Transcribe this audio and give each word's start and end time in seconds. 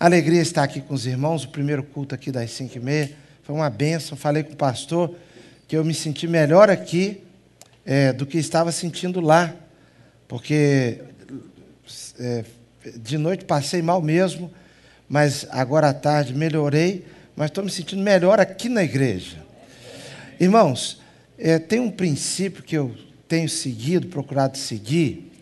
Alegria 0.00 0.40
estar 0.40 0.62
aqui 0.62 0.80
com 0.80 0.94
os 0.94 1.06
irmãos, 1.06 1.42
o 1.42 1.48
primeiro 1.48 1.82
culto 1.82 2.14
aqui 2.14 2.30
das 2.30 2.52
5 2.52 2.76
e 2.76 2.80
meia. 2.80 3.10
Foi 3.42 3.52
uma 3.52 3.68
benção. 3.68 4.16
Falei 4.16 4.44
com 4.44 4.52
o 4.52 4.56
pastor 4.56 5.12
que 5.66 5.76
eu 5.76 5.84
me 5.84 5.92
senti 5.92 6.28
melhor 6.28 6.70
aqui 6.70 7.20
é, 7.84 8.12
do 8.12 8.24
que 8.24 8.38
estava 8.38 8.70
sentindo 8.70 9.20
lá. 9.20 9.52
Porque 10.28 11.00
é, 12.20 12.44
de 12.96 13.18
noite 13.18 13.44
passei 13.44 13.82
mal 13.82 14.00
mesmo, 14.00 14.52
mas 15.08 15.44
agora 15.50 15.88
à 15.88 15.92
tarde 15.92 16.32
melhorei, 16.32 17.04
mas 17.34 17.50
estou 17.50 17.64
me 17.64 17.70
sentindo 17.70 18.00
melhor 18.00 18.38
aqui 18.38 18.68
na 18.68 18.84
igreja. 18.84 19.38
Irmãos, 20.38 21.02
é, 21.36 21.58
tem 21.58 21.80
um 21.80 21.90
princípio 21.90 22.62
que 22.62 22.76
eu 22.76 22.94
tenho 23.26 23.48
seguido, 23.48 24.06
procurado 24.06 24.58
seguir. 24.58 25.32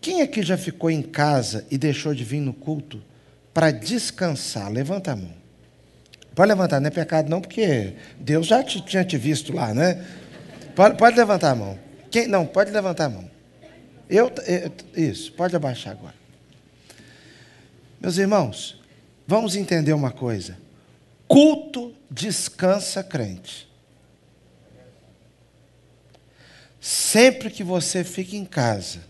Quem 0.00 0.22
aqui 0.22 0.42
já 0.42 0.56
ficou 0.56 0.90
em 0.90 1.02
casa 1.02 1.66
e 1.70 1.76
deixou 1.76 2.14
de 2.14 2.24
vir 2.24 2.40
no 2.40 2.54
culto 2.54 3.11
para 3.52 3.70
descansar? 3.70 4.70
Levanta 4.70 5.12
a 5.12 5.16
mão. 5.16 5.42
Pode 6.34 6.48
levantar, 6.48 6.80
não 6.80 6.88
é 6.88 6.90
pecado 6.90 7.28
não, 7.28 7.40
porque 7.40 7.94
Deus 8.18 8.46
já 8.46 8.62
te, 8.62 8.80
tinha 8.80 9.04
te 9.04 9.18
visto 9.18 9.52
lá, 9.52 9.74
né? 9.74 10.06
Pode, 10.74 10.96
pode 10.96 11.16
levantar 11.16 11.50
a 11.50 11.54
mão. 11.54 11.78
Quem, 12.10 12.26
não, 12.26 12.46
pode 12.46 12.70
levantar 12.70 13.06
a 13.06 13.08
mão. 13.10 13.30
Eu, 14.08 14.32
eu, 14.46 14.72
isso, 14.94 15.32
pode 15.32 15.54
abaixar 15.54 15.92
agora. 15.92 16.14
Meus 18.00 18.16
irmãos, 18.16 18.80
vamos 19.26 19.54
entender 19.56 19.92
uma 19.92 20.10
coisa. 20.10 20.56
Culto 21.28 21.94
descansa 22.10 23.02
crente. 23.02 23.70
Sempre 26.80 27.50
que 27.50 27.62
você 27.62 28.02
fica 28.02 28.34
em 28.34 28.44
casa 28.44 29.00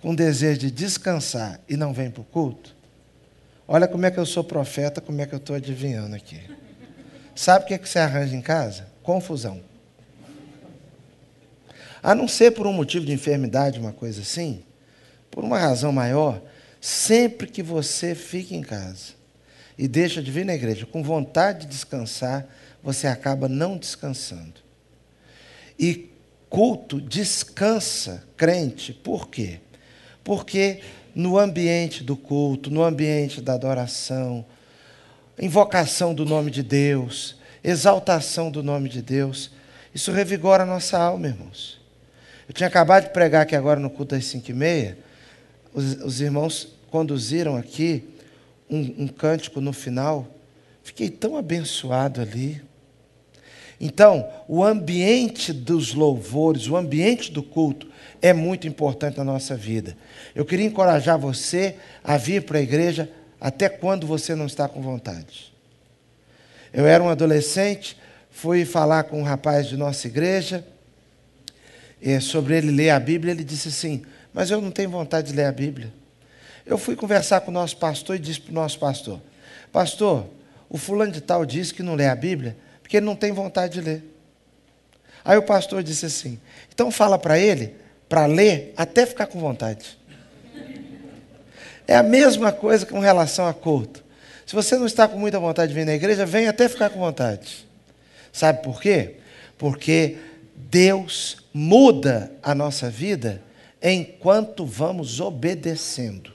com 0.00 0.14
desejo 0.14 0.60
de 0.60 0.70
descansar 0.70 1.60
e 1.68 1.76
não 1.76 1.92
vem 1.92 2.10
para 2.10 2.20
o 2.20 2.24
culto, 2.24 2.76
olha 3.72 3.88
como 3.88 4.04
é 4.04 4.10
que 4.10 4.18
eu 4.18 4.26
sou 4.26 4.44
profeta, 4.44 5.00
como 5.00 5.22
é 5.22 5.26
que 5.26 5.34
eu 5.34 5.38
estou 5.38 5.56
adivinhando 5.56 6.14
aqui. 6.14 6.38
Sabe 7.34 7.64
o 7.64 7.68
que, 7.68 7.72
é 7.72 7.78
que 7.78 7.88
você 7.88 7.98
arranja 7.98 8.36
em 8.36 8.42
casa? 8.42 8.86
Confusão. 9.02 9.62
A 12.02 12.14
não 12.14 12.28
ser 12.28 12.50
por 12.50 12.66
um 12.66 12.72
motivo 12.74 13.06
de 13.06 13.12
enfermidade, 13.12 13.80
uma 13.80 13.94
coisa 13.94 14.20
assim, 14.20 14.62
por 15.30 15.42
uma 15.42 15.58
razão 15.58 15.90
maior, 15.90 16.42
sempre 16.82 17.46
que 17.46 17.62
você 17.62 18.14
fica 18.14 18.54
em 18.54 18.60
casa 18.60 19.14
e 19.78 19.88
deixa 19.88 20.22
de 20.22 20.30
vir 20.30 20.44
na 20.44 20.54
igreja 20.54 20.84
com 20.84 21.02
vontade 21.02 21.60
de 21.60 21.68
descansar, 21.68 22.46
você 22.82 23.06
acaba 23.06 23.48
não 23.48 23.78
descansando. 23.78 24.60
E 25.78 26.10
culto 26.50 27.00
descansa 27.00 28.22
crente, 28.36 28.92
por 28.92 29.28
quê? 29.28 29.60
Porque 30.22 30.82
no 31.14 31.38
ambiente 31.38 32.02
do 32.02 32.16
culto, 32.16 32.70
no 32.70 32.82
ambiente 32.82 33.40
da 33.40 33.54
adoração, 33.54 34.44
invocação 35.38 36.14
do 36.14 36.24
nome 36.24 36.50
de 36.50 36.62
Deus, 36.62 37.36
exaltação 37.62 38.50
do 38.50 38.62
nome 38.62 38.88
de 38.88 39.02
Deus, 39.02 39.50
isso 39.94 40.12
revigora 40.12 40.62
a 40.62 40.66
nossa 40.66 40.98
alma, 40.98 41.26
irmãos. 41.26 41.80
Eu 42.48 42.54
tinha 42.54 42.66
acabado 42.66 43.04
de 43.04 43.10
pregar 43.10 43.42
aqui 43.42 43.54
agora 43.54 43.78
no 43.78 43.90
culto 43.90 44.14
das 44.14 44.24
cinco 44.24 44.50
e 44.50 44.54
meia, 44.54 44.98
os, 45.72 45.94
os 46.02 46.20
irmãos 46.20 46.68
conduziram 46.90 47.56
aqui 47.56 48.04
um, 48.68 49.04
um 49.04 49.08
cântico 49.08 49.60
no 49.60 49.72
final, 49.72 50.26
fiquei 50.82 51.10
tão 51.10 51.36
abençoado 51.36 52.20
ali. 52.20 52.62
Então, 53.84 54.28
o 54.46 54.62
ambiente 54.62 55.52
dos 55.52 55.92
louvores, 55.92 56.68
o 56.68 56.76
ambiente 56.76 57.32
do 57.32 57.42
culto 57.42 57.88
é 58.22 58.32
muito 58.32 58.68
importante 58.68 59.18
na 59.18 59.24
nossa 59.24 59.56
vida. 59.56 59.96
Eu 60.36 60.44
queria 60.44 60.66
encorajar 60.66 61.18
você 61.18 61.74
a 62.04 62.16
vir 62.16 62.42
para 62.42 62.58
a 62.58 62.62
igreja 62.62 63.10
até 63.40 63.68
quando 63.68 64.06
você 64.06 64.36
não 64.36 64.46
está 64.46 64.68
com 64.68 64.80
vontade. 64.80 65.52
Eu 66.72 66.86
era 66.86 67.02
um 67.02 67.08
adolescente, 67.08 67.96
fui 68.30 68.64
falar 68.64 69.02
com 69.02 69.18
um 69.18 69.24
rapaz 69.24 69.66
de 69.66 69.76
nossa 69.76 70.06
igreja 70.06 70.64
sobre 72.20 72.56
ele 72.56 72.70
ler 72.70 72.90
a 72.90 73.00
Bíblia. 73.00 73.32
Ele 73.32 73.42
disse 73.42 73.66
assim: 73.66 74.04
Mas 74.32 74.52
eu 74.52 74.60
não 74.60 74.70
tenho 74.70 74.90
vontade 74.90 75.32
de 75.32 75.34
ler 75.34 75.46
a 75.46 75.52
Bíblia. 75.52 75.92
Eu 76.64 76.78
fui 76.78 76.94
conversar 76.94 77.40
com 77.40 77.50
o 77.50 77.54
nosso 77.54 77.76
pastor 77.78 78.14
e 78.14 78.20
disse 78.20 78.42
para 78.42 78.52
o 78.52 78.54
nosso 78.54 78.78
pastor: 78.78 79.20
Pastor, 79.72 80.24
o 80.70 80.78
fulano 80.78 81.10
de 81.10 81.20
tal 81.20 81.44
disse 81.44 81.74
que 81.74 81.82
não 81.82 81.96
lê 81.96 82.06
a 82.06 82.14
Bíblia 82.14 82.56
porque 82.92 82.98
ele 82.98 83.06
não 83.06 83.16
tem 83.16 83.32
vontade 83.32 83.72
de 83.72 83.80
ler. 83.80 84.04
Aí 85.24 85.38
o 85.38 85.42
pastor 85.42 85.82
disse 85.82 86.04
assim: 86.04 86.38
então 86.74 86.90
fala 86.90 87.18
para 87.18 87.38
ele 87.38 87.74
para 88.06 88.26
ler 88.26 88.74
até 88.76 89.06
ficar 89.06 89.26
com 89.28 89.40
vontade. 89.40 89.98
É 91.88 91.96
a 91.96 92.02
mesma 92.02 92.52
coisa 92.52 92.84
com 92.84 93.00
relação 93.00 93.46
a 93.46 93.54
culto. 93.54 94.04
Se 94.44 94.54
você 94.54 94.76
não 94.76 94.84
está 94.84 95.08
com 95.08 95.18
muita 95.18 95.40
vontade 95.40 95.72
de 95.72 95.78
vir 95.78 95.86
na 95.86 95.94
igreja, 95.94 96.26
vem 96.26 96.48
até 96.48 96.68
ficar 96.68 96.90
com 96.90 96.98
vontade. 96.98 97.66
Sabe 98.30 98.62
por 98.62 98.78
quê? 98.78 99.16
Porque 99.56 100.18
Deus 100.54 101.38
muda 101.54 102.30
a 102.42 102.54
nossa 102.54 102.90
vida 102.90 103.40
enquanto 103.82 104.66
vamos 104.66 105.18
obedecendo. 105.18 106.31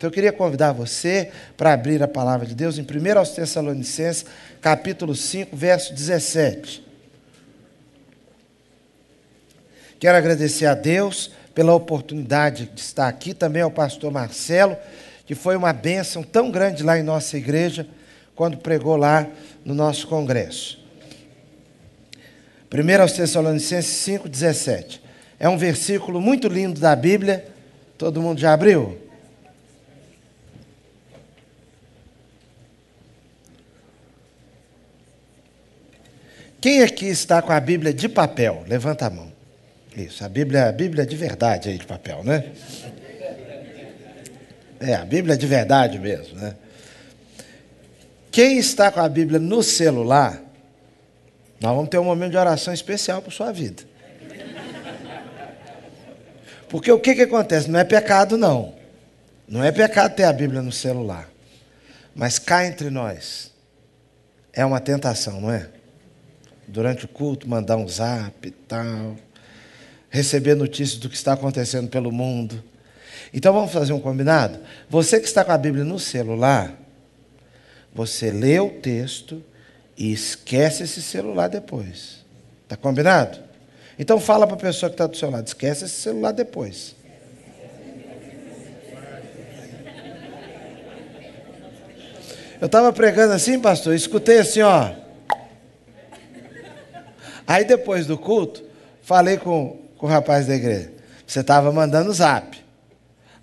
Então 0.00 0.08
eu 0.08 0.14
queria 0.14 0.32
convidar 0.32 0.72
você 0.72 1.30
para 1.58 1.74
abrir 1.74 2.02
a 2.02 2.08
palavra 2.08 2.46
de 2.46 2.54
Deus 2.54 2.78
em 2.78 2.80
1 2.80 3.18
aos 3.18 3.32
Tessalonicenses, 3.32 4.24
capítulo 4.58 5.14
5, 5.14 5.54
verso 5.54 5.92
17. 5.92 6.82
Quero 9.98 10.16
agradecer 10.16 10.64
a 10.64 10.74
Deus 10.74 11.30
pela 11.54 11.74
oportunidade 11.74 12.70
de 12.74 12.80
estar 12.80 13.08
aqui, 13.08 13.34
também 13.34 13.60
ao 13.60 13.70
pastor 13.70 14.10
Marcelo, 14.10 14.74
que 15.26 15.34
foi 15.34 15.54
uma 15.54 15.70
bênção 15.70 16.22
tão 16.22 16.50
grande 16.50 16.82
lá 16.82 16.98
em 16.98 17.02
nossa 17.02 17.36
igreja, 17.36 17.86
quando 18.34 18.56
pregou 18.56 18.96
lá 18.96 19.28
no 19.62 19.74
nosso 19.74 20.08
congresso. 20.08 20.82
1 22.72 23.02
aos 23.02 23.12
Tessalonicenses 23.12 23.96
5, 23.96 24.30
17. 24.30 25.02
É 25.38 25.46
um 25.46 25.58
versículo 25.58 26.22
muito 26.22 26.48
lindo 26.48 26.80
da 26.80 26.96
Bíblia. 26.96 27.46
Todo 27.98 28.22
mundo 28.22 28.40
já 28.40 28.54
abriu? 28.54 28.99
Quem 36.60 36.82
aqui 36.82 37.06
está 37.06 37.40
com 37.40 37.52
a 37.52 37.60
Bíblia 37.60 37.94
de 37.94 38.08
papel? 38.08 38.64
Levanta 38.68 39.06
a 39.06 39.10
mão. 39.10 39.32
Isso, 39.96 40.24
a 40.24 40.28
Bíblia, 40.28 40.68
a 40.68 40.72
Bíblia 40.72 41.06
de 41.06 41.16
verdade 41.16 41.70
aí 41.70 41.78
de 41.78 41.86
papel, 41.86 42.22
né? 42.22 42.52
É, 44.78 44.94
a 44.94 45.04
Bíblia 45.04 45.36
de 45.36 45.46
verdade 45.46 45.98
mesmo, 45.98 46.38
né? 46.38 46.54
Quem 48.30 48.58
está 48.58 48.90
com 48.90 49.00
a 49.00 49.08
Bíblia 49.08 49.40
no 49.40 49.62
celular, 49.62 50.40
nós 51.60 51.74
vamos 51.74 51.88
ter 51.90 51.98
um 51.98 52.04
momento 52.04 52.32
de 52.32 52.36
oração 52.36 52.72
especial 52.72 53.20
para 53.20 53.32
sua 53.32 53.52
vida. 53.52 53.82
Porque 56.68 56.92
o 56.92 57.00
que, 57.00 57.14
que 57.14 57.22
acontece? 57.22 57.68
Não 57.68 57.80
é 57.80 57.84
pecado, 57.84 58.36
não. 58.36 58.74
Não 59.48 59.64
é 59.64 59.72
pecado 59.72 60.14
ter 60.14 60.24
a 60.24 60.32
Bíblia 60.32 60.62
no 60.62 60.70
celular. 60.70 61.28
Mas 62.14 62.38
cá 62.38 62.64
entre 62.64 62.90
nós, 62.90 63.50
é 64.52 64.64
uma 64.64 64.78
tentação, 64.78 65.40
não 65.40 65.50
é? 65.50 65.68
Durante 66.70 67.04
o 67.04 67.08
culto, 67.08 67.48
mandar 67.48 67.76
um 67.76 67.86
zap 67.88 68.46
e 68.46 68.50
tal, 68.50 69.16
receber 70.08 70.54
notícias 70.54 70.98
do 70.98 71.08
que 71.08 71.16
está 71.16 71.32
acontecendo 71.32 71.88
pelo 71.88 72.12
mundo. 72.12 72.62
Então 73.32 73.52
vamos 73.52 73.72
fazer 73.72 73.92
um 73.92 74.00
combinado? 74.00 74.58
Você 74.88 75.20
que 75.20 75.26
está 75.26 75.44
com 75.44 75.52
a 75.52 75.58
Bíblia 75.58 75.84
no 75.84 75.98
celular, 75.98 76.74
você 77.92 78.30
lê 78.30 78.58
o 78.60 78.70
texto 78.70 79.42
e 79.96 80.12
esquece 80.12 80.84
esse 80.84 81.02
celular 81.02 81.48
depois. 81.48 82.24
Está 82.62 82.76
combinado? 82.76 83.38
Então 83.98 84.18
fala 84.18 84.46
para 84.46 84.56
a 84.56 84.60
pessoa 84.60 84.88
que 84.88 84.94
está 84.94 85.06
do 85.06 85.16
seu 85.16 85.30
lado, 85.30 85.46
esquece 85.46 85.84
esse 85.84 86.00
celular 86.00 86.32
depois. 86.32 86.94
Eu 92.60 92.66
estava 92.66 92.92
pregando 92.92 93.32
assim, 93.32 93.58
pastor, 93.58 93.94
escutei 93.94 94.38
assim, 94.38 94.60
ó. 94.60 94.92
Aí 97.50 97.64
depois 97.64 98.06
do 98.06 98.16
culto, 98.16 98.62
falei 99.02 99.36
com, 99.36 99.76
com 99.98 100.06
o 100.06 100.08
rapaz 100.08 100.46
da 100.46 100.54
igreja. 100.54 100.92
Você 101.26 101.40
estava 101.40 101.72
mandando 101.72 102.12
zap. 102.12 102.56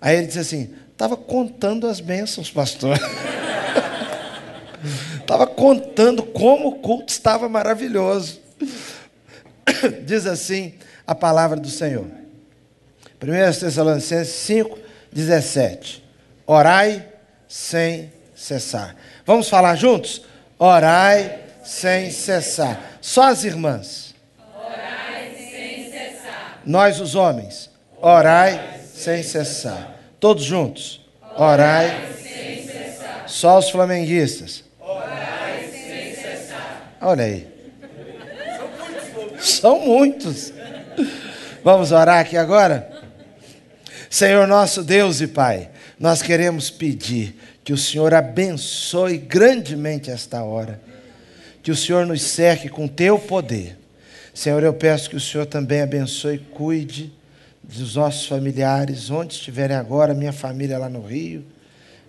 Aí 0.00 0.16
ele 0.16 0.28
disse 0.28 0.38
assim: 0.38 0.74
estava 0.90 1.14
contando 1.14 1.86
as 1.86 2.00
bênçãos, 2.00 2.50
pastor. 2.50 2.98
Estava 5.20 5.46
contando 5.46 6.22
como 6.22 6.68
o 6.68 6.74
culto 6.76 7.12
estava 7.12 7.50
maravilhoso. 7.50 8.40
Diz 10.06 10.24
assim 10.24 10.72
a 11.06 11.14
palavra 11.14 11.60
do 11.60 11.68
Senhor. 11.68 12.06
1 13.20 13.60
Tessalonicenses 13.60 14.32
5, 14.32 14.78
17. 15.12 16.02
Orai 16.46 17.06
sem 17.46 18.10
cessar. 18.34 18.96
Vamos 19.26 19.50
falar 19.50 19.74
juntos? 19.74 20.22
Orai 20.58 21.47
sem 21.68 22.10
cessar. 22.10 22.98
Só 22.98 23.24
as 23.24 23.44
irmãs. 23.44 24.14
Orai 24.56 25.34
sem 25.36 25.90
cessar. 25.90 26.62
Nós, 26.64 26.98
os 26.98 27.14
homens. 27.14 27.70
Orai 28.00 28.80
sem 28.94 29.22
cessar. 29.22 29.94
Todos 30.18 30.44
juntos. 30.44 31.06
Orai 31.36 32.08
sem 32.22 32.66
cessar. 32.66 33.28
Só 33.28 33.58
os 33.58 33.68
flamenguistas. 33.68 34.64
Orai 34.80 35.68
sem 35.70 36.14
cessar. 36.14 36.94
Olha 37.02 37.24
aí. 37.24 37.46
São 39.38 39.78
muitos. 39.80 40.54
Vamos 41.62 41.92
orar 41.92 42.20
aqui 42.20 42.38
agora? 42.38 42.90
Senhor 44.08 44.46
nosso 44.46 44.82
Deus 44.82 45.20
e 45.20 45.26
Pai, 45.26 45.68
nós 46.00 46.22
queremos 46.22 46.70
pedir 46.70 47.38
que 47.62 47.74
o 47.74 47.76
Senhor 47.76 48.14
abençoe 48.14 49.18
grandemente 49.18 50.10
esta 50.10 50.42
hora, 50.42 50.80
que 51.68 51.72
o 51.72 51.76
Senhor 51.76 52.06
nos 52.06 52.22
cerque 52.22 52.66
com 52.66 52.88
teu 52.88 53.18
poder. 53.18 53.76
Senhor, 54.32 54.62
eu 54.62 54.72
peço 54.72 55.10
que 55.10 55.16
o 55.16 55.20
Senhor 55.20 55.44
também 55.44 55.82
abençoe 55.82 56.36
e 56.36 56.38
cuide 56.38 57.12
dos 57.62 57.94
nossos 57.94 58.26
familiares, 58.26 59.10
onde 59.10 59.34
estiverem 59.34 59.76
agora, 59.76 60.14
minha 60.14 60.32
família 60.32 60.78
lá 60.78 60.88
no 60.88 61.02
Rio, 61.02 61.44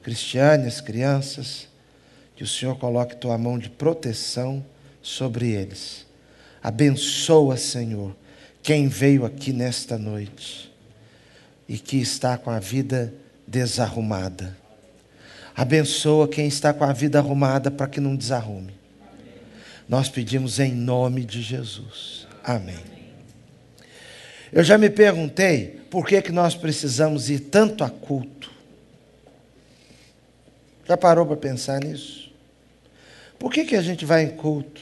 Cristiane, 0.01 0.65
as 0.65 0.79
crianças, 0.79 1.67
que 2.38 2.44
o 2.45 2.47
Senhor 2.47 2.77
coloque 2.77 3.17
tua 3.17 3.38
mão 3.38 3.59
de 3.59 3.69
proteção 3.69 4.65
sobre 5.01 5.50
eles. 5.50 6.06
Abençoa, 6.63 7.57
Senhor, 7.57 8.15
quem 8.63 8.88
veio 8.88 9.25
aqui 9.25 9.51
nesta 9.51 9.97
noite 9.97 10.73
e 11.67 11.77
que 11.77 11.97
está 11.97 12.38
com 12.38 12.50
a 12.50 12.59
vida 12.59 13.13
desarrumada. 13.45 14.56
Abençoa 15.53 16.29
quem 16.29 16.47
está 16.47 16.73
com 16.73 16.85
a 16.85 16.94
vida 16.94 17.19
arrumada 17.19 17.69
para 17.69 17.88
que 17.88 18.00
não 18.00 18.15
desarrume. 18.15 18.78
Nós 19.89 20.07
pedimos 20.07 20.59
em 20.59 20.71
nome 20.71 21.25
de 21.25 21.41
Jesus. 21.41 22.27
Amém. 22.44 22.77
Eu 24.53 24.63
já 24.63 24.77
me 24.77 24.88
perguntei 24.88 25.81
por 25.89 26.06
que, 26.06 26.21
que 26.21 26.31
nós 26.31 26.53
precisamos 26.53 27.27
ir 27.31 27.39
tanto 27.39 27.83
a 27.83 27.89
culto. 27.89 28.51
Já 30.88 30.95
parou 30.95 31.25
para 31.25 31.38
pensar 31.38 31.83
nisso? 31.83 32.31
Por 33.39 33.51
que, 33.51 33.65
que 33.65 33.75
a 33.75 33.81
gente 33.81 34.06
vai 34.06 34.24
em 34.24 34.30
culto 34.30 34.80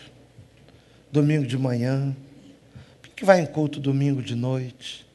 domingo 1.10 1.48
de 1.48 1.58
manhã? 1.58 2.14
Por 3.02 3.10
que, 3.10 3.16
que 3.16 3.26
vai 3.26 3.40
em 3.40 3.46
culto 3.46 3.80
domingo 3.80 4.22
de 4.22 4.36
noite? 4.36 5.08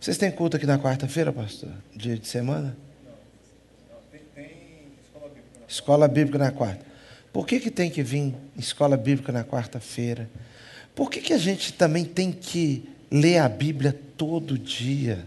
Vocês 0.00 0.18
têm 0.18 0.32
culto 0.32 0.56
aqui 0.56 0.66
na 0.66 0.78
quarta-feira, 0.78 1.32
pastor? 1.32 1.70
Dia 1.94 2.16
de 2.16 2.26
semana? 2.26 2.76
Não, 3.04 3.98
tem, 4.10 4.20
tem 4.34 4.56
escola 5.04 5.28
bíblica. 5.28 5.64
Escola 5.68 6.08
bíblica 6.08 6.38
na 6.38 6.50
quarta. 6.50 6.89
Por 7.32 7.46
que, 7.46 7.60
que 7.60 7.70
tem 7.70 7.90
que 7.90 8.02
vir 8.02 8.34
escola 8.56 8.96
bíblica 8.96 9.32
na 9.32 9.44
quarta-feira? 9.44 10.28
Por 10.94 11.10
que, 11.10 11.20
que 11.20 11.32
a 11.32 11.38
gente 11.38 11.72
também 11.72 12.04
tem 12.04 12.32
que 12.32 12.88
ler 13.10 13.38
a 13.38 13.48
Bíblia 13.48 13.96
todo 14.16 14.58
dia? 14.58 15.24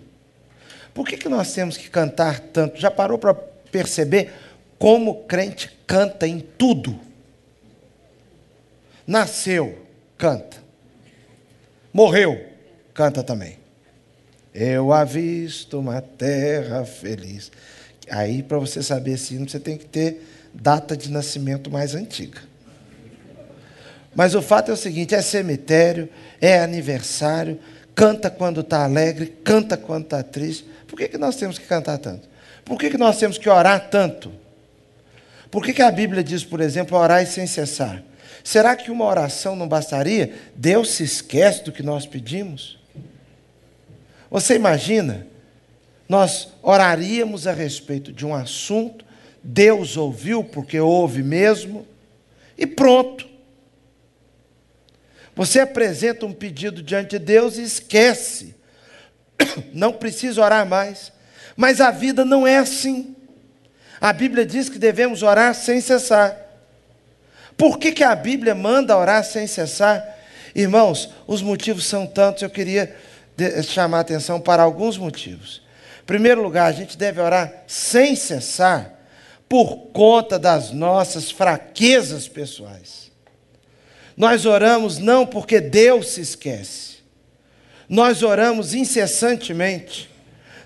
Por 0.94 1.08
que, 1.08 1.18
que 1.18 1.30
nós 1.30 1.54
temos 1.54 1.78
que 1.78 1.90
cantar 1.90 2.40
tanto? 2.40 2.80
Já 2.80 2.92
parou 2.92 3.18
para 3.18 3.34
perceber 3.34 4.32
como 4.78 5.24
crente 5.24 5.72
canta 5.88 6.28
em 6.28 6.40
tudo? 6.40 7.00
Nasceu, 9.08 9.78
canta. 10.18 10.58
Morreu, 11.92 12.46
canta 12.94 13.24
também. 13.24 13.58
Eu 14.54 14.94
avisto 14.94 15.80
uma 15.80 16.02
terra 16.02 16.86
feliz. 16.86 17.52
Aí, 18.10 18.44
para 18.44 18.60
você 18.60 18.84
saber 18.84 19.14
esse 19.14 19.38
você 19.38 19.60
tem 19.60 19.78
que 19.78 19.86
ter 19.86 20.22
data 20.54 20.96
de 20.96 21.10
nascimento 21.10 21.72
mais 21.72 21.96
antiga. 21.96 22.42
Mas 24.16 24.36
o 24.36 24.42
fato 24.42 24.70
é 24.70 24.74
o 24.74 24.78
seguinte: 24.78 25.16
é 25.16 25.22
cemitério, 25.22 26.08
é 26.40 26.60
aniversário, 26.60 27.60
canta 27.96 28.30
quando 28.30 28.62
está 28.62 28.84
alegre, 28.84 29.28
canta 29.44 29.76
quando 29.76 30.04
está 30.04 30.22
triste. 30.22 30.68
Por 30.88 30.98
que, 30.98 31.08
que 31.08 31.18
nós 31.18 31.36
temos 31.36 31.58
que 31.58 31.66
cantar 31.66 31.98
tanto? 31.98 32.28
Por 32.64 32.78
que, 32.78 32.90
que 32.90 32.98
nós 32.98 33.18
temos 33.18 33.38
que 33.38 33.50
orar 33.50 33.90
tanto? 33.90 34.32
Por 35.50 35.64
que, 35.64 35.74
que 35.74 35.82
a 35.82 35.92
Bíblia 35.92 36.24
diz, 36.24 36.44
por 36.44 36.62
exemplo, 36.62 36.98
orar 36.98 37.26
sem 37.28 37.46
cessar? 37.46 38.04
Será 38.44 38.76
que 38.76 38.92
uma 38.92 39.06
oração 39.06 39.56
não 39.56 39.68
bastaria? 39.68 40.34
Deus 40.56 40.92
se 40.92 41.04
esquece 41.04 41.64
do 41.64 41.72
que 41.72 41.82
nós 41.84 42.06
pedimos? 42.06 42.80
Você 44.30 44.56
imagina? 44.56 45.28
Nós 46.10 46.50
oraríamos 46.62 47.48
a 47.48 47.54
respeito 47.54 48.12
de 48.12 48.26
um 48.26 48.36
assunto, 48.36 49.06
Deus 49.44 49.98
ouviu, 49.98 50.44
porque 50.44 50.80
ouve 50.80 51.22
mesmo, 51.22 51.86
e 52.58 52.66
pronto. 52.66 53.28
Você 55.36 55.60
apresenta 55.60 56.26
um 56.26 56.32
pedido 56.32 56.82
diante 56.82 57.12
de 57.12 57.20
Deus 57.20 57.58
e 57.58 57.64
esquece. 57.64 58.56
Não 59.74 59.92
precisa 59.92 60.42
orar 60.42 60.66
mais. 60.66 61.12
Mas 61.56 61.82
a 61.82 61.92
vida 61.92 62.24
não 62.24 62.48
é 62.48 62.58
assim. 62.58 63.16
A 64.02 64.12
Bíblia 64.12 64.44
diz 64.44 64.70
que 64.70 64.80
devemos 64.80 65.22
orar 65.22 65.54
sem 65.54 65.80
cessar. 65.80 66.36
Por 67.56 67.78
que, 67.78 67.92
que 67.92 68.04
a 68.04 68.16
Bíblia 68.16 68.56
manda 68.56 68.98
orar 68.98 69.24
sem 69.24 69.46
cessar? 69.46 70.04
Irmãos, 70.56 71.12
os 71.28 71.44
motivos 71.44 71.86
são 71.86 72.08
tantos, 72.08 72.42
eu 72.42 72.50
queria 72.50 72.96
chamar 73.64 74.00
a 74.00 74.02
atenção 74.02 74.40
para 74.40 74.64
alguns 74.64 74.98
motivos. 74.98 75.62
Em 76.02 76.06
primeiro 76.06 76.42
lugar, 76.42 76.66
a 76.66 76.72
gente 76.72 76.98
deve 76.98 77.22
orar 77.22 77.64
sem 77.68 78.16
cessar 78.16 78.93
por 79.54 79.90
conta 79.94 80.40
das 80.40 80.72
nossas 80.72 81.30
fraquezas 81.30 82.28
pessoais. 82.28 83.12
Nós 84.18 84.48
oramos 84.48 84.98
não 84.98 85.28
porque 85.28 85.62
Deus 85.62 86.08
se 86.08 86.22
esquece. 86.22 86.96
Nós 87.88 88.24
oramos 88.24 88.74
incessantemente, 88.74 90.10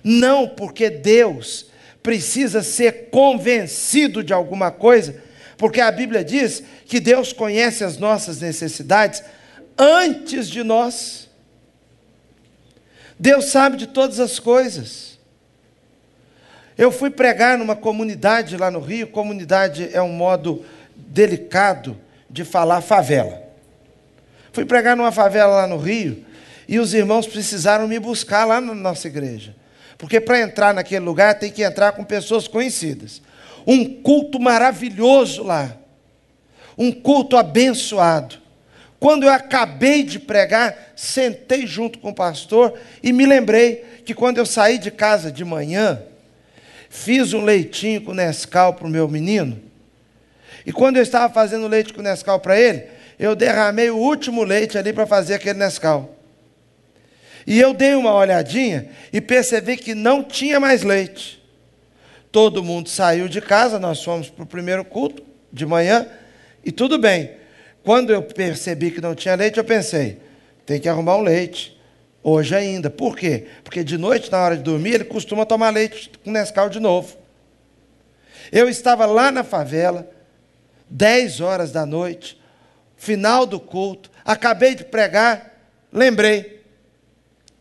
não 0.01 0.47
porque 0.47 0.89
Deus 0.89 1.65
precisa 2.01 2.63
ser 2.63 3.09
convencido 3.09 4.23
de 4.23 4.31
alguma 4.31 4.71
coisa, 4.71 5.21
porque 5.57 5.81
a 5.81 5.91
Bíblia 5.91 6.23
diz 6.23 6.63
que 6.85 7.01
Deus 7.01 7.33
conhece 7.33 7.83
as 7.83 7.97
nossas 7.97 8.39
necessidades 8.39 9.21
antes 9.77 10.47
de 10.47 10.63
nós. 10.63 11.29
Deus 13.19 13.47
sabe 13.47 13.75
de 13.75 13.87
todas 13.87 14.21
as 14.21 14.39
coisas. 14.39 15.06
Eu 16.77 16.91
fui 16.91 17.09
pregar 17.09 17.57
numa 17.57 17.75
comunidade 17.75 18.55
lá 18.55 18.69
no 18.69 18.79
Rio, 18.79 19.07
comunidade 19.07 19.89
é 19.91 20.01
um 20.01 20.11
modo 20.11 20.63
delicado 20.95 21.97
de 22.29 22.45
falar 22.45 22.81
favela. 22.81 23.41
Fui 24.53 24.63
pregar 24.63 24.95
numa 24.95 25.11
favela 25.11 25.55
lá 25.55 25.67
no 25.67 25.77
Rio 25.77 26.23
e 26.67 26.79
os 26.79 26.93
irmãos 26.93 27.25
precisaram 27.25 27.87
me 27.87 27.99
buscar 27.99 28.45
lá 28.45 28.61
na 28.61 28.75
nossa 28.75 29.07
igreja. 29.07 29.55
Porque 29.97 30.21
para 30.21 30.39
entrar 30.39 30.73
naquele 30.73 31.03
lugar 31.03 31.39
tem 31.39 31.51
que 31.51 31.63
entrar 31.63 31.93
com 31.93 32.03
pessoas 32.03 32.47
conhecidas. 32.47 33.21
Um 33.65 34.01
culto 34.01 34.39
maravilhoso 34.39 35.43
lá. 35.43 35.75
Um 36.77 36.91
culto 36.91 37.37
abençoado. 37.37 38.35
Quando 38.99 39.23
eu 39.23 39.31
acabei 39.31 40.03
de 40.03 40.19
pregar, 40.19 40.93
sentei 40.95 41.65
junto 41.65 41.97
com 41.97 42.09
o 42.09 42.15
pastor 42.15 42.73
e 43.01 43.11
me 43.11 43.25
lembrei 43.25 44.01
que 44.05 44.13
quando 44.13 44.37
eu 44.37 44.45
saí 44.45 44.77
de 44.77 44.91
casa 44.91 45.31
de 45.31 45.43
manhã, 45.43 46.01
fiz 46.89 47.33
um 47.33 47.43
leitinho 47.43 48.01
com 48.01 48.13
Nescau 48.13 48.73
para 48.73 48.87
o 48.87 48.89
meu 48.89 49.07
menino. 49.07 49.61
E 50.65 50.71
quando 50.71 50.97
eu 50.97 51.03
estava 51.03 51.33
fazendo 51.33 51.67
leite 51.67 51.93
com 51.93 52.01
Nescau 52.01 52.39
para 52.39 52.59
ele, 52.59 52.83
eu 53.17 53.35
derramei 53.35 53.89
o 53.89 53.97
último 53.97 54.43
leite 54.43 54.77
ali 54.77 54.93
para 54.93 55.07
fazer 55.07 55.35
aquele 55.35 55.59
Nescau. 55.59 56.15
E 57.45 57.59
eu 57.59 57.73
dei 57.73 57.95
uma 57.95 58.13
olhadinha 58.13 58.89
e 59.13 59.21
percebi 59.21 59.77
que 59.77 59.95
não 59.95 60.21
tinha 60.23 60.59
mais 60.59 60.83
leite. 60.83 61.41
Todo 62.29 62.63
mundo 62.63 62.89
saiu 62.89 63.29
de 63.29 63.39
casa, 63.39 63.79
nós 63.79 64.03
fomos 64.03 64.29
para 64.29 64.43
o 64.43 64.47
primeiro 64.47 64.83
culto 64.83 65.23
de 65.51 65.65
manhã, 65.65 66.05
e 66.63 66.71
tudo 66.71 66.97
bem. 66.97 67.31
Quando 67.83 68.11
eu 68.11 68.21
percebi 68.21 68.91
que 68.91 68.99
não 68.99 69.15
tinha 69.15 69.33
leite, 69.33 69.57
eu 69.57 69.63
pensei, 69.63 70.17
tem 70.65 70.77
que 70.77 70.89
arrumar 70.89 71.15
um 71.15 71.21
leite. 71.21 71.76
Hoje 72.29 72.53
ainda. 72.53 72.89
Por 72.89 73.15
quê? 73.15 73.47
Porque 73.63 73.85
de 73.85 73.97
noite, 73.97 74.29
na 74.29 74.37
hora 74.37 74.57
de 74.57 74.61
dormir, 74.61 74.95
ele 74.95 75.05
costuma 75.05 75.45
tomar 75.45 75.69
leite 75.69 76.11
com 76.21 76.29
Nescau 76.29 76.69
de 76.69 76.77
novo. 76.77 77.15
Eu 78.51 78.67
estava 78.67 79.05
lá 79.05 79.31
na 79.31 79.45
favela, 79.45 80.05
10 80.89 81.39
horas 81.39 81.71
da 81.71 81.85
noite, 81.85 82.37
final 82.97 83.45
do 83.45 83.61
culto, 83.61 84.11
acabei 84.25 84.75
de 84.75 84.83
pregar, 84.83 85.57
lembrei. 85.89 86.61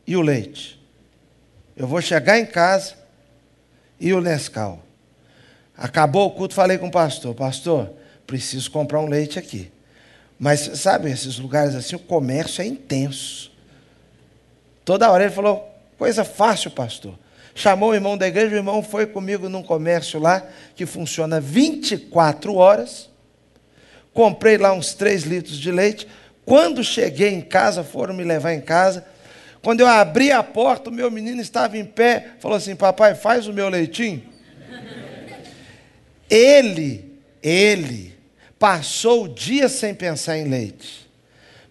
E 0.05 0.17
o 0.17 0.21
leite? 0.21 0.85
Eu 1.77 1.87
vou 1.87 2.03
chegar 2.03 2.37
em 2.37 2.47
casa 2.47 2.95
e 4.01 4.13
o 4.13 4.21
Nescau. 4.21 4.83
Acabou 5.77 6.27
o 6.27 6.33
culto, 6.33 6.55
falei 6.55 6.77
com 6.77 6.89
o 6.89 6.91
pastor: 6.91 7.37
Pastor, 7.37 7.93
preciso 8.27 8.69
comprar 8.73 8.99
um 8.99 9.09
leite 9.09 9.39
aqui. 9.39 9.71
Mas, 10.37 10.59
sabe, 10.81 11.09
esses 11.09 11.39
lugares 11.39 11.77
assim, 11.77 11.95
o 11.95 12.01
comércio 12.01 12.63
é 12.63 12.67
intenso. 12.67 13.55
Toda 14.87 15.11
hora 15.11 15.25
ele 15.25 15.33
falou: 15.33 15.69
Coisa 15.99 16.25
fácil, 16.25 16.71
pastor. 16.71 17.19
Chamou 17.55 17.91
o 17.91 17.95
irmão 17.95 18.17
da 18.17 18.29
igreja, 18.29 18.55
o 18.55 18.59
irmão 18.59 18.83
foi 18.83 19.05
comigo 19.05 19.49
num 19.49 19.63
comércio 19.63 20.21
lá 20.21 20.47
que 20.77 20.87
funciona 20.87 21.41
24 21.41 22.55
horas. 22.55 23.11
Comprei 24.15 24.57
lá 24.57 24.73
uns 24.73 24.95
3 24.95 25.25
litros 25.25 25.59
de 25.59 25.73
leite. 25.73 26.07
Quando 26.45 26.85
cheguei 26.85 27.31
em 27.31 27.41
casa, 27.41 27.83
foram 27.83 28.15
me 28.15 28.23
levar 28.23 28.53
em 28.53 28.61
casa. 28.61 29.05
Quando 29.61 29.81
eu 29.81 29.89
abri 29.89 30.31
a 30.31 30.43
porta, 30.43 30.89
o 30.89 30.93
meu 30.93 31.11
menino 31.11 31.41
estava 31.43 31.77
em 31.77 31.85
pé, 31.85 32.35
falou 32.39 32.57
assim: 32.57 32.77
Papai, 32.77 33.17
faz 33.17 33.49
o 33.49 33.53
meu 33.53 33.69
leitinho. 33.69 34.23
Ele, 36.31 37.19
ele 37.43 38.17
passou 38.57 39.25
o 39.25 39.29
dia 39.29 39.69
sem 39.69 39.93
pensar 39.93 40.39
em 40.39 40.45
leite. 40.45 41.11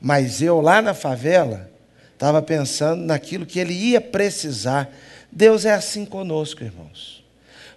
Mas 0.01 0.41
eu 0.41 0.59
lá 0.59 0.81
na 0.81 0.93
favela 0.93 1.74
estava 2.25 2.41
pensando 2.41 3.03
naquilo 3.03 3.45
que 3.45 3.59
ele 3.59 3.73
ia 3.73 4.01
precisar. 4.01 4.91
Deus 5.31 5.63
é 5.63 5.73
assim 5.73 6.03
conosco, 6.03 6.63
irmãos. 6.63 7.23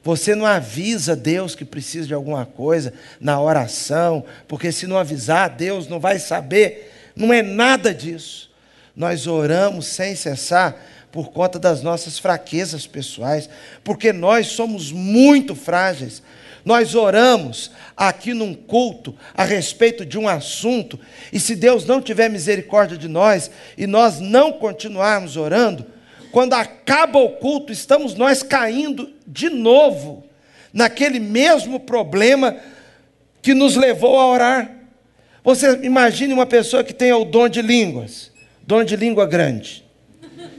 Você 0.02 0.34
não 0.34 0.46
avisa 0.46 1.14
Deus 1.14 1.54
que 1.54 1.66
precisa 1.66 2.06
de 2.06 2.14
alguma 2.14 2.46
coisa 2.46 2.94
na 3.20 3.38
oração, 3.38 4.24
porque 4.46 4.72
se 4.72 4.86
não 4.86 4.96
avisar, 4.96 5.50
Deus 5.50 5.86
não 5.86 6.00
vai 6.00 6.18
saber. 6.18 7.10
Não 7.14 7.30
é 7.30 7.42
nada 7.42 7.92
disso. 7.92 8.50
Nós 8.96 9.26
oramos 9.26 9.86
sem 9.86 10.16
cessar 10.16 10.74
por 11.12 11.30
conta 11.30 11.58
das 11.58 11.82
nossas 11.82 12.18
fraquezas 12.18 12.86
pessoais, 12.86 13.50
porque 13.84 14.14
nós 14.14 14.46
somos 14.46 14.90
muito 14.90 15.54
frágeis. 15.54 16.22
Nós 16.68 16.94
oramos 16.94 17.70
aqui 17.96 18.34
num 18.34 18.52
culto 18.52 19.16
a 19.32 19.42
respeito 19.42 20.04
de 20.04 20.18
um 20.18 20.28
assunto, 20.28 21.00
e 21.32 21.40
se 21.40 21.56
Deus 21.56 21.86
não 21.86 21.98
tiver 21.98 22.28
misericórdia 22.28 22.98
de 22.98 23.08
nós 23.08 23.50
e 23.78 23.86
nós 23.86 24.20
não 24.20 24.52
continuarmos 24.52 25.38
orando, 25.38 25.86
quando 26.30 26.52
acaba 26.52 27.18
o 27.20 27.30
culto, 27.30 27.72
estamos 27.72 28.12
nós 28.12 28.42
caindo 28.42 29.10
de 29.26 29.48
novo 29.48 30.26
naquele 30.70 31.18
mesmo 31.18 31.80
problema 31.80 32.54
que 33.40 33.54
nos 33.54 33.74
levou 33.74 34.18
a 34.18 34.26
orar. 34.26 34.70
Você 35.42 35.80
imagine 35.84 36.34
uma 36.34 36.44
pessoa 36.44 36.84
que 36.84 36.92
tenha 36.92 37.16
o 37.16 37.24
dom 37.24 37.48
de 37.48 37.62
línguas, 37.62 38.30
dom 38.62 38.84
de 38.84 38.94
língua 38.94 39.24
grande, 39.24 39.82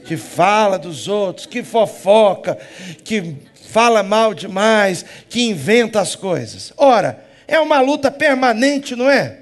que 0.05 0.17
fala 0.17 0.79
dos 0.79 1.07
outros, 1.07 1.45
que 1.45 1.61
fofoca, 1.61 2.57
que 3.03 3.35
fala 3.71 4.01
mal 4.01 4.33
demais, 4.33 5.05
que 5.29 5.43
inventa 5.43 6.01
as 6.01 6.15
coisas. 6.15 6.73
Ora, 6.75 7.23
é 7.47 7.59
uma 7.59 7.79
luta 7.79 8.09
permanente, 8.09 8.95
não 8.95 9.09
é? 9.09 9.37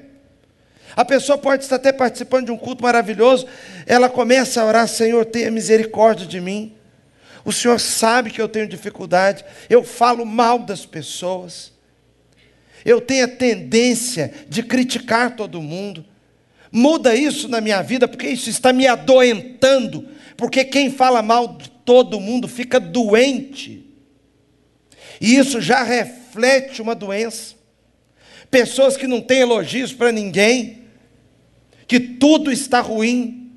A 0.96 1.06
pessoa 1.06 1.38
pode 1.38 1.64
estar 1.64 1.78
até 1.78 1.94
participando 1.94 2.48
de 2.48 2.52
um 2.52 2.58
culto 2.58 2.84
maravilhoso, 2.84 3.48
ela 3.86 4.10
começa 4.10 4.62
a 4.62 4.66
orar: 4.66 4.88
Senhor, 4.88 5.24
tenha 5.26 5.50
misericórdia 5.50 6.26
de 6.26 6.42
mim. 6.42 6.74
O 7.46 7.54
Senhor 7.54 7.80
sabe 7.80 8.30
que 8.30 8.42
eu 8.42 8.50
tenho 8.50 8.68
dificuldade, 8.68 9.46
eu 9.70 9.82
falo 9.84 10.26
mal 10.26 10.60
das 10.60 10.86
pessoas, 10.86 11.72
eu 12.84 13.00
tenho 13.00 13.24
a 13.24 13.30
tendência 13.30 14.34
de 14.50 14.62
criticar 14.62 15.36
todo 15.38 15.62
mundo. 15.62 16.04
Muda 16.70 17.16
isso 17.16 17.48
na 17.48 17.62
minha 17.62 17.82
vida, 17.82 18.10
porque 18.10 18.28
isso 18.28 18.50
está 18.50 18.74
me 18.74 18.86
adoentando, 18.88 20.06
porque 20.36 20.66
quem 20.66 20.92
fala 20.92 21.22
mal 21.22 21.48
de 21.56 21.70
todo 21.70 22.20
mundo 22.20 22.50
fica 22.50 22.78
doente. 22.78 23.87
E 25.20 25.38
isso 25.38 25.60
já 25.62 25.84
reflete 25.84 26.82
uma 26.82 26.96
doença. 26.96 27.56
Pessoas 28.50 28.96
que 28.96 29.08
não 29.08 29.22
têm 29.22 29.40
elogios 29.40 29.94
para 29.94 30.12
ninguém, 30.12 30.84
que 31.88 32.00
tudo 32.00 32.52
está 32.52 32.80
ruim, 32.80 33.52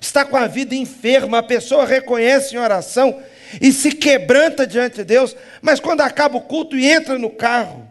está 0.00 0.24
com 0.24 0.36
a 0.36 0.46
vida 0.46 0.74
enferma, 0.74 1.38
a 1.38 1.42
pessoa 1.42 1.86
reconhece 1.86 2.54
em 2.54 2.58
oração 2.58 3.22
e 3.60 3.72
se 3.72 3.92
quebranta 3.92 4.66
diante 4.66 4.96
de 4.96 5.04
Deus, 5.04 5.36
mas 5.62 5.80
quando 5.80 6.00
acaba 6.00 6.36
o 6.36 6.42
culto 6.42 6.76
e 6.76 6.86
entra 6.86 7.18
no 7.18 7.30
carro, 7.30 7.90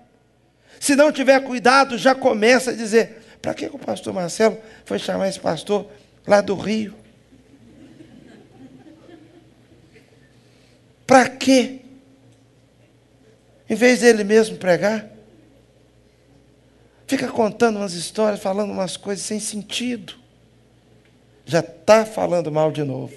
se 0.79 0.95
não 0.95 1.11
tiver 1.11 1.39
cuidado, 1.41 1.97
já 1.97 2.13
começa 2.13 2.71
a 2.71 2.75
dizer: 2.75 3.23
para 3.41 3.53
que 3.53 3.65
o 3.67 3.79
pastor 3.79 4.13
Marcelo 4.13 4.57
foi 4.85 4.99
chamar 4.99 5.29
esse 5.29 5.39
pastor 5.39 5.87
lá 6.27 6.41
do 6.41 6.55
Rio? 6.55 6.93
Para 11.07 11.29
quê? 11.29 11.82
Em 13.69 13.75
vez 13.75 14.01
dele 14.01 14.23
mesmo 14.23 14.57
pregar, 14.57 15.07
fica 17.07 17.27
contando 17.27 17.77
umas 17.77 17.93
histórias, 17.93 18.41
falando 18.41 18.71
umas 18.71 18.97
coisas 18.97 19.25
sem 19.25 19.39
sentido. 19.39 20.15
Já 21.45 21.59
está 21.59 22.05
falando 22.05 22.51
mal 22.51 22.71
de 22.71 22.83
novo. 22.83 23.13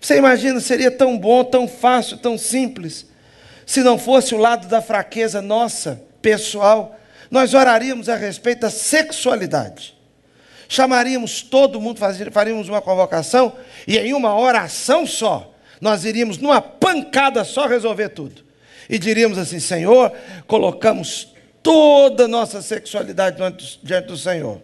Você 0.00 0.16
imagina, 0.16 0.60
seria 0.60 0.90
tão 0.90 1.18
bom, 1.18 1.42
tão 1.42 1.66
fácil, 1.66 2.18
tão 2.18 2.38
simples, 2.38 3.06
se 3.66 3.82
não 3.82 3.98
fosse 3.98 4.34
o 4.34 4.38
lado 4.38 4.68
da 4.68 4.80
fraqueza 4.80 5.42
nossa, 5.42 6.02
pessoal, 6.22 6.98
nós 7.30 7.52
oraríamos 7.52 8.08
a 8.08 8.16
respeito 8.16 8.60
da 8.60 8.70
sexualidade. 8.70 9.94
Chamaríamos 10.68 11.42
todo 11.42 11.80
mundo, 11.80 12.00
faríamos 12.30 12.68
uma 12.68 12.80
convocação, 12.80 13.54
e 13.86 13.98
em 13.98 14.14
uma 14.14 14.38
oração 14.38 15.06
só, 15.06 15.52
nós 15.80 16.04
iríamos 16.04 16.38
numa 16.38 16.60
pancada 16.60 17.44
só 17.44 17.66
resolver 17.66 18.10
tudo. 18.10 18.44
E 18.88 18.98
diríamos 18.98 19.38
assim: 19.38 19.60
Senhor, 19.60 20.12
colocamos 20.46 21.34
toda 21.62 22.24
a 22.24 22.28
nossa 22.28 22.62
sexualidade 22.62 23.36
diante 23.82 24.06
do 24.06 24.16
Senhor. 24.16 24.60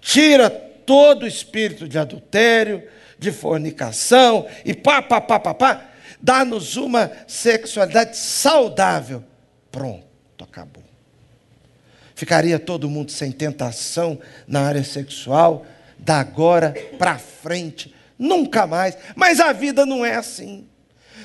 Tira 0.00 0.50
todo 0.50 1.24
o 1.24 1.26
espírito 1.26 1.86
de 1.88 1.98
adultério, 1.98 2.82
de 3.18 3.30
fornicação 3.32 4.46
e 4.64 4.74
pá, 4.74 5.02
pá, 5.02 5.20
pá, 5.20 5.38
pá, 5.38 5.54
pá. 5.54 5.84
Dá-nos 6.20 6.76
uma 6.76 7.12
sexualidade 7.26 8.16
saudável. 8.16 9.22
Pronto, 9.70 10.04
acabou. 10.42 10.82
Ficaria 12.14 12.58
todo 12.58 12.90
mundo 12.90 13.12
sem 13.12 13.30
tentação 13.30 14.18
na 14.46 14.62
área 14.62 14.82
sexual, 14.82 15.64
da 15.96 16.18
agora 16.18 16.74
para 16.98 17.16
frente 17.18 17.94
nunca 18.18 18.66
mais. 18.66 18.98
Mas 19.14 19.40
a 19.40 19.52
vida 19.52 19.86
não 19.86 20.04
é 20.04 20.16
assim. 20.16 20.66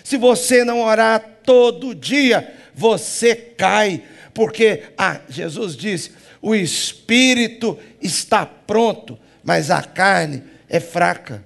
Se 0.04 0.18
você 0.18 0.64
não 0.64 0.82
orar 0.82 1.40
todo 1.44 1.96
dia, 1.96 2.54
você 2.76 3.36
cai, 3.36 4.04
porque 4.34 4.84
ah, 4.98 5.22
Jesus 5.28 5.76
disse: 5.76 6.12
o 6.42 6.54
espírito 6.54 7.80
está 8.02 8.46
pronto, 8.46 9.18
mas 9.44 9.72
a 9.72 9.82
carne 9.82 10.44
é 10.70 10.80
fraca. 10.80 11.44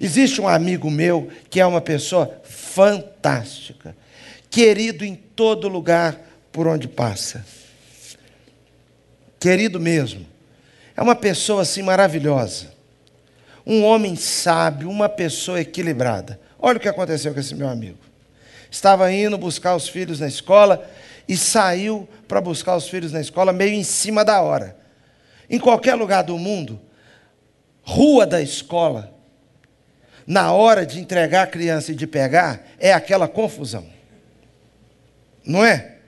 Existe 0.00 0.40
um 0.40 0.46
amigo 0.46 0.90
meu 0.90 1.28
que 1.50 1.60
é 1.60 1.66
uma 1.66 1.80
pessoa 1.80 2.40
fantástica, 2.44 3.96
querido 4.50 5.04
em 5.04 5.14
todo 5.14 5.68
lugar 5.68 6.20
por 6.52 6.66
onde 6.66 6.86
passa. 6.86 7.44
Querido 9.40 9.78
mesmo. 9.78 10.26
É 10.96 11.02
uma 11.02 11.14
pessoa 11.14 11.62
assim 11.62 11.82
maravilhosa 11.82 12.77
um 13.68 13.84
homem 13.84 14.16
sábio, 14.16 14.88
uma 14.88 15.10
pessoa 15.10 15.60
equilibrada. 15.60 16.40
Olha 16.58 16.78
o 16.78 16.80
que 16.80 16.88
aconteceu 16.88 17.34
com 17.34 17.38
esse 17.38 17.54
meu 17.54 17.68
amigo. 17.68 17.98
Estava 18.70 19.12
indo 19.12 19.36
buscar 19.36 19.76
os 19.76 19.86
filhos 19.86 20.18
na 20.20 20.26
escola 20.26 20.90
e 21.28 21.36
saiu 21.36 22.08
para 22.26 22.40
buscar 22.40 22.74
os 22.74 22.88
filhos 22.88 23.12
na 23.12 23.20
escola 23.20 23.52
meio 23.52 23.74
em 23.74 23.84
cima 23.84 24.24
da 24.24 24.40
hora. 24.40 24.74
Em 25.50 25.58
qualquer 25.58 25.94
lugar 25.94 26.22
do 26.22 26.38
mundo, 26.38 26.80
rua 27.82 28.26
da 28.26 28.40
escola, 28.40 29.12
na 30.26 30.52
hora 30.52 30.86
de 30.86 30.98
entregar 30.98 31.42
a 31.42 31.46
criança 31.46 31.92
e 31.92 31.94
de 31.94 32.06
pegar, 32.06 32.66
é 32.78 32.92
aquela 32.92 33.28
confusão. 33.28 33.86
Não 35.44 35.64
é? 35.64 35.98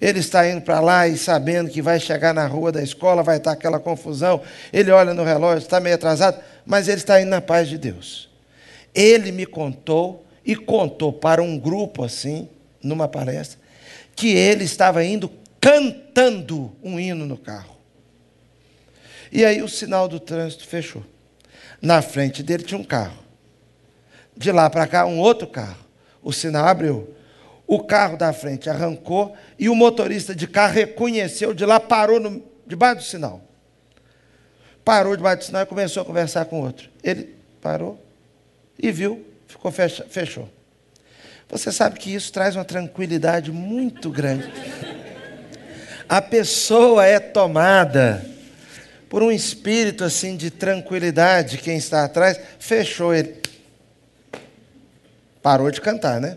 Ele 0.00 0.18
está 0.18 0.46
indo 0.46 0.60
para 0.60 0.80
lá 0.80 1.08
e 1.08 1.16
sabendo 1.16 1.70
que 1.70 1.80
vai 1.80 1.98
chegar 1.98 2.34
na 2.34 2.46
rua 2.46 2.70
da 2.70 2.82
escola, 2.82 3.22
vai 3.22 3.38
estar 3.38 3.52
aquela 3.52 3.80
confusão. 3.80 4.42
Ele 4.72 4.90
olha 4.90 5.14
no 5.14 5.24
relógio, 5.24 5.58
está 5.58 5.80
meio 5.80 5.94
atrasado, 5.94 6.38
mas 6.64 6.88
ele 6.88 6.98
está 6.98 7.20
indo 7.20 7.30
na 7.30 7.40
paz 7.40 7.68
de 7.68 7.78
Deus. 7.78 8.28
Ele 8.94 9.32
me 9.32 9.46
contou 9.46 10.26
e 10.44 10.54
contou 10.54 11.12
para 11.12 11.42
um 11.42 11.58
grupo 11.58 12.04
assim, 12.04 12.48
numa 12.82 13.08
palestra, 13.08 13.58
que 14.14 14.28
ele 14.28 14.64
estava 14.64 15.04
indo 15.04 15.30
cantando 15.60 16.74
um 16.82 17.00
hino 17.00 17.26
no 17.26 17.36
carro. 17.36 17.76
E 19.32 19.44
aí 19.44 19.62
o 19.62 19.68
sinal 19.68 20.06
do 20.06 20.20
trânsito 20.20 20.66
fechou. 20.66 21.02
Na 21.80 22.00
frente 22.02 22.42
dele 22.42 22.62
tinha 22.62 22.78
um 22.78 22.84
carro. 22.84 23.18
De 24.36 24.52
lá 24.52 24.68
para 24.70 24.86
cá, 24.86 25.06
um 25.06 25.18
outro 25.18 25.46
carro. 25.46 25.84
O 26.22 26.32
sinal 26.32 26.66
abriu 26.66 27.14
o 27.66 27.82
carro 27.82 28.16
da 28.16 28.32
frente 28.32 28.68
arrancou 28.68 29.34
e 29.58 29.68
o 29.68 29.74
motorista 29.74 30.34
de 30.34 30.46
carro 30.46 30.74
reconheceu 30.74 31.54
de 31.54 31.64
lá, 31.64 31.80
parou 31.80 32.20
no, 32.20 32.42
debaixo 32.66 32.96
do 32.96 33.04
sinal. 33.04 33.42
Parou 34.84 35.16
debaixo 35.16 35.38
do 35.38 35.44
sinal 35.44 35.62
e 35.62 35.66
começou 35.66 36.02
a 36.02 36.06
conversar 36.06 36.44
com 36.44 36.60
outro. 36.60 36.90
Ele 37.02 37.34
parou 37.60 37.98
e 38.78 38.92
viu, 38.92 39.24
ficou 39.46 39.70
fecha, 39.72 40.04
fechou. 40.08 40.48
Você 41.48 41.70
sabe 41.70 41.98
que 41.98 42.14
isso 42.14 42.32
traz 42.32 42.56
uma 42.56 42.64
tranquilidade 42.64 43.50
muito 43.50 44.10
grande. 44.10 44.50
A 46.08 46.20
pessoa 46.20 47.06
é 47.06 47.18
tomada 47.18 48.24
por 49.08 49.22
um 49.22 49.30
espírito 49.30 50.02
assim 50.04 50.36
de 50.36 50.50
tranquilidade, 50.50 51.58
quem 51.58 51.76
está 51.76 52.04
atrás, 52.04 52.38
fechou 52.58 53.14
ele. 53.14 53.40
Parou 55.40 55.70
de 55.70 55.80
cantar, 55.80 56.20
né? 56.20 56.36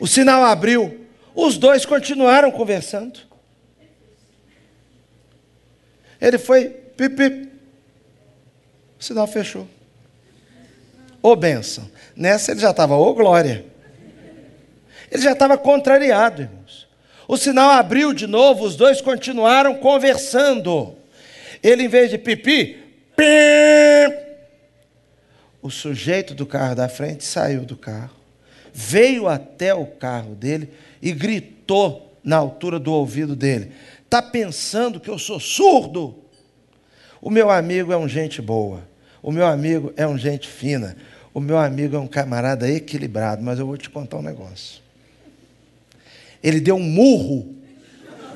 O 0.00 0.06
sinal 0.06 0.42
abriu. 0.42 1.06
Os 1.34 1.56
dois 1.56 1.86
continuaram 1.86 2.50
conversando. 2.50 3.20
Ele 6.24 6.38
foi, 6.38 6.70
pip, 6.70 7.14
pip. 7.16 7.52
O 8.98 9.04
sinal 9.04 9.26
fechou. 9.26 9.68
ô 11.22 11.36
bênção. 11.36 11.86
Nessa 12.16 12.52
ele 12.52 12.60
já 12.60 12.70
estava, 12.70 12.96
ô 12.96 13.12
glória. 13.12 13.66
Ele 15.12 15.22
já 15.22 15.32
estava 15.32 15.58
contrariado, 15.58 16.40
irmãos. 16.40 16.88
O 17.28 17.36
sinal 17.36 17.72
abriu 17.72 18.14
de 18.14 18.26
novo, 18.26 18.64
os 18.64 18.74
dois 18.74 19.02
continuaram 19.02 19.74
conversando. 19.74 20.96
Ele, 21.62 21.82
em 21.82 21.88
vez 21.88 22.08
de 22.08 22.16
pipi, 22.16 22.82
pim, 23.14 24.14
o 25.60 25.70
sujeito 25.70 26.34
do 26.34 26.46
carro 26.46 26.74
da 26.74 26.88
frente 26.88 27.22
saiu 27.22 27.66
do 27.66 27.76
carro, 27.76 28.16
veio 28.72 29.28
até 29.28 29.74
o 29.74 29.84
carro 29.86 30.34
dele 30.34 30.70
e 31.02 31.12
gritou 31.12 32.18
na 32.24 32.36
altura 32.36 32.78
do 32.78 32.92
ouvido 32.92 33.36
dele: 33.36 33.72
Está 34.04 34.22
pensando 34.22 35.00
que 35.00 35.10
eu 35.10 35.18
sou 35.18 35.40
surdo? 35.40 36.16
O 37.20 37.30
meu 37.30 37.50
amigo 37.50 37.92
é 37.92 37.96
um 37.96 38.08
gente 38.08 38.42
boa, 38.42 38.86
o 39.22 39.32
meu 39.32 39.46
amigo 39.46 39.92
é 39.96 40.06
um 40.06 40.18
gente 40.18 40.46
fina, 40.46 40.96
o 41.32 41.40
meu 41.40 41.56
amigo 41.56 41.96
é 41.96 41.98
um 41.98 42.06
camarada 42.06 42.68
equilibrado, 42.68 43.42
mas 43.42 43.58
eu 43.58 43.66
vou 43.66 43.76
te 43.76 43.88
contar 43.88 44.18
um 44.18 44.22
negócio. 44.22 44.82
Ele 46.42 46.60
deu 46.60 46.76
um 46.76 46.82
murro 46.82 47.54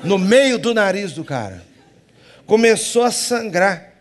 no 0.03 0.17
meio 0.17 0.57
do 0.57 0.73
nariz 0.73 1.13
do 1.13 1.23
cara. 1.23 1.63
Começou 2.45 3.03
a 3.03 3.11
sangrar. 3.11 3.93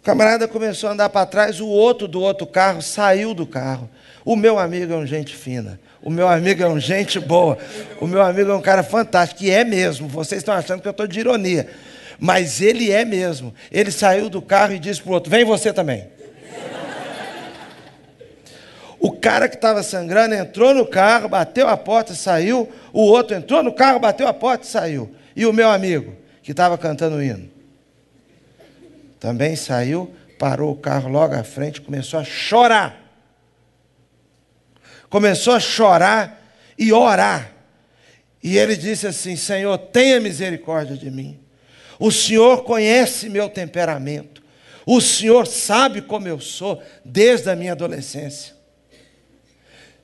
O 0.00 0.02
camarada 0.02 0.48
começou 0.48 0.90
a 0.90 0.92
andar 0.92 1.08
para 1.10 1.24
trás, 1.24 1.60
o 1.60 1.68
outro 1.68 2.08
do 2.08 2.20
outro 2.20 2.46
carro 2.46 2.82
saiu 2.82 3.32
do 3.32 3.46
carro. 3.46 3.88
O 4.24 4.34
meu 4.34 4.58
amigo 4.58 4.92
é 4.92 4.96
um 4.96 5.06
gente 5.06 5.36
fina. 5.36 5.78
O 6.02 6.10
meu 6.10 6.28
amigo 6.28 6.62
é 6.62 6.68
um 6.68 6.78
gente 6.78 7.18
boa. 7.18 7.58
O 8.00 8.06
meu 8.06 8.22
amigo 8.22 8.50
é 8.50 8.54
um 8.54 8.60
cara 8.60 8.82
fantástico. 8.82 9.42
E 9.42 9.50
é 9.50 9.64
mesmo. 9.64 10.08
Vocês 10.08 10.40
estão 10.40 10.54
achando 10.54 10.80
que 10.80 10.88
eu 10.88 10.92
estou 10.92 11.06
de 11.06 11.20
ironia. 11.20 11.68
Mas 12.18 12.60
ele 12.60 12.90
é 12.90 13.04
mesmo. 13.04 13.54
Ele 13.70 13.90
saiu 13.90 14.28
do 14.28 14.40
carro 14.40 14.72
e 14.74 14.78
disse 14.78 15.02
para 15.02 15.10
o 15.10 15.14
outro: 15.14 15.30
Vem 15.30 15.44
você 15.44 15.72
também. 15.72 16.06
O 19.00 19.12
cara 19.12 19.48
que 19.48 19.54
estava 19.54 19.82
sangrando 19.82 20.34
entrou 20.34 20.74
no 20.74 20.84
carro, 20.84 21.28
bateu 21.28 21.68
a 21.68 21.76
porta, 21.76 22.14
saiu. 22.14 22.68
O 22.92 23.02
outro 23.02 23.36
entrou 23.36 23.62
no 23.62 23.72
carro, 23.72 24.00
bateu 24.00 24.26
a 24.26 24.34
porta 24.34 24.64
e 24.64 24.68
saiu. 24.68 25.14
E 25.36 25.46
o 25.46 25.52
meu 25.52 25.70
amigo, 25.70 26.16
que 26.42 26.50
estava 26.50 26.76
cantando 26.76 27.16
o 27.16 27.22
hino, 27.22 27.48
também 29.20 29.54
saiu, 29.54 30.12
parou 30.36 30.72
o 30.72 30.76
carro 30.76 31.08
logo 31.08 31.34
à 31.34 31.44
frente, 31.44 31.80
começou 31.80 32.18
a 32.18 32.24
chorar. 32.24 33.07
Começou 35.08 35.54
a 35.54 35.60
chorar 35.60 36.42
e 36.78 36.92
orar. 36.92 37.52
E 38.42 38.56
ele 38.56 38.76
disse 38.76 39.06
assim: 39.06 39.36
Senhor, 39.36 39.76
tenha 39.78 40.20
misericórdia 40.20 40.96
de 40.96 41.10
mim. 41.10 41.38
O 41.98 42.10
Senhor 42.10 42.62
conhece 42.64 43.28
meu 43.28 43.48
temperamento. 43.48 44.42
O 44.86 45.00
Senhor 45.00 45.46
sabe 45.46 46.00
como 46.00 46.28
eu 46.28 46.40
sou 46.40 46.82
desde 47.04 47.50
a 47.50 47.56
minha 47.56 47.72
adolescência. 47.72 48.56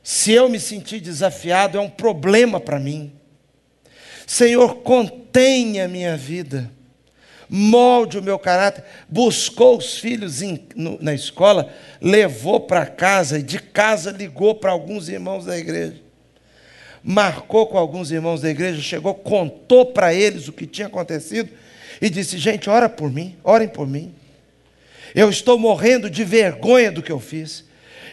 Se 0.02 0.32
eu 0.32 0.49
me 0.50 0.61
sentir 0.61 1.00
desafiado, 1.00 1.78
é 1.78 1.80
um 1.80 1.88
problema 1.88 2.61
para 2.61 2.78
mim. 2.78 3.12
Senhor, 4.26 4.82
contenha 4.82 5.88
minha 5.88 6.16
vida, 6.16 6.70
molde 7.54 8.18
o 8.18 8.23
meu 8.23 8.37
caráter. 8.37 8.82
Buscou 9.08 9.78
os 9.78 9.99
filhos 9.99 10.40
no, 10.75 10.99
na 11.00 11.14
escola, 11.14 11.73
levou 12.00 12.58
para 12.58 12.84
casa 12.84 13.38
e 13.38 13.42
de 13.42 13.61
casa 13.61 14.11
ligou 14.11 14.56
para 14.56 14.73
alguns 14.73 15.08
irmãos 15.08 15.44
da 15.44 15.56
igreja. 15.56 16.02
Marcou 17.02 17.68
com 17.68 17.78
alguns 17.78 18.11
irmãos 18.11 18.40
da 18.40 18.50
igreja, 18.50 18.82
chegou, 18.82 19.14
contou 19.14 19.87
para 19.87 20.12
eles 20.12 20.49
o 20.49 20.52
que 20.52 20.66
tinha 20.66 20.88
acontecido 20.88 21.49
e 22.02 22.11
disse: 22.11 22.38
Gente, 22.38 22.68
ora 22.68 22.88
por 22.88 23.08
mim, 23.08 23.37
orem 23.44 23.68
por 23.68 23.87
mim. 23.87 24.12
Eu 25.14 25.30
estou 25.30 25.56
morrendo 25.56 26.11
de 26.11 26.25
vergonha 26.25 26.90
do 26.90 27.02
que 27.02 27.12
eu 27.12 27.20
fiz. 27.20 27.64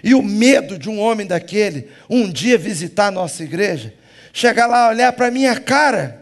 E 0.03 0.13
o 0.13 0.21
medo 0.21 0.77
de 0.77 0.87
um 0.87 0.99
homem 0.99 1.25
daquele 1.25 1.89
um 2.07 2.29
dia 2.29 2.57
visitar 2.57 3.07
a 3.07 3.11
nossa 3.11 3.43
igreja, 3.43 3.93
chegar 4.31 4.67
lá, 4.67 4.89
olhar 4.89 5.11
para 5.13 5.27
a 5.27 5.31
minha 5.31 5.59
cara. 5.59 6.20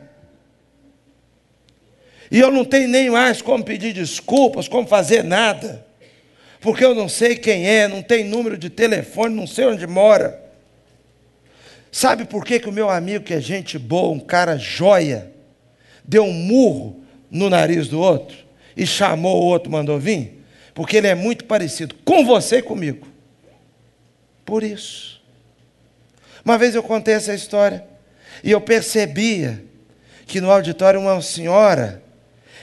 E 2.32 2.40
eu 2.40 2.52
não 2.52 2.64
tenho 2.64 2.88
nem 2.88 3.10
mais 3.10 3.42
como 3.42 3.64
pedir 3.64 3.94
desculpas, 3.94 4.68
como 4.68 4.88
fazer 4.88 5.24
nada. 5.24 5.86
Porque 6.62 6.84
eu 6.84 6.94
não 6.94 7.10
sei 7.10 7.36
quem 7.36 7.68
é, 7.68 7.88
não 7.88 8.02
tem 8.02 8.24
número 8.24 8.58
de 8.58 8.70
telefone, 8.70 9.36
não 9.36 9.48
sei 9.48 9.66
onde 9.66 9.88
mora. 9.88 10.40
Sabe 11.92 12.26
por 12.26 12.46
que, 12.46 12.60
que 12.60 12.70
o 12.70 12.74
meu 12.74 12.90
amigo, 12.90 13.26
que 13.26 13.34
é 13.34 13.42
gente 13.42 13.80
boa, 13.80 14.12
um 14.12 14.20
cara 14.20 14.58
joia, 14.58 15.32
deu 16.04 16.24
um 16.24 16.34
murro 16.34 17.02
no 17.32 17.50
nariz 17.50 17.88
do 17.88 18.00
outro 18.00 18.38
e 18.78 18.86
chamou 18.86 19.42
o 19.42 19.46
outro, 19.46 19.72
mandou 19.72 19.98
vir? 19.98 20.44
Porque 20.74 20.98
ele 20.98 21.08
é 21.08 21.16
muito 21.16 21.46
parecido 21.46 21.96
com 22.06 22.24
você 22.24 22.58
e 22.58 22.62
comigo 22.62 23.10
por 24.50 24.64
isso. 24.64 25.22
Uma 26.44 26.58
vez 26.58 26.74
eu 26.74 26.82
contei 26.82 27.14
essa 27.14 27.36
história 27.36 27.86
e 28.44 28.50
eu 28.50 28.60
percebia 28.60 29.64
que 30.26 30.42
no 30.42 30.50
auditório 30.50 31.00
uma 31.00 31.22
senhora, 31.22 32.02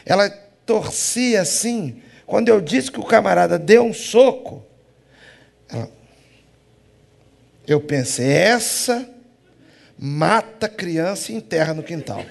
ela 0.07 0.31
torcia 0.65 1.43
assim, 1.43 2.01
quando 2.25 2.49
eu 2.49 2.61
disse 2.61 2.91
que 2.93 3.01
o 3.01 3.05
camarada 3.05 3.59
deu 3.59 3.85
um 3.85 3.93
soco, 3.93 4.65
ela, 5.69 5.91
eu 7.67 7.81
pensei, 7.81 8.31
essa 8.31 9.07
mata 9.99 10.69
criança 10.69 11.33
e 11.33 11.35
enterra 11.35 11.75
no 11.75 11.83
quintal. 11.83 12.25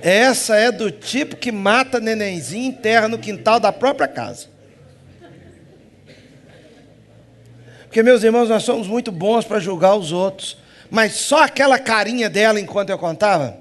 Essa 0.00 0.56
é 0.56 0.72
do 0.72 0.90
tipo 0.90 1.36
que 1.36 1.52
mata 1.52 2.00
nenenzinho 2.00 2.64
e 2.64 2.68
enterra 2.68 3.06
no 3.06 3.18
quintal 3.18 3.60
da 3.60 3.70
própria 3.70 4.08
casa. 4.08 4.48
Porque, 7.84 8.02
meus 8.02 8.22
irmãos, 8.22 8.48
nós 8.48 8.62
somos 8.62 8.88
muito 8.88 9.12
bons 9.12 9.44
para 9.44 9.60
julgar 9.60 9.94
os 9.94 10.10
outros. 10.10 10.61
Mas 10.92 11.14
só 11.14 11.44
aquela 11.44 11.78
carinha 11.78 12.28
dela 12.28 12.60
enquanto 12.60 12.90
eu 12.90 12.98
contava, 12.98 13.58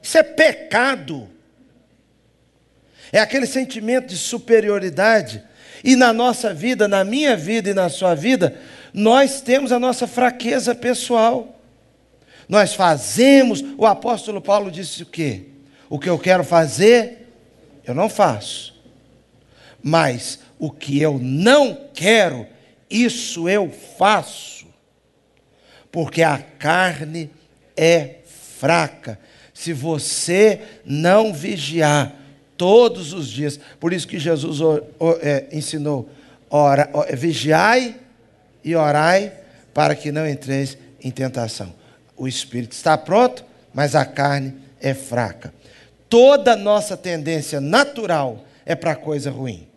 isso 0.00 0.16
é 0.16 0.22
pecado. 0.22 1.28
É 3.10 3.18
aquele 3.18 3.46
sentimento 3.46 4.06
de 4.06 4.16
superioridade. 4.16 5.42
E 5.82 5.96
na 5.96 6.12
nossa 6.12 6.54
vida, 6.54 6.86
na 6.86 7.02
minha 7.02 7.36
vida 7.36 7.70
e 7.70 7.74
na 7.74 7.88
sua 7.88 8.14
vida, 8.14 8.56
nós 8.94 9.40
temos 9.40 9.72
a 9.72 9.80
nossa 9.80 10.06
fraqueza 10.06 10.72
pessoal. 10.72 11.60
Nós 12.48 12.74
fazemos, 12.74 13.60
o 13.76 13.84
apóstolo 13.84 14.40
Paulo 14.40 14.70
disse 14.70 15.02
o 15.02 15.06
quê? 15.06 15.46
O 15.90 15.98
que 15.98 16.08
eu 16.08 16.16
quero 16.16 16.44
fazer, 16.44 17.28
eu 17.84 17.92
não 17.92 18.08
faço. 18.08 18.80
Mas 19.82 20.38
o 20.60 20.70
que 20.70 21.02
eu 21.02 21.18
não 21.20 21.88
quero, 21.92 22.46
isso 22.88 23.48
eu 23.48 23.68
faço, 23.98 24.51
porque 25.92 26.22
a 26.22 26.38
carne 26.58 27.30
é 27.76 28.16
fraca. 28.58 29.18
Se 29.52 29.72
você 29.72 30.60
não 30.84 31.32
vigiar 31.32 32.16
todos 32.56 33.12
os 33.12 33.28
dias, 33.28 33.60
por 33.78 33.92
isso 33.92 34.08
que 34.08 34.18
Jesus 34.18 34.58
é, 35.20 35.46
ensinou: 35.52 36.08
ora, 36.50 36.88
vigiai 37.12 37.96
e 38.64 38.74
orai 38.74 39.32
para 39.74 39.94
que 39.94 40.10
não 40.10 40.26
entreis 40.26 40.78
em 41.02 41.10
tentação. 41.10 41.72
O 42.16 42.26
espírito 42.26 42.72
está 42.72 42.96
pronto, 42.96 43.44
mas 43.74 43.94
a 43.94 44.04
carne 44.04 44.54
é 44.80 44.94
fraca. 44.94 45.52
Toda 46.08 46.56
nossa 46.56 46.96
tendência 46.96 47.60
natural 47.60 48.44
é 48.64 48.74
para 48.74 48.94
coisa 48.94 49.30
ruim. 49.30 49.68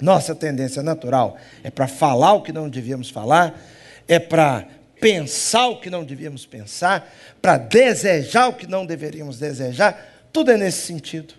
Nossa 0.00 0.34
tendência 0.34 0.82
natural 0.82 1.36
é 1.62 1.70
para 1.70 1.88
falar 1.88 2.34
o 2.34 2.42
que 2.42 2.52
não 2.52 2.68
devíamos 2.68 3.10
falar, 3.10 3.60
é 4.06 4.18
para 4.18 4.66
pensar 5.00 5.68
o 5.68 5.80
que 5.80 5.90
não 5.90 6.04
devíamos 6.04 6.46
pensar, 6.46 7.12
para 7.40 7.56
desejar 7.56 8.48
o 8.48 8.52
que 8.52 8.66
não 8.66 8.84
deveríamos 8.84 9.38
desejar, 9.38 10.26
tudo 10.32 10.50
é 10.50 10.56
nesse 10.56 10.86
sentido. 10.86 11.34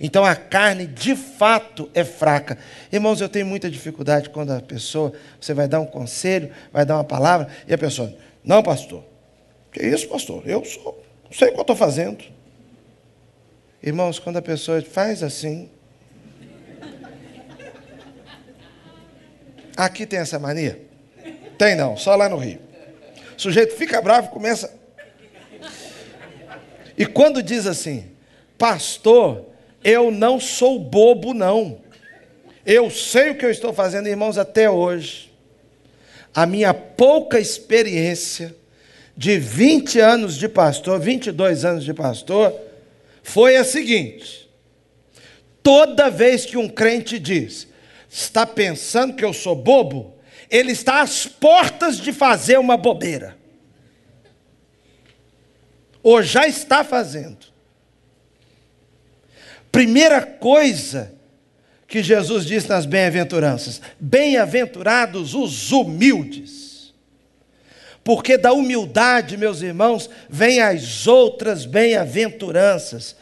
Então 0.00 0.24
a 0.24 0.34
carne 0.34 0.86
de 0.86 1.14
fato 1.14 1.88
é 1.94 2.04
fraca. 2.04 2.58
Irmãos, 2.92 3.20
eu 3.20 3.28
tenho 3.28 3.46
muita 3.46 3.70
dificuldade 3.70 4.30
quando 4.30 4.52
a 4.52 4.60
pessoa, 4.60 5.12
você 5.40 5.54
vai 5.54 5.68
dar 5.68 5.80
um 5.80 5.86
conselho, 5.86 6.50
vai 6.72 6.84
dar 6.84 6.96
uma 6.96 7.04
palavra, 7.04 7.48
e 7.66 7.72
a 7.72 7.78
pessoa, 7.78 8.12
não, 8.42 8.62
pastor, 8.62 9.04
que 9.72 9.82
isso, 9.82 10.08
pastor? 10.08 10.42
Eu 10.46 10.64
sou, 10.64 11.02
sei 11.30 11.48
o 11.48 11.52
que 11.52 11.58
eu 11.58 11.62
estou 11.62 11.76
fazendo. 11.76 12.24
Irmãos, 13.82 14.18
quando 14.18 14.38
a 14.38 14.42
pessoa 14.42 14.80
faz 14.82 15.22
assim, 15.22 15.68
Aqui 19.76 20.06
tem 20.06 20.20
essa 20.20 20.38
mania? 20.38 20.80
Tem 21.58 21.74
não, 21.74 21.96
só 21.96 22.14
lá 22.14 22.28
no 22.28 22.36
Rio. 22.36 22.60
O 23.36 23.40
sujeito 23.40 23.74
fica 23.74 24.00
bravo, 24.00 24.28
começa. 24.28 24.72
E 26.96 27.04
quando 27.04 27.42
diz 27.42 27.66
assim, 27.66 28.10
pastor, 28.56 29.46
eu 29.82 30.10
não 30.10 30.38
sou 30.38 30.78
bobo, 30.78 31.34
não. 31.34 31.80
Eu 32.64 32.88
sei 32.90 33.30
o 33.30 33.34
que 33.34 33.44
eu 33.44 33.50
estou 33.50 33.72
fazendo, 33.72 34.08
irmãos, 34.08 34.38
até 34.38 34.70
hoje. 34.70 35.32
A 36.34 36.46
minha 36.46 36.72
pouca 36.72 37.38
experiência 37.38 38.54
de 39.16 39.38
20 39.38 40.00
anos 40.00 40.36
de 40.36 40.48
pastor, 40.48 40.98
22 40.98 41.64
anos 41.64 41.84
de 41.84 41.92
pastor, 41.92 42.54
foi 43.22 43.56
a 43.56 43.64
seguinte: 43.64 44.44
Toda 45.64 46.10
vez 46.10 46.44
que 46.44 46.58
um 46.58 46.68
crente 46.68 47.18
diz, 47.18 47.66
está 48.10 48.46
pensando 48.46 49.14
que 49.14 49.24
eu 49.24 49.32
sou 49.32 49.56
bobo, 49.56 50.13
ele 50.50 50.72
está 50.72 51.00
às 51.00 51.26
portas 51.26 51.98
de 51.98 52.12
fazer 52.12 52.58
uma 52.58 52.76
bobeira. 52.76 53.36
Ou 56.02 56.22
já 56.22 56.46
está 56.46 56.84
fazendo. 56.84 57.46
Primeira 59.72 60.20
coisa 60.22 61.12
que 61.88 62.02
Jesus 62.02 62.44
disse 62.44 62.68
nas 62.68 62.86
bem-aventuranças: 62.86 63.80
Bem-aventurados 63.98 65.34
os 65.34 65.72
humildes. 65.72 66.92
Porque 68.04 68.36
da 68.36 68.52
humildade, 68.52 69.36
meus 69.38 69.62
irmãos, 69.62 70.10
vem 70.28 70.60
as 70.60 71.06
outras 71.06 71.64
bem-aventuranças. 71.64 73.16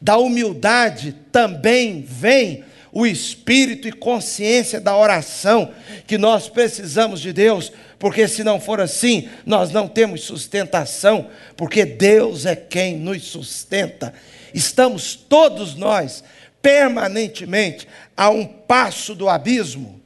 Da 0.00 0.16
humildade 0.16 1.14
também 1.30 2.02
vem 2.02 2.64
o 2.92 3.06
espírito 3.06 3.88
e 3.88 3.92
consciência 3.92 4.78
da 4.78 4.94
oração 4.94 5.72
que 6.06 6.18
nós 6.18 6.48
precisamos 6.50 7.20
de 7.20 7.32
Deus, 7.32 7.72
porque 7.98 8.28
se 8.28 8.44
não 8.44 8.60
for 8.60 8.80
assim, 8.80 9.30
nós 9.46 9.70
não 9.70 9.88
temos 9.88 10.24
sustentação, 10.24 11.30
porque 11.56 11.86
Deus 11.86 12.44
é 12.44 12.54
quem 12.54 12.98
nos 12.98 13.22
sustenta. 13.24 14.12
Estamos 14.52 15.16
todos 15.16 15.74
nós 15.74 16.22
permanentemente 16.60 17.88
a 18.14 18.28
um 18.28 18.46
passo 18.46 19.14
do 19.14 19.26
abismo. 19.26 19.98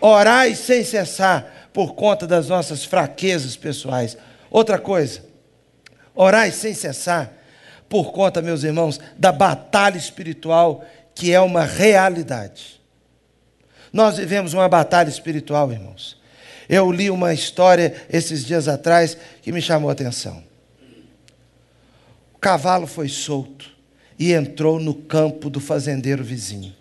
Orai 0.00 0.54
sem 0.54 0.82
cessar 0.82 1.68
por 1.74 1.94
conta 1.94 2.26
das 2.26 2.48
nossas 2.48 2.84
fraquezas 2.84 3.54
pessoais. 3.54 4.16
Outra 4.50 4.78
coisa, 4.78 5.22
orai 6.14 6.50
sem 6.50 6.72
cessar 6.72 7.32
por 7.88 8.12
conta, 8.12 8.40
meus 8.40 8.64
irmãos, 8.64 8.98
da 9.18 9.30
batalha 9.30 9.98
espiritual 9.98 10.82
que 11.14 11.32
é 11.32 11.40
uma 11.40 11.64
realidade. 11.64 12.80
Nós 13.92 14.16
vivemos 14.16 14.54
uma 14.54 14.68
batalha 14.68 15.08
espiritual, 15.08 15.70
irmãos. 15.70 16.20
Eu 16.68 16.90
li 16.90 17.10
uma 17.10 17.34
história 17.34 17.94
esses 18.08 18.44
dias 18.44 18.68
atrás 18.68 19.16
que 19.42 19.52
me 19.52 19.60
chamou 19.60 19.90
a 19.90 19.92
atenção. 19.92 20.42
O 22.34 22.38
cavalo 22.38 22.86
foi 22.86 23.08
solto 23.08 23.70
e 24.18 24.32
entrou 24.32 24.80
no 24.80 24.94
campo 24.94 25.50
do 25.50 25.60
fazendeiro 25.60 26.24
vizinho. 26.24 26.74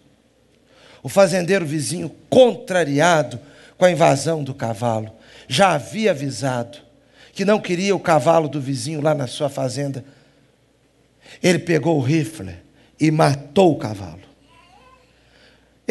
O 1.04 1.10
fazendeiro 1.10 1.66
vizinho, 1.66 2.10
contrariado 2.30 3.40
com 3.78 3.86
a 3.86 3.92
invasão 3.92 4.44
do 4.44 4.54
cavalo, 4.54 5.12
já 5.48 5.72
havia 5.74 6.12
avisado 6.12 6.78
que 7.34 7.44
não 7.44 7.60
queria 7.60 7.96
o 7.96 8.00
cavalo 8.00 8.48
do 8.48 8.62
vizinho 8.62 9.02
lá 9.02 9.14
na 9.14 9.28
sua 9.28 9.50
fazenda. 9.50 10.06
Ele 11.42 11.60
pegou 11.60 11.98
o 11.98 12.02
rifle 12.02 12.56
e 13.00 13.10
matou 13.10 13.72
o 13.74 13.78
cavalo. 13.78 14.21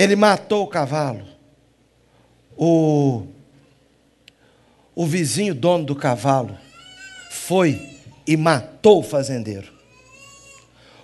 Ele 0.00 0.16
matou 0.16 0.64
o 0.64 0.66
cavalo. 0.66 1.26
O, 2.56 3.26
o 4.94 5.04
vizinho 5.04 5.54
dono 5.54 5.84
do 5.84 5.94
cavalo 5.94 6.56
foi 7.30 7.98
e 8.26 8.34
matou 8.34 9.00
o 9.00 9.02
fazendeiro. 9.02 9.70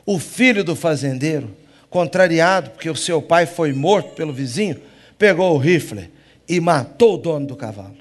O 0.06 0.18
filho 0.18 0.64
do 0.64 0.74
fazendeiro, 0.74 1.54
contrariado 1.90 2.70
porque 2.70 2.88
o 2.88 2.96
seu 2.96 3.20
pai 3.20 3.44
foi 3.44 3.74
morto 3.74 4.14
pelo 4.14 4.32
vizinho, 4.32 4.80
pegou 5.18 5.54
o 5.54 5.58
rifle 5.58 6.10
e 6.48 6.58
matou 6.58 7.16
o 7.16 7.18
dono 7.18 7.48
do 7.48 7.54
cavalo. 7.54 7.98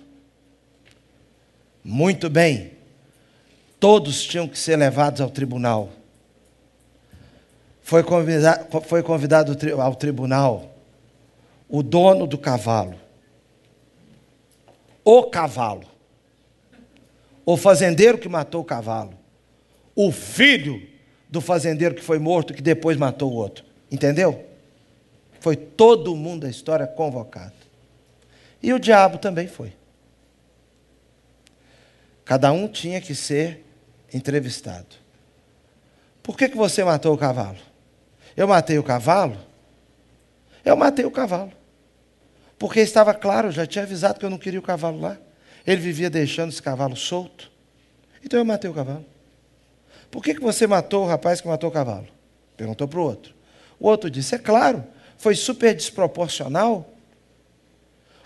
Muito 1.84 2.29
bem, 2.29 2.71
todos 3.81 4.23
tinham 4.23 4.47
que 4.47 4.58
ser 4.58 4.77
levados 4.77 5.19
ao 5.19 5.29
tribunal. 5.29 5.89
Foi 7.84 8.01
convidado, 8.01 8.81
foi 8.84 9.03
convidado 9.03 9.58
ao 9.81 9.93
tribunal 9.93 10.71
o 11.67 11.82
dono 11.82 12.28
do 12.28 12.38
cavalo, 12.38 12.95
o 15.04 15.23
cavalo, 15.23 15.88
o 17.45 17.56
fazendeiro 17.58 18.17
que 18.17 18.28
matou 18.28 18.62
o 18.62 18.65
cavalo, 18.65 19.13
o 19.95 20.12
filho 20.12 20.82
do 21.30 21.41
fazendeiro 21.41 21.95
que 21.95 22.01
foi 22.01 22.19
morto, 22.19 22.54
que 22.54 22.62
depois 22.62 22.97
matou 22.97 23.32
o 23.32 23.36
outro. 23.36 23.65
Entendeu? 23.91 24.45
Foi 25.39 25.56
todo 25.56 26.15
mundo 26.15 26.41
da 26.41 26.49
história 26.49 26.88
convocado. 26.88 27.54
E 28.62 28.73
o 28.73 28.80
diabo 28.80 29.17
também 29.17 29.47
foi. 29.47 29.73
Cada 32.23 32.51
um 32.51 32.67
tinha 32.67 32.99
que 32.99 33.13
ser 33.13 33.63
entrevistado. 34.12 34.95
Por 36.23 36.36
que, 36.36 36.49
que 36.49 36.58
você 36.58 36.84
matou 36.84 37.13
o 37.13 37.17
cavalo? 37.17 37.60
Eu 38.36 38.47
matei 38.47 38.80
o 38.80 38.84
cavalo? 38.84 39.38
Eu 40.65 40.75
matei 40.75 41.06
o 41.06 41.12
cavalo. 41.12 41.54
Porque 42.58 42.80
estava 42.80 43.13
claro, 43.13 43.51
já 43.51 43.67
tinha 43.67 43.84
avisado 43.84 44.19
que 44.19 44.25
eu 44.25 44.30
não 44.30 44.38
queria 44.38 44.60
o 44.60 44.63
cavalo 44.63 44.99
lá. 44.99 45.17
Ele 45.65 45.80
vivia 45.80 46.10
deixando 46.10 46.49
esse 46.49 46.62
cavalo 46.62 46.95
solto. 46.95 47.51
Então 48.23 48.39
eu 48.39 48.45
matei 48.45 48.69
o 48.69 48.73
cavalo. 48.73 49.06
Por 50.10 50.23
que, 50.23 50.34
que 50.34 50.41
você 50.41 50.65
matou 50.65 51.04
o 51.04 51.08
rapaz 51.08 51.39
que 51.41 51.47
matou 51.47 51.69
o 51.69 51.73
cavalo? 51.73 52.08
Perguntou 52.58 52.88
para 52.88 52.99
o 52.99 53.04
outro. 53.04 53.36
O 53.80 53.88
outro 53.88 54.10
disse: 54.10 54.34
É 54.36 54.38
claro, 54.38 54.84
foi 55.17 55.36
super 55.36 55.75
desproporcional. 55.75 56.89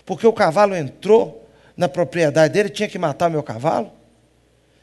Porque 0.06 0.26
o 0.26 0.32
cavalo 0.32 0.74
entrou 0.74 1.48
na 1.76 1.88
propriedade 1.88 2.52
dele, 2.52 2.68
tinha 2.68 2.88
que 2.88 2.98
matar 2.98 3.28
o 3.28 3.32
meu 3.32 3.42
cavalo. 3.42 3.92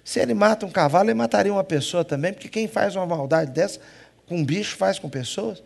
Se 0.03 0.19
ele 0.19 0.33
mata 0.33 0.65
um 0.65 0.69
cavalo, 0.69 1.09
ele 1.09 1.13
mataria 1.13 1.51
uma 1.51 1.63
pessoa 1.63 2.03
também, 2.05 2.31
porque 2.31 2.47
quem 2.47 2.67
faz 2.67 2.95
uma 2.95 3.05
maldade 3.05 3.51
dessa 3.51 3.79
com 4.25 4.37
um 4.37 4.45
bicho 4.45 4.75
faz 4.75 4.99
com 4.99 5.09
pessoas. 5.09 5.61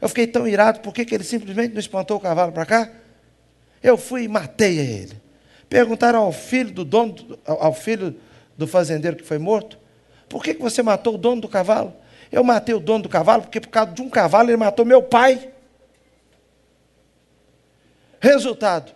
Eu 0.00 0.08
fiquei 0.08 0.26
tão 0.26 0.46
irado, 0.46 0.80
por 0.80 0.94
que, 0.94 1.14
ele 1.14 1.24
simplesmente 1.24 1.72
não 1.72 1.80
espantou 1.80 2.16
o 2.16 2.20
cavalo 2.20 2.52
para 2.52 2.64
cá? 2.64 2.90
Eu 3.82 3.96
fui 3.96 4.24
e 4.24 4.28
matei 4.28 4.78
ele. 4.78 5.20
Perguntaram 5.68 6.20
ao 6.20 6.32
filho 6.32 6.72
do 6.72 6.84
dono, 6.84 7.38
ao 7.44 7.74
filho 7.74 8.16
do 8.56 8.66
fazendeiro 8.66 9.16
que 9.16 9.24
foi 9.24 9.38
morto, 9.38 9.78
por 10.28 10.42
que, 10.42 10.54
que 10.54 10.62
você 10.62 10.82
matou 10.82 11.14
o 11.14 11.18
dono 11.18 11.40
do 11.40 11.48
cavalo? 11.48 11.94
Eu 12.30 12.44
matei 12.44 12.74
o 12.74 12.80
dono 12.80 13.04
do 13.04 13.08
cavalo 13.08 13.42
porque, 13.42 13.60
por 13.60 13.68
causa 13.68 13.92
de 13.92 14.02
um 14.02 14.10
cavalo, 14.10 14.50
ele 14.50 14.56
matou 14.56 14.84
meu 14.84 15.02
pai. 15.02 15.50
Resultado: 18.20 18.92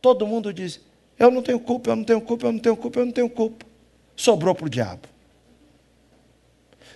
todo 0.00 0.26
mundo 0.26 0.52
diz: 0.52 0.80
Eu 1.18 1.30
não 1.30 1.42
tenho 1.42 1.58
culpa, 1.58 1.90
eu 1.90 1.96
não 1.96 2.04
tenho 2.04 2.20
culpa, 2.20 2.46
eu 2.46 2.52
não 2.52 2.60
tenho 2.60 2.76
culpa, 2.76 3.00
eu 3.00 3.06
não 3.06 3.12
tenho 3.12 3.28
culpa. 3.28 3.66
Sobrou 4.14 4.54
para 4.54 4.66
o 4.66 4.70
diabo. 4.70 5.08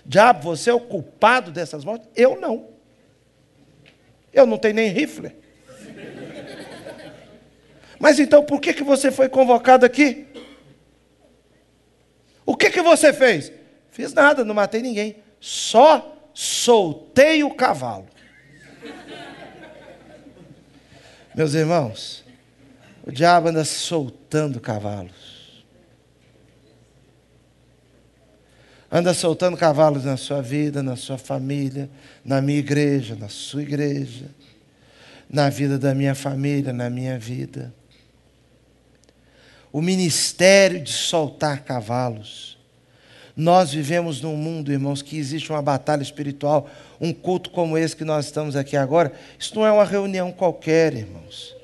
Diabo, 0.05 0.43
você 0.43 0.69
é 0.69 0.73
o 0.73 0.79
culpado 0.79 1.51
dessas 1.51 1.83
mortes? 1.83 2.07
Eu 2.15 2.39
não. 2.39 2.67
Eu 4.33 4.45
não 4.45 4.57
tenho 4.57 4.75
nem 4.75 4.89
rifle. 4.89 5.35
Mas 7.99 8.19
então 8.19 8.43
por 8.43 8.59
que, 8.59 8.73
que 8.73 8.83
você 8.83 9.11
foi 9.11 9.29
convocado 9.29 9.85
aqui? 9.85 10.27
O 12.45 12.55
que, 12.55 12.69
que 12.69 12.81
você 12.81 13.13
fez? 13.13 13.51
Fiz 13.91 14.13
nada, 14.13 14.43
não 14.43 14.55
matei 14.55 14.81
ninguém. 14.81 15.17
Só 15.39 16.17
soltei 16.33 17.43
o 17.43 17.53
cavalo. 17.53 18.07
Meus 21.35 21.53
irmãos, 21.53 22.25
o 23.05 23.11
diabo 23.11 23.49
anda 23.49 23.63
soltando 23.63 24.59
cavalos. 24.59 25.30
Anda 28.91 29.13
soltando 29.13 29.55
cavalos 29.55 30.03
na 30.03 30.17
sua 30.17 30.41
vida, 30.41 30.83
na 30.83 30.95
sua 30.95 31.17
família, 31.17 31.89
na 32.25 32.41
minha 32.41 32.59
igreja, 32.59 33.15
na 33.15 33.29
sua 33.29 33.61
igreja, 33.61 34.25
na 35.29 35.49
vida 35.49 35.79
da 35.79 35.95
minha 35.95 36.13
família, 36.13 36.73
na 36.73 36.89
minha 36.89 37.17
vida. 37.17 37.73
O 39.71 39.81
ministério 39.81 40.81
de 40.81 40.91
soltar 40.91 41.63
cavalos 41.63 42.51
nós 43.35 43.71
vivemos 43.71 44.21
num 44.21 44.35
mundo, 44.35 44.71
irmãos, 44.71 45.01
que 45.01 45.17
existe 45.17 45.51
uma 45.51 45.61
batalha 45.61 46.01
espiritual, 46.01 46.69
um 46.99 47.13
culto 47.13 47.49
como 47.49 47.77
esse 47.77 47.95
que 47.95 48.03
nós 48.03 48.25
estamos 48.25 48.55
aqui 48.55 48.75
agora. 48.75 49.11
Isso 49.39 49.55
não 49.55 49.65
é 49.65 49.71
uma 49.71 49.85
reunião 49.85 50.31
qualquer, 50.31 50.93
irmãos. 50.93 51.55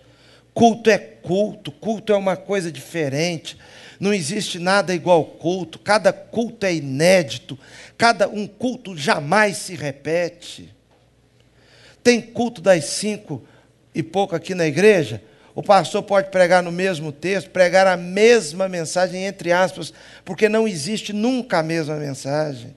Culto 0.54 0.90
é 0.90 0.98
culto, 0.98 1.72
culto 1.72 2.12
é 2.14 2.16
uma 2.16 2.36
coisa 2.36 2.72
diferente. 2.72 3.58
Não 4.00 4.14
existe 4.14 4.60
nada 4.60 4.94
igual 4.94 5.24
culto, 5.26 5.80
cada 5.80 6.14
culto 6.14 6.66
é 6.66 6.76
inédito, 6.76 7.58
cada 7.98 8.28
um 8.28 8.46
culto 8.48 8.96
jamais 8.96 9.58
se 9.58 9.76
repete. 9.76 10.74
Tem 12.04 12.22
culto 12.22 12.62
das 12.62 12.86
cinco 12.86 13.44
e 13.94 14.04
pouco 14.04 14.36
aqui 14.36 14.54
na 14.54 14.68
igreja, 14.68 15.22
o 15.58 15.64
pastor 15.64 16.04
pode 16.04 16.30
pregar 16.30 16.62
no 16.62 16.72
mesmo 16.72 17.12
texto, 17.12 17.50
pregar 17.50 17.88
a 17.88 17.98
mesma 17.98 18.70
mensagem, 18.70 19.26
entre 19.26 19.52
aspas, 19.52 19.92
porque 20.24 20.48
não 20.48 20.68
existe 20.68 21.12
nunca 21.12 21.58
a 21.58 21.64
mesma 21.64 21.96
mensagem. 21.96 22.76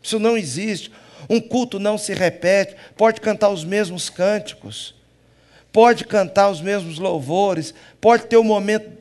Isso 0.00 0.20
não 0.20 0.38
existe. 0.38 0.92
Um 1.28 1.40
culto 1.40 1.80
não 1.80 1.98
se 1.98 2.14
repete, 2.14 2.76
pode 2.96 3.20
cantar 3.20 3.48
os 3.48 3.64
mesmos 3.64 4.08
cânticos, 4.08 4.94
pode 5.72 6.04
cantar 6.04 6.48
os 6.48 6.60
mesmos 6.60 7.00
louvores, 7.00 7.74
pode 8.00 8.26
ter 8.26 8.36
um 8.36 8.44
momento 8.44 8.97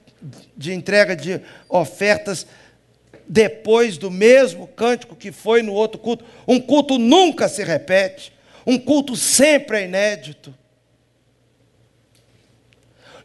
de 0.56 0.74
entrega 0.74 1.16
de 1.16 1.42
ofertas 1.70 2.48
depois 3.28 3.98
do 3.98 4.10
mesmo 4.10 4.68
cântico 4.68 5.16
que 5.16 5.32
foi 5.32 5.62
no 5.62 5.74
outro 5.74 6.00
culto. 6.00 6.26
Um 6.48 6.60
culto 6.60 6.98
nunca 6.98 7.48
se 7.48 7.64
repete, 7.64 8.34
um 8.66 8.78
culto 8.78 9.16
sempre 9.16 9.80
é 9.80 9.86
inédito. 9.86 10.54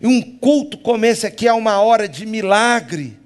E 0.01 0.07
um 0.07 0.21
culto 0.21 0.79
como 0.79 1.05
esse 1.05 1.27
aqui 1.27 1.47
é 1.47 1.53
uma 1.53 1.81
hora 1.81 2.09
de 2.09 2.27
milagre. 2.27 3.17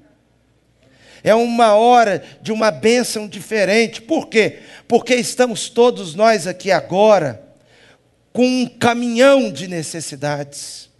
É 1.24 1.34
uma 1.34 1.74
hora 1.74 2.22
de 2.42 2.52
uma 2.52 2.70
bênção 2.70 3.26
diferente. 3.26 4.02
Por 4.02 4.28
quê? 4.28 4.60
Porque 4.86 5.14
estamos 5.14 5.70
todos 5.70 6.14
nós 6.14 6.46
aqui 6.46 6.70
agora 6.70 7.42
com 8.32 8.46
um 8.46 8.66
caminhão 8.66 9.50
de 9.50 9.66
necessidades. 9.66 10.90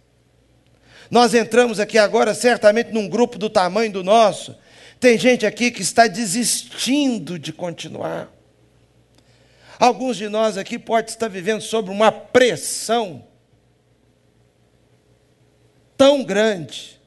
Nós 1.09 1.33
entramos 1.33 1.79
aqui 1.79 1.97
agora, 1.97 2.33
certamente, 2.33 2.91
num 2.91 3.07
grupo 3.07 3.37
do 3.37 3.49
tamanho 3.49 3.91
do 3.91 4.03
nosso. 4.03 4.55
Tem 4.99 5.17
gente 5.17 5.45
aqui 5.45 5.71
que 5.71 5.81
está 5.81 6.07
desistindo 6.07 7.37
de 7.37 7.53
continuar. 7.53 8.29
Alguns 9.79 10.17
de 10.17 10.27
nós 10.27 10.57
aqui 10.57 10.79
podem 10.79 11.11
estar 11.11 11.27
vivendo 11.27 11.61
sob 11.61 11.91
uma 11.91 12.11
pressão 12.11 13.23
tão 15.95 16.23
grande, 16.23 16.99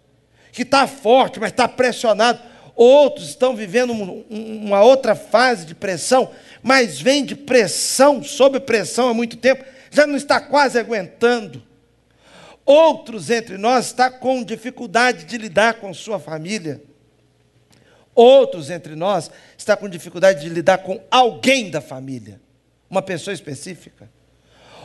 que 0.53 0.63
está 0.63 0.87
forte, 0.87 1.39
mas 1.39 1.51
está 1.51 1.69
pressionado. 1.69 2.41
Outros 2.75 3.29
estão 3.29 3.55
vivendo 3.55 3.93
uma 3.93 4.83
outra 4.83 5.15
fase 5.15 5.67
de 5.67 5.75
pressão, 5.75 6.31
mas 6.63 7.01
vem 7.01 7.25
de 7.25 7.35
pressão, 7.35 8.23
sob 8.23 8.59
pressão 8.61 9.09
há 9.09 9.15
muito 9.15 9.37
tempo, 9.37 9.65
já 9.91 10.07
não 10.07 10.17
está 10.17 10.41
quase 10.41 10.79
aguentando. 10.79 11.63
Outros 12.73 13.31
entre 13.31 13.59
nós 13.59 13.87
estão 13.87 14.13
com 14.13 14.45
dificuldade 14.45 15.25
de 15.25 15.37
lidar 15.37 15.75
com 15.81 15.93
sua 15.93 16.21
família. 16.21 16.81
Outros 18.15 18.71
entre 18.71 18.95
nós 18.95 19.29
estão 19.59 19.77
com 19.77 19.89
dificuldade 19.89 20.43
de 20.43 20.49
lidar 20.49 20.79
com 20.79 21.03
alguém 21.11 21.69
da 21.69 21.81
família, 21.81 22.41
uma 22.89 23.03
pessoa 23.03 23.35
específica. 23.35 24.09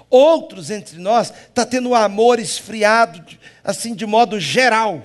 Outros 0.09 0.71
entre 0.71 0.97
nós 0.97 1.31
está 1.47 1.63
tendo 1.63 1.89
o 1.89 1.93
amor 1.93 2.39
esfriado, 2.39 3.23
assim, 3.63 3.93
de 3.93 4.07
modo 4.07 4.39
geral. 4.39 5.03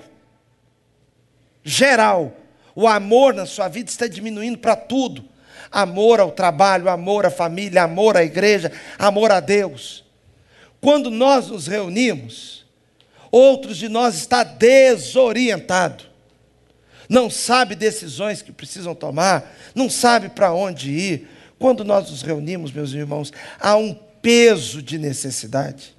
Geral. 1.63 2.35
O 2.73 2.87
amor 2.87 3.35
na 3.35 3.45
sua 3.45 3.67
vida 3.67 3.91
está 3.91 4.07
diminuindo 4.07 4.57
para 4.57 4.75
tudo. 4.75 5.23
Amor 5.71 6.19
ao 6.19 6.31
trabalho, 6.31 6.89
amor 6.89 7.27
à 7.27 7.29
família, 7.29 7.83
amor 7.83 8.17
à 8.17 8.23
igreja, 8.23 8.71
amor 8.97 9.31
a 9.31 9.39
Deus. 9.39 10.03
Quando 10.81 11.11
nós 11.11 11.49
nos 11.49 11.67
reunimos, 11.67 12.60
outros 13.31 13.77
de 13.77 13.87
nós 13.87 14.15
está 14.15 14.43
desorientado. 14.43 16.03
Não 17.07 17.29
sabe 17.29 17.75
decisões 17.75 18.41
que 18.41 18.51
precisam 18.51 18.93
tomar, 18.93 19.55
não 19.73 19.89
sabe 19.89 20.29
para 20.29 20.53
onde 20.53 20.91
ir. 20.91 21.27
Quando 21.59 21.83
nós 21.83 22.09
nos 22.09 22.21
reunimos, 22.21 22.71
meus 22.71 22.91
irmãos, 22.93 23.31
há 23.59 23.75
um 23.75 23.93
peso 23.93 24.81
de 24.81 24.97
necessidade. 24.97 25.95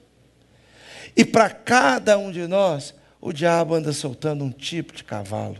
E 1.16 1.24
para 1.24 1.50
cada 1.50 2.16
um 2.18 2.30
de 2.30 2.46
nós, 2.46 2.94
o 3.20 3.32
diabo 3.32 3.74
anda 3.74 3.92
soltando 3.92 4.44
um 4.44 4.50
tipo 4.50 4.94
de 4.94 5.04
cavalo. 5.04 5.58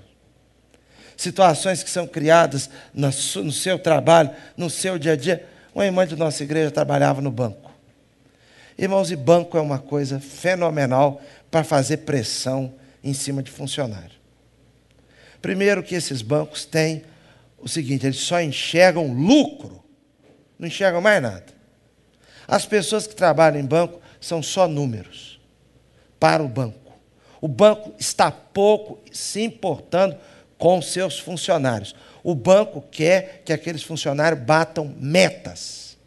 Situações 1.17 1.83
que 1.83 1.91
são 1.91 2.07
criadas 2.07 2.71
no 2.93 3.53
seu 3.53 3.79
trabalho, 3.79 4.31
no 4.57 4.69
seu 4.71 4.99
dia 4.99 5.13
a 5.13 5.17
dia. 5.17 5.47
Uma 5.75 5.85
irmã 5.85 6.07
de 6.07 6.17
nossa 6.17 6.43
igreja 6.43 6.71
trabalhava 6.71 7.21
no 7.21 7.31
banco. 7.31 7.71
Irmãos, 8.77 9.11
e 9.11 9.17
banco 9.17 9.57
é 9.57 9.61
uma 9.61 9.79
coisa 9.79 10.19
fenomenal 10.19 11.21
para 11.53 11.63
fazer 11.63 11.99
pressão 11.99 12.75
em 13.05 13.13
cima 13.13 13.43
de 13.43 13.51
funcionário. 13.51 14.17
Primeiro 15.43 15.83
que 15.83 15.95
esses 15.95 16.23
bancos 16.23 16.65
têm 16.65 17.05
o 17.59 17.69
seguinte, 17.69 18.07
eles 18.07 18.21
só 18.21 18.41
enxergam 18.41 19.13
lucro, 19.13 19.85
não 20.59 20.67
enxergam 20.67 21.03
mais 21.03 21.23
nada. 21.23 21.45
As 22.49 22.65
pessoas 22.65 23.07
que 23.07 23.15
trabalham 23.15 23.61
em 23.61 23.67
banco 23.67 24.01
são 24.19 24.43
só 24.43 24.67
números 24.67 25.39
para 26.19 26.43
o 26.43 26.49
banco. 26.49 26.99
O 27.39 27.47
banco 27.49 27.95
está 27.99 28.31
pouco 28.31 29.03
se 29.13 29.43
importando 29.43 30.17
com 30.57 30.81
seus 30.81 31.19
funcionários. 31.19 31.95
O 32.25 32.35
banco 32.35 32.81
quer 32.91 33.43
que 33.45 33.53
aqueles 33.53 33.83
funcionários 33.83 34.41
batam 34.41 34.95
metas. 34.99 35.99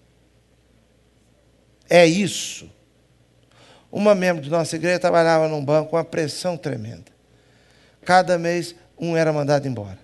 É 1.88 2.06
isso. 2.06 2.74
Uma 3.96 4.14
membro 4.14 4.44
de 4.44 4.50
nossa 4.50 4.76
igreja 4.76 5.00
trabalhava 5.00 5.48
num 5.48 5.64
banco 5.64 5.92
com 5.92 5.96
uma 5.96 6.04
pressão 6.04 6.58
tremenda. 6.58 7.06
Cada 8.04 8.38
mês, 8.38 8.76
um 9.00 9.16
era 9.16 9.32
mandado 9.32 9.68
embora. 9.68 9.98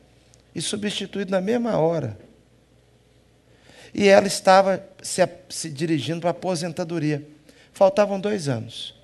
E 0.55 0.61
substituído 0.61 1.29
na 1.29 1.41
mesma 1.41 1.77
hora 1.77 2.17
e 3.93 4.07
ela 4.07 4.27
estava 4.27 4.81
se, 5.01 5.21
se 5.49 5.69
dirigindo 5.69 6.21
para 6.21 6.29
a 6.29 6.31
aposentadoria. 6.31 7.27
Faltavam 7.73 8.19
dois 8.19 8.47
anos. 8.47 8.95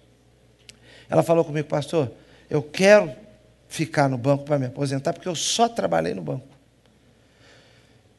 Ela 1.10 1.24
falou 1.24 1.44
comigo, 1.44 1.68
pastor, 1.68 2.12
eu 2.50 2.62
quero 2.62 3.14
ficar 3.68 4.08
no 4.08 4.18
banco 4.18 4.46
para 4.46 4.58
me 4.58 4.68
aposentar, 4.68 5.12
porque 5.12 5.28
eu 5.28 5.36
só 5.36 5.68
trabalhei 5.68 6.14
no 6.14 6.22
banco. 6.22 6.48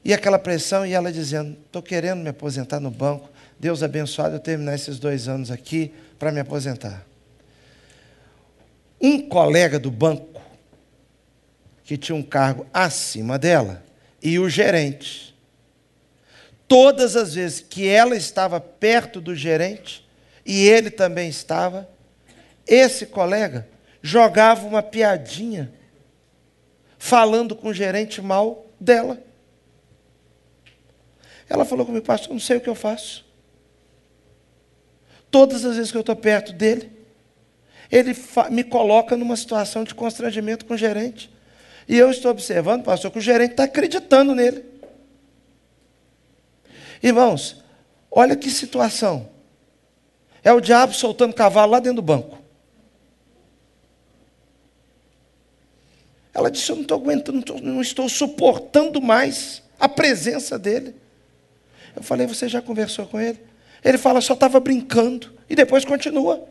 E 0.04 0.12
aquela 0.12 0.38
pressão, 0.38 0.86
e 0.86 0.92
ela 0.92 1.10
dizendo: 1.10 1.56
estou 1.66 1.82
querendo 1.82 2.20
me 2.20 2.28
aposentar 2.28 2.80
no 2.80 2.90
banco, 2.90 3.30
Deus 3.58 3.82
abençoado 3.82 4.36
eu 4.36 4.40
terminar 4.40 4.74
esses 4.74 4.98
dois 4.98 5.28
anos 5.28 5.50
aqui 5.50 5.92
para 6.18 6.32
me 6.32 6.40
aposentar. 6.40 7.06
Um 9.00 9.28
colega 9.28 9.78
do 9.78 9.90
banco, 9.90 10.40
que 11.84 11.96
tinha 11.96 12.16
um 12.16 12.22
cargo 12.22 12.66
acima 12.72 13.38
dela, 13.38 13.84
e 14.22 14.38
o 14.38 14.48
gerente, 14.48 15.28
Todas 16.68 17.16
as 17.16 17.34
vezes 17.34 17.60
que 17.60 17.88
ela 17.88 18.14
estava 18.14 18.60
perto 18.60 19.22
do 19.22 19.34
gerente, 19.34 20.06
e 20.44 20.68
ele 20.68 20.90
também 20.90 21.30
estava, 21.30 21.88
esse 22.66 23.06
colega 23.06 23.66
jogava 24.02 24.66
uma 24.66 24.82
piadinha, 24.82 25.72
falando 26.98 27.56
com 27.56 27.68
o 27.68 27.74
gerente 27.74 28.20
mal 28.20 28.66
dela. 28.78 29.18
Ela 31.48 31.64
falou 31.64 31.86
comigo, 31.86 32.04
pastor, 32.04 32.34
não 32.34 32.40
sei 32.40 32.58
o 32.58 32.60
que 32.60 32.68
eu 32.68 32.74
faço. 32.74 33.24
Todas 35.30 35.64
as 35.64 35.76
vezes 35.76 35.90
que 35.90 35.96
eu 35.96 36.02
estou 36.02 36.16
perto 36.16 36.52
dele, 36.52 36.90
ele 37.90 38.14
me 38.50 38.64
coloca 38.64 39.16
numa 39.16 39.36
situação 39.36 39.84
de 39.84 39.94
constrangimento 39.94 40.64
com 40.64 40.74
o 40.74 40.78
gerente. 40.78 41.30
E 41.88 41.96
eu 41.96 42.10
estou 42.10 42.30
observando, 42.30 42.84
pastor, 42.84 43.10
que 43.10 43.18
o 43.18 43.22
gerente 43.22 43.52
está 43.52 43.64
acreditando 43.64 44.34
nele. 44.34 44.64
Irmãos, 47.02 47.62
olha 48.10 48.36
que 48.36 48.50
situação. 48.50 49.28
É 50.44 50.52
o 50.52 50.60
diabo 50.60 50.92
soltando 50.92 51.34
cavalo 51.34 51.72
lá 51.72 51.80
dentro 51.80 51.96
do 51.96 52.02
banco. 52.02 52.38
Ela 56.34 56.50
disse: 56.50 56.70
Eu 56.70 56.76
não 56.76 56.82
estou 56.82 56.98
aguentando, 56.98 57.32
não 57.32 57.40
estou, 57.40 57.60
não 57.60 57.80
estou 57.82 58.08
suportando 58.08 59.00
mais 59.00 59.62
a 59.78 59.88
presença 59.88 60.58
dele. 60.58 60.94
Eu 61.96 62.02
falei: 62.02 62.26
Você 62.26 62.48
já 62.48 62.60
conversou 62.60 63.06
com 63.06 63.18
ele? 63.18 63.47
Ele 63.84 63.98
fala: 63.98 64.20
Só 64.20 64.34
estava 64.34 64.60
brincando. 64.60 65.32
E 65.48 65.56
depois 65.56 65.84
continua. 65.84 66.46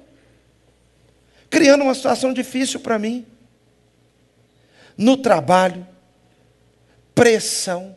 Criando 1.50 1.84
uma 1.84 1.94
situação 1.94 2.34
difícil 2.34 2.80
para 2.80 2.98
mim. 2.98 3.26
No 4.98 5.16
trabalho, 5.16 5.88
pressão 7.14 7.96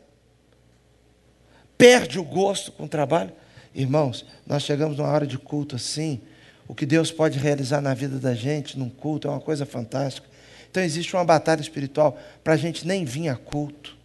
perde 1.76 2.18
o 2.18 2.24
gosto 2.24 2.70
com 2.72 2.84
o 2.84 2.88
trabalho. 2.88 3.32
Irmãos, 3.74 4.26
nós 4.46 4.62
chegamos 4.62 4.98
numa 4.98 5.08
hora 5.08 5.26
de 5.26 5.38
culto 5.38 5.76
assim, 5.76 6.20
o 6.68 6.74
que 6.74 6.84
Deus 6.84 7.10
pode 7.10 7.38
realizar 7.38 7.80
na 7.80 7.94
vida 7.94 8.18
da 8.18 8.34
gente 8.34 8.78
num 8.78 8.90
culto 8.90 9.26
é 9.26 9.30
uma 9.30 9.40
coisa 9.40 9.64
fantástica. 9.64 10.28
Então 10.70 10.82
existe 10.82 11.16
uma 11.16 11.24
batalha 11.24 11.60
espiritual 11.60 12.18
para 12.44 12.52
a 12.52 12.56
gente 12.56 12.86
nem 12.86 13.04
vir 13.04 13.28
a 13.28 13.36
culto. 13.36 13.96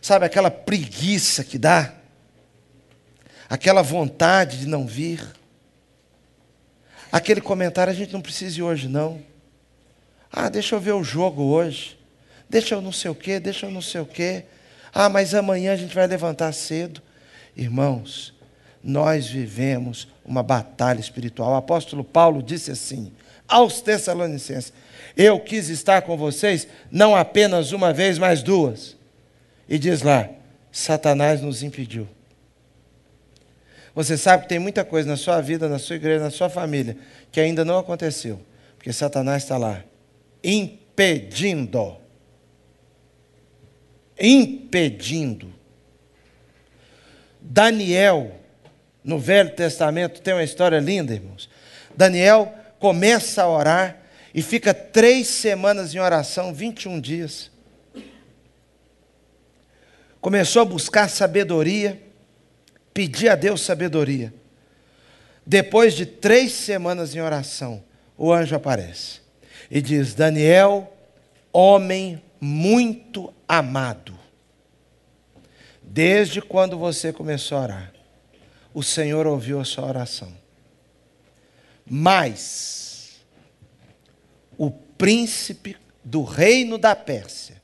Sabe 0.00 0.24
aquela 0.24 0.50
preguiça 0.50 1.42
que 1.42 1.58
dá? 1.58 1.92
Aquela 3.48 3.82
vontade 3.82 4.58
de 4.58 4.66
não 4.66 4.86
vir? 4.86 5.26
Aquele 7.10 7.40
comentário 7.40 7.90
a 7.90 7.96
gente 7.96 8.12
não 8.12 8.20
precisa 8.20 8.58
ir 8.58 8.62
hoje, 8.62 8.88
não. 8.88 9.20
Ah, 10.30 10.48
deixa 10.48 10.74
eu 10.74 10.80
ver 10.80 10.92
o 10.92 11.02
jogo 11.02 11.42
hoje. 11.42 11.98
Deixa 12.50 12.74
eu 12.74 12.82
não 12.82 12.92
sei 12.92 13.10
o 13.10 13.14
quê, 13.14 13.40
deixa 13.40 13.66
eu 13.66 13.70
não 13.70 13.80
sei 13.80 14.00
o 14.00 14.06
quê. 14.06 14.44
Ah, 14.92 15.08
mas 15.08 15.34
amanhã 15.34 15.72
a 15.72 15.76
gente 15.76 15.94
vai 15.94 16.06
levantar 16.06 16.52
cedo. 16.52 17.02
Irmãos, 17.56 18.34
nós 18.82 19.26
vivemos 19.26 20.08
uma 20.24 20.42
batalha 20.42 21.00
espiritual. 21.00 21.52
O 21.52 21.56
apóstolo 21.56 22.04
Paulo 22.04 22.42
disse 22.42 22.70
assim 22.70 23.12
aos 23.46 23.80
Tessalonicenses: 23.80 24.72
Eu 25.16 25.40
quis 25.40 25.68
estar 25.70 26.02
com 26.02 26.16
vocês 26.16 26.68
não 26.90 27.16
apenas 27.16 27.72
uma 27.72 27.92
vez, 27.92 28.18
mas 28.18 28.42
duas. 28.42 28.96
E 29.68 29.78
diz 29.78 30.02
lá: 30.02 30.28
Satanás 30.70 31.40
nos 31.40 31.62
impediu. 31.62 32.06
Você 33.98 34.16
sabe 34.16 34.44
que 34.44 34.48
tem 34.50 34.60
muita 34.60 34.84
coisa 34.84 35.08
na 35.08 35.16
sua 35.16 35.40
vida, 35.40 35.68
na 35.68 35.76
sua 35.76 35.96
igreja, 35.96 36.22
na 36.22 36.30
sua 36.30 36.48
família, 36.48 36.96
que 37.32 37.40
ainda 37.40 37.64
não 37.64 37.76
aconteceu, 37.76 38.40
porque 38.76 38.92
Satanás 38.92 39.42
está 39.42 39.58
lá, 39.58 39.82
impedindo. 40.40 41.96
impedindo. 44.16 45.52
Daniel, 47.40 48.36
no 49.02 49.18
Velho 49.18 49.50
Testamento, 49.56 50.22
tem 50.22 50.32
uma 50.32 50.44
história 50.44 50.78
linda, 50.78 51.12
irmãos. 51.12 51.50
Daniel 51.96 52.54
começa 52.78 53.42
a 53.42 53.50
orar 53.50 54.00
e 54.32 54.42
fica 54.42 54.72
três 54.72 55.26
semanas 55.26 55.92
em 55.92 55.98
oração, 55.98 56.54
21 56.54 57.00
dias. 57.00 57.50
Começou 60.20 60.62
a 60.62 60.64
buscar 60.64 61.10
sabedoria, 61.10 62.00
pedir 62.98 63.28
a 63.28 63.36
Deus 63.36 63.60
sabedoria. 63.60 64.34
Depois 65.46 65.94
de 65.94 66.04
três 66.04 66.50
semanas 66.50 67.14
em 67.14 67.20
oração, 67.20 67.80
o 68.16 68.32
anjo 68.32 68.56
aparece 68.56 69.20
e 69.70 69.80
diz: 69.80 70.14
Daniel, 70.14 70.92
homem 71.52 72.20
muito 72.40 73.32
amado, 73.46 74.18
desde 75.80 76.42
quando 76.42 76.76
você 76.76 77.12
começou 77.12 77.58
a 77.58 77.62
orar, 77.62 77.92
o 78.74 78.82
Senhor 78.82 79.28
ouviu 79.28 79.60
a 79.60 79.64
sua 79.64 79.86
oração. 79.86 80.32
Mas 81.86 83.20
o 84.56 84.72
príncipe 84.72 85.76
do 86.02 86.24
reino 86.24 86.76
da 86.76 86.96
Pérsia, 86.96 87.62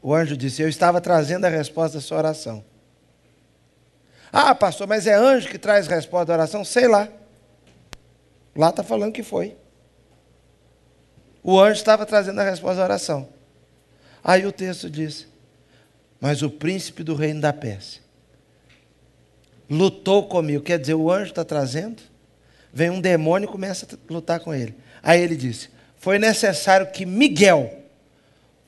o 0.00 0.14
anjo 0.14 0.36
disse: 0.36 0.62
Eu 0.62 0.68
estava 0.68 1.00
trazendo 1.00 1.44
a 1.44 1.48
resposta 1.48 1.98
da 1.98 2.02
sua 2.02 2.18
oração. 2.18 2.64
Ah, 4.32 4.54
pastor, 4.54 4.86
mas 4.86 5.06
é 5.06 5.14
anjo 5.14 5.48
que 5.48 5.58
traz 5.58 5.86
resposta 5.86 6.26
da 6.26 6.34
oração? 6.34 6.64
Sei 6.64 6.86
lá. 6.86 7.08
Lá 8.54 8.70
está 8.70 8.82
falando 8.82 9.12
que 9.12 9.22
foi. 9.22 9.56
O 11.42 11.60
anjo 11.60 11.78
estava 11.78 12.04
trazendo 12.04 12.40
a 12.40 12.44
resposta 12.44 12.78
da 12.78 12.84
oração. 12.84 13.28
Aí 14.22 14.44
o 14.46 14.52
texto 14.52 14.90
diz: 14.90 15.26
Mas 16.20 16.42
o 16.42 16.50
príncipe 16.50 17.02
do 17.02 17.14
reino 17.14 17.40
da 17.40 17.52
Pérsia 17.52 18.02
lutou 19.68 20.26
comigo. 20.26 20.62
Quer 20.62 20.78
dizer, 20.78 20.94
o 20.94 21.10
anjo 21.10 21.30
está 21.30 21.44
trazendo, 21.44 22.02
vem 22.72 22.90
um 22.90 23.00
demônio 23.00 23.48
e 23.48 23.52
começa 23.52 23.86
a 23.86 24.12
lutar 24.12 24.40
com 24.40 24.52
ele. 24.52 24.74
Aí 25.02 25.20
ele 25.20 25.36
disse: 25.36 25.68
Foi 25.96 26.18
necessário 26.18 26.90
que 26.90 27.06
Miguel, 27.06 27.72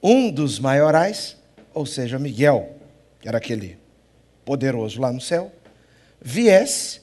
um 0.03 0.31
dos 0.31 0.59
maiorais, 0.59 1.37
ou 1.75 1.85
seja, 1.87 2.19
Miguel, 2.19 2.77
que 3.21 3.29
era 3.29 3.39
aquele 3.39 3.79
poderoso 4.45 5.01
lá 5.01 5.13
no 5.13 5.21
céu, 5.21 5.53
viesse 6.21 7.01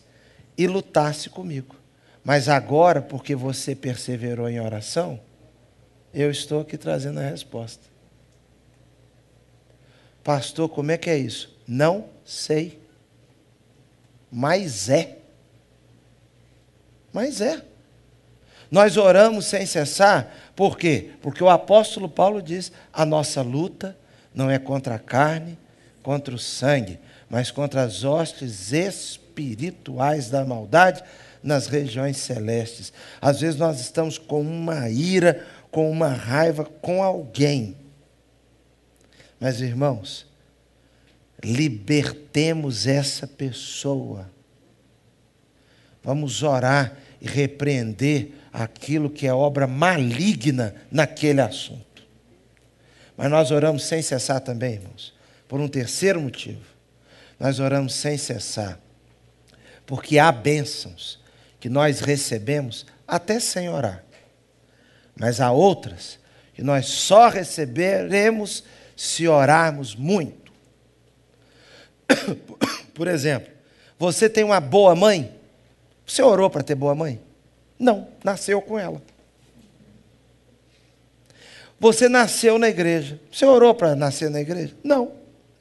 e 0.58 0.68
lutasse 0.68 1.30
comigo. 1.30 1.76
Mas 2.24 2.50
agora, 2.50 3.02
porque 3.02 3.36
você 3.36 3.76
perseverou 3.76 4.50
em 4.50 4.60
oração, 4.60 5.20
eu 6.14 6.32
estou 6.32 6.62
aqui 6.62 6.78
trazendo 6.78 7.20
a 7.20 7.30
resposta. 7.30 7.84
Pastor, 10.24 10.68
como 10.70 10.92
é 10.92 10.98
que 10.98 11.10
é 11.10 11.18
isso? 11.18 11.56
Não 11.68 12.06
sei. 12.26 12.82
Mas 14.32 14.90
é. 14.90 15.20
Mas 17.14 17.42
é. 17.42 17.62
Nós 18.72 18.98
oramos 18.98 19.46
sem 19.46 19.66
cessar, 19.66 20.45
por 20.56 20.78
quê? 20.78 21.12
Porque 21.22 21.44
o 21.44 21.50
apóstolo 21.50 22.08
Paulo 22.08 22.42
diz: 22.42 22.72
a 22.94 23.06
nossa 23.06 23.42
luta 23.42 23.98
não 24.34 24.50
é 24.50 24.58
contra 24.58 24.96
a 24.96 25.00
carne, 25.00 25.58
contra 26.02 26.34
o 26.34 26.40
sangue, 26.40 27.00
mas 27.30 27.52
contra 27.52 27.84
as 27.84 28.04
hostes 28.04 28.72
espirituais 28.72 30.30
da 30.30 30.46
maldade 30.46 31.04
nas 31.44 31.68
regiões 31.68 32.18
celestes. 32.18 32.94
Às 33.22 33.42
vezes 33.42 33.60
nós 33.60 33.80
estamos 33.80 34.18
com 34.18 34.42
uma 34.42 34.90
ira, 34.90 35.46
com 35.70 35.92
uma 35.92 36.10
raiva 36.10 36.64
com 36.64 37.04
alguém. 37.04 37.76
Mas, 39.40 39.60
irmãos, 39.62 40.26
libertemos 41.44 42.88
essa 42.88 43.28
pessoa. 43.28 44.30
Vamos 46.04 46.44
orar 46.44 46.98
e 47.22 47.28
repreender 47.28 48.32
aquilo 48.56 49.10
que 49.10 49.28
é 49.28 49.34
obra 49.34 49.68
maligna 49.68 50.74
naquele 50.90 51.42
assunto. 51.42 52.04
Mas 53.18 53.30
nós 53.30 53.52
oramos 53.52 53.84
sem 53.84 54.02
cessar 54.02 54.40
também, 54.40 54.76
irmãos, 54.76 55.14
por 55.48 55.60
um 55.60 55.68
terceiro 55.68 56.22
motivo 56.22 56.76
nós 57.38 57.60
oramos 57.60 57.94
sem 57.94 58.18
cessar, 58.18 58.80
porque 59.86 60.18
há 60.18 60.32
bênçãos 60.32 61.20
que 61.60 61.68
nós 61.68 62.00
recebemos 62.00 62.86
até 63.06 63.42
sem 63.42 63.70
orar, 63.70 64.04
mas 65.16 65.42
há 65.42 65.52
outras 65.52 66.18
que 66.54 66.64
nós 66.64 66.86
só 66.86 67.28
receberemos 67.28 68.64
se 68.96 69.28
orarmos 69.28 69.96
muito. 69.96 70.54
Por 72.96 73.10
exemplo, 73.10 73.52
você 74.00 74.30
tem 74.30 74.46
uma 74.46 74.62
boa 74.62 74.96
mãe? 74.96 75.36
Você 76.06 76.22
orou 76.22 76.50
para 76.50 76.64
ter 76.64 76.76
boa 76.76 76.96
mãe? 76.96 77.20
Não, 77.78 78.08
nasceu 78.24 78.62
com 78.62 78.80
ela. 78.80 79.02
Você 81.80 82.08
nasceu 82.08 82.58
na 82.58 82.70
igreja. 82.70 83.20
Você 83.32 83.46
orou 83.46 83.76
para 83.76 83.96
nascer 83.96 84.30
na 84.30 84.40
igreja? 84.40 84.76
Não, 84.84 85.12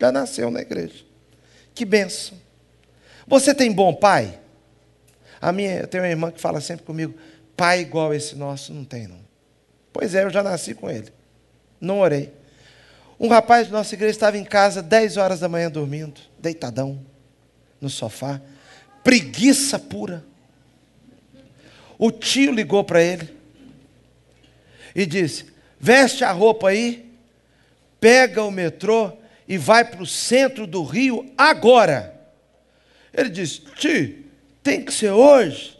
já 0.00 0.12
nasceu 0.12 0.50
na 0.50 0.60
igreja. 0.60 1.04
Que 1.74 1.84
benção. 1.84 2.38
Você 3.26 3.54
tem 3.54 3.72
bom 3.72 3.92
pai? 3.94 4.38
A 5.40 5.52
minha, 5.52 5.80
eu 5.80 5.86
tenho 5.86 6.02
uma 6.04 6.08
irmã 6.08 6.30
que 6.30 6.40
fala 6.40 6.60
sempre 6.60 6.86
comigo, 6.86 7.14
pai 7.56 7.80
igual 7.80 8.14
esse 8.14 8.34
nosso 8.34 8.72
não 8.72 8.84
tem 8.84 9.06
não. 9.06 9.20
Pois 9.92 10.14
é, 10.14 10.24
eu 10.24 10.30
já 10.30 10.42
nasci 10.42 10.74
com 10.74 10.90
ele. 10.90 11.12
Não 11.80 12.00
orei. 12.00 12.32
Um 13.18 13.28
rapaz 13.28 13.68
da 13.68 13.76
nossa 13.76 13.94
igreja 13.94 14.12
estava 14.12 14.38
em 14.38 14.44
casa 14.44 14.82
10 14.82 15.16
horas 15.16 15.40
da 15.40 15.48
manhã 15.48 15.70
dormindo, 15.70 16.20
deitadão, 16.38 17.00
no 17.80 17.88
sofá, 17.88 18.40
preguiça 19.02 19.78
pura. 19.78 20.24
O 21.98 22.10
tio 22.10 22.52
ligou 22.52 22.84
para 22.84 23.02
ele 23.02 23.28
e 24.94 25.06
disse: 25.06 25.46
Veste 25.78 26.24
a 26.24 26.32
roupa 26.32 26.68
aí, 26.68 27.12
pega 28.00 28.42
o 28.42 28.50
metrô 28.50 29.12
e 29.46 29.58
vai 29.58 29.84
para 29.84 30.02
o 30.02 30.06
centro 30.06 30.66
do 30.66 30.82
Rio 30.82 31.32
agora. 31.36 32.14
Ele 33.12 33.28
diz: 33.28 33.58
Ti, 33.76 34.26
tem 34.62 34.84
que 34.84 34.92
ser 34.92 35.10
hoje. 35.10 35.78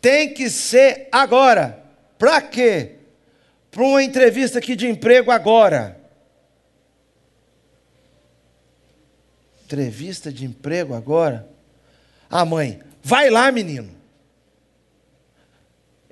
Tem 0.00 0.34
que 0.34 0.50
ser 0.50 1.08
agora. 1.10 1.82
Para 2.18 2.40
quê? 2.42 2.96
Para 3.70 3.82
uma 3.82 4.02
entrevista 4.02 4.58
aqui 4.58 4.76
de 4.76 4.86
emprego 4.86 5.30
agora. 5.30 5.98
Entrevista 9.64 10.30
de 10.30 10.44
emprego 10.44 10.94
agora? 10.94 11.48
Ah, 12.30 12.44
mãe, 12.44 12.80
vai 13.02 13.30
lá, 13.30 13.50
menino. 13.50 13.93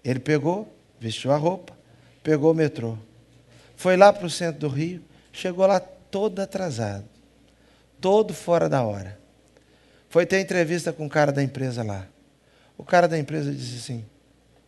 Ele 0.05 0.19
pegou, 0.19 0.73
vestiu 0.99 1.33
a 1.33 1.37
roupa, 1.37 1.77
pegou 2.23 2.53
o 2.53 2.55
metrô. 2.55 2.97
Foi 3.77 3.97
lá 3.97 4.13
para 4.13 4.27
o 4.27 4.31
centro 4.31 4.61
do 4.61 4.69
Rio, 4.69 5.03
chegou 5.33 5.67
lá 5.67 5.81
todo 5.81 6.41
atrasado, 6.41 7.05
todo 8.01 8.35
fora 8.35 8.69
da 8.69 8.83
hora. 8.83 9.19
Foi 10.09 10.27
ter 10.27 10.41
entrevista 10.41 10.93
com 10.93 11.07
o 11.07 11.11
cara 11.11 11.33
da 11.33 11.43
empresa 11.43 11.83
lá. 11.83 12.07
O 12.77 12.85
cara 12.85 13.09
da 13.09 13.19
empresa 13.19 13.53
disse 13.53 13.79
assim: 13.79 14.05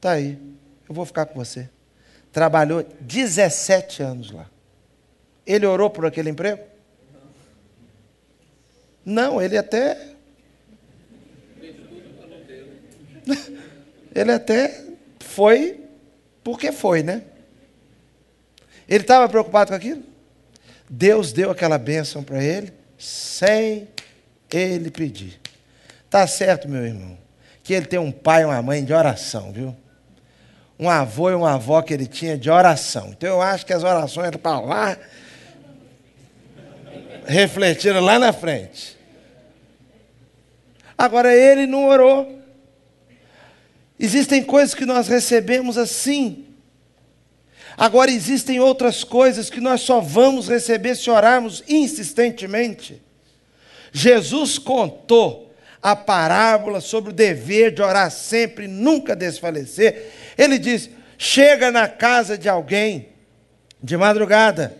tá 0.00 0.12
aí, 0.12 0.38
eu 0.88 0.94
vou 0.94 1.04
ficar 1.04 1.26
com 1.26 1.34
você. 1.34 1.68
Trabalhou 2.32 2.84
17 3.00 4.02
anos 4.02 4.30
lá. 4.30 4.48
Ele 5.46 5.66
orou 5.66 5.90
por 5.90 6.06
aquele 6.06 6.30
emprego? 6.30 6.62
Não, 9.04 9.40
ele 9.40 9.58
até. 9.58 10.14
ele 14.14 14.32
até 14.32 14.84
foi 15.34 15.80
porque 16.42 16.70
foi, 16.70 17.02
né? 17.02 17.22
Ele 18.88 19.02
estava 19.02 19.28
preocupado 19.28 19.70
com 19.70 19.76
aquilo? 19.76 20.02
Deus 20.88 21.32
deu 21.32 21.50
aquela 21.50 21.78
bênção 21.78 22.22
para 22.22 22.42
ele 22.42 22.72
sem 22.98 23.88
ele 24.50 24.90
pedir. 24.90 25.40
Tá 26.08 26.26
certo, 26.26 26.68
meu 26.68 26.84
irmão, 26.84 27.18
que 27.62 27.72
ele 27.72 27.86
tem 27.86 27.98
um 27.98 28.12
pai 28.12 28.42
e 28.42 28.44
uma 28.44 28.62
mãe 28.62 28.84
de 28.84 28.92
oração, 28.92 29.50
viu? 29.50 29.74
Um 30.78 30.88
avô 30.88 31.30
e 31.30 31.34
uma 31.34 31.54
avó 31.54 31.82
que 31.82 31.92
ele 31.92 32.06
tinha 32.06 32.36
de 32.36 32.50
oração. 32.50 33.08
Então 33.08 33.28
eu 33.28 33.42
acho 33.42 33.66
que 33.66 33.72
as 33.72 33.82
orações 33.82 34.28
eram 34.28 34.38
para 34.38 34.60
lá, 34.60 34.96
refletiram 37.26 38.00
lá 38.00 38.18
na 38.18 38.32
frente. 38.32 38.96
Agora 40.96 41.34
ele 41.34 41.66
não 41.66 41.88
orou. 41.88 42.43
Existem 43.98 44.42
coisas 44.42 44.74
que 44.74 44.84
nós 44.84 45.08
recebemos 45.08 45.78
assim, 45.78 46.44
Agora 47.76 48.10
existem 48.10 48.60
outras 48.60 49.02
coisas 49.02 49.50
que 49.50 49.60
nós 49.60 49.80
só 49.80 50.00
vamos 50.00 50.48
receber 50.48 50.94
se 50.94 51.10
orarmos 51.10 51.62
insistentemente. 51.68 53.02
Jesus 53.92 54.58
contou 54.58 55.52
a 55.82 55.94
parábola 55.94 56.80
sobre 56.80 57.10
o 57.10 57.14
dever 57.14 57.72
de 57.72 57.82
orar 57.82 58.10
sempre, 58.10 58.68
nunca 58.68 59.16
desfalecer. 59.16 60.12
Ele 60.38 60.58
diz: 60.58 60.88
chega 61.18 61.70
na 61.70 61.88
casa 61.88 62.38
de 62.38 62.48
alguém, 62.48 63.08
de 63.82 63.96
madrugada, 63.96 64.76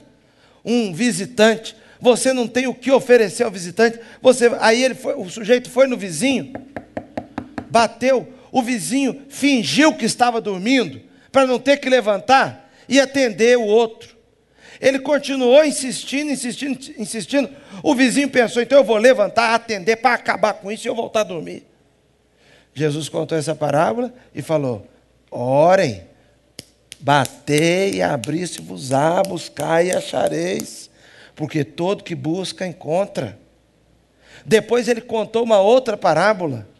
um 0.64 0.92
visitante. 0.92 1.76
Você 2.00 2.32
não 2.32 2.46
tem 2.46 2.66
o 2.66 2.74
que 2.74 2.90
oferecer 2.90 3.44
ao 3.44 3.50
visitante. 3.50 3.98
Você, 4.20 4.50
aí 4.60 4.82
ele 4.84 4.94
foi, 4.94 5.14
o 5.14 5.28
sujeito 5.28 5.70
foi 5.70 5.86
no 5.86 5.96
vizinho, 5.96 6.52
bateu, 7.70 8.32
o 8.54 8.62
vizinho 8.62 9.26
fingiu 9.28 9.92
que 9.94 10.04
estava 10.04 10.40
dormindo 10.40 11.02
para 11.32 11.44
não 11.44 11.58
ter 11.58 11.78
que 11.78 11.90
levantar 11.90 12.72
e 12.88 13.00
atender 13.00 13.58
o 13.58 13.64
outro. 13.64 14.16
Ele 14.80 15.00
continuou 15.00 15.64
insistindo, 15.64 16.30
insistindo, 16.30 16.78
insistindo. 16.96 17.50
O 17.82 17.96
vizinho 17.96 18.30
pensou: 18.30 18.62
então 18.62 18.78
eu 18.78 18.84
vou 18.84 18.96
levantar, 18.96 19.52
atender 19.56 19.96
para 19.96 20.14
acabar 20.14 20.54
com 20.54 20.70
isso 20.70 20.86
e 20.86 20.88
eu 20.88 20.94
voltar 20.94 21.22
a 21.22 21.24
dormir. 21.24 21.66
Jesus 22.72 23.08
contou 23.08 23.36
essa 23.36 23.56
parábola 23.56 24.14
e 24.32 24.40
falou: 24.40 24.86
orem, 25.32 26.04
batei 27.00 27.94
e 27.94 28.02
abri-se-vos-á, 28.02 29.20
buscai 29.24 29.88
e 29.88 29.96
achareis, 29.96 30.88
porque 31.34 31.64
todo 31.64 32.04
que 32.04 32.14
busca 32.14 32.64
encontra. 32.64 33.36
Depois 34.46 34.86
ele 34.86 35.00
contou 35.00 35.42
uma 35.42 35.58
outra 35.58 35.96
parábola. 35.96 36.72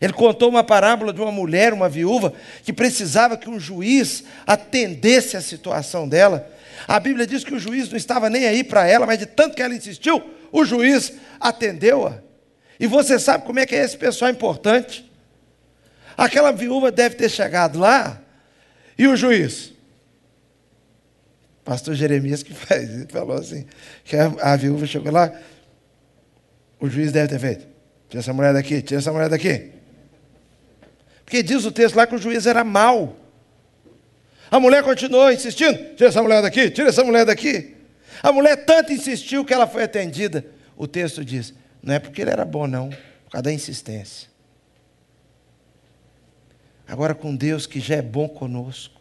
Ele 0.00 0.12
contou 0.12 0.48
uma 0.48 0.64
parábola 0.64 1.12
de 1.12 1.20
uma 1.20 1.32
mulher, 1.32 1.72
uma 1.72 1.88
viúva, 1.88 2.32
que 2.62 2.72
precisava 2.72 3.36
que 3.36 3.48
um 3.48 3.58
juiz 3.58 4.24
atendesse 4.46 5.36
a 5.36 5.40
situação 5.40 6.08
dela. 6.08 6.50
A 6.86 6.98
Bíblia 7.00 7.26
diz 7.26 7.44
que 7.44 7.54
o 7.54 7.58
juiz 7.58 7.88
não 7.88 7.96
estava 7.96 8.28
nem 8.28 8.46
aí 8.46 8.62
para 8.62 8.86
ela, 8.86 9.06
mas 9.06 9.18
de 9.18 9.26
tanto 9.26 9.54
que 9.54 9.62
ela 9.62 9.74
insistiu, 9.74 10.22
o 10.52 10.64
juiz 10.64 11.12
atendeu-a. 11.40 12.18
E 12.78 12.86
você 12.86 13.18
sabe 13.18 13.44
como 13.44 13.58
é 13.58 13.66
que 13.66 13.74
é 13.74 13.84
esse 13.84 13.96
pessoal 13.96 14.30
importante? 14.30 15.10
Aquela 16.16 16.52
viúva 16.52 16.92
deve 16.92 17.16
ter 17.16 17.28
chegado 17.28 17.78
lá 17.78 18.20
e 18.98 19.06
o 19.06 19.16
juiz. 19.16 19.72
Pastor 21.64 21.94
Jeremias 21.94 22.42
que 22.42 22.52
faz, 22.54 22.90
ele 22.90 23.06
falou 23.06 23.36
assim, 23.36 23.66
que 24.04 24.16
a, 24.16 24.32
a 24.40 24.56
viúva 24.56 24.86
chegou 24.86 25.12
lá, 25.12 25.32
o 26.78 26.88
juiz 26.88 27.10
deve 27.10 27.28
ter 27.28 27.38
feito. 27.38 27.66
Tira 28.08 28.20
essa 28.20 28.32
mulher 28.32 28.52
daqui, 28.52 28.82
tira 28.82 29.00
essa 29.00 29.12
mulher 29.12 29.28
daqui. 29.28 29.73
Porque 31.24 31.42
diz 31.42 31.64
o 31.64 31.72
texto 31.72 31.96
lá 31.96 32.06
que 32.06 32.14
o 32.14 32.18
juiz 32.18 32.46
era 32.46 32.62
mau. 32.62 33.16
A 34.50 34.60
mulher 34.60 34.82
continuou 34.82 35.32
insistindo: 35.32 35.94
tira 35.96 36.08
essa 36.08 36.22
mulher 36.22 36.42
daqui, 36.42 36.70
tira 36.70 36.88
essa 36.88 37.02
mulher 37.02 37.24
daqui. 37.24 37.74
A 38.22 38.30
mulher 38.30 38.64
tanto 38.64 38.92
insistiu 38.92 39.44
que 39.44 39.52
ela 39.52 39.66
foi 39.66 39.84
atendida. 39.84 40.44
O 40.76 40.86
texto 40.86 41.24
diz: 41.24 41.54
não 41.82 41.94
é 41.94 41.98
porque 41.98 42.22
ele 42.22 42.30
era 42.30 42.44
bom, 42.44 42.66
não, 42.66 42.90
por 42.90 43.32
causa 43.32 43.42
da 43.42 43.52
insistência. 43.52 44.28
Agora, 46.86 47.14
com 47.14 47.34
Deus 47.34 47.66
que 47.66 47.80
já 47.80 47.96
é 47.96 48.02
bom 48.02 48.28
conosco, 48.28 49.00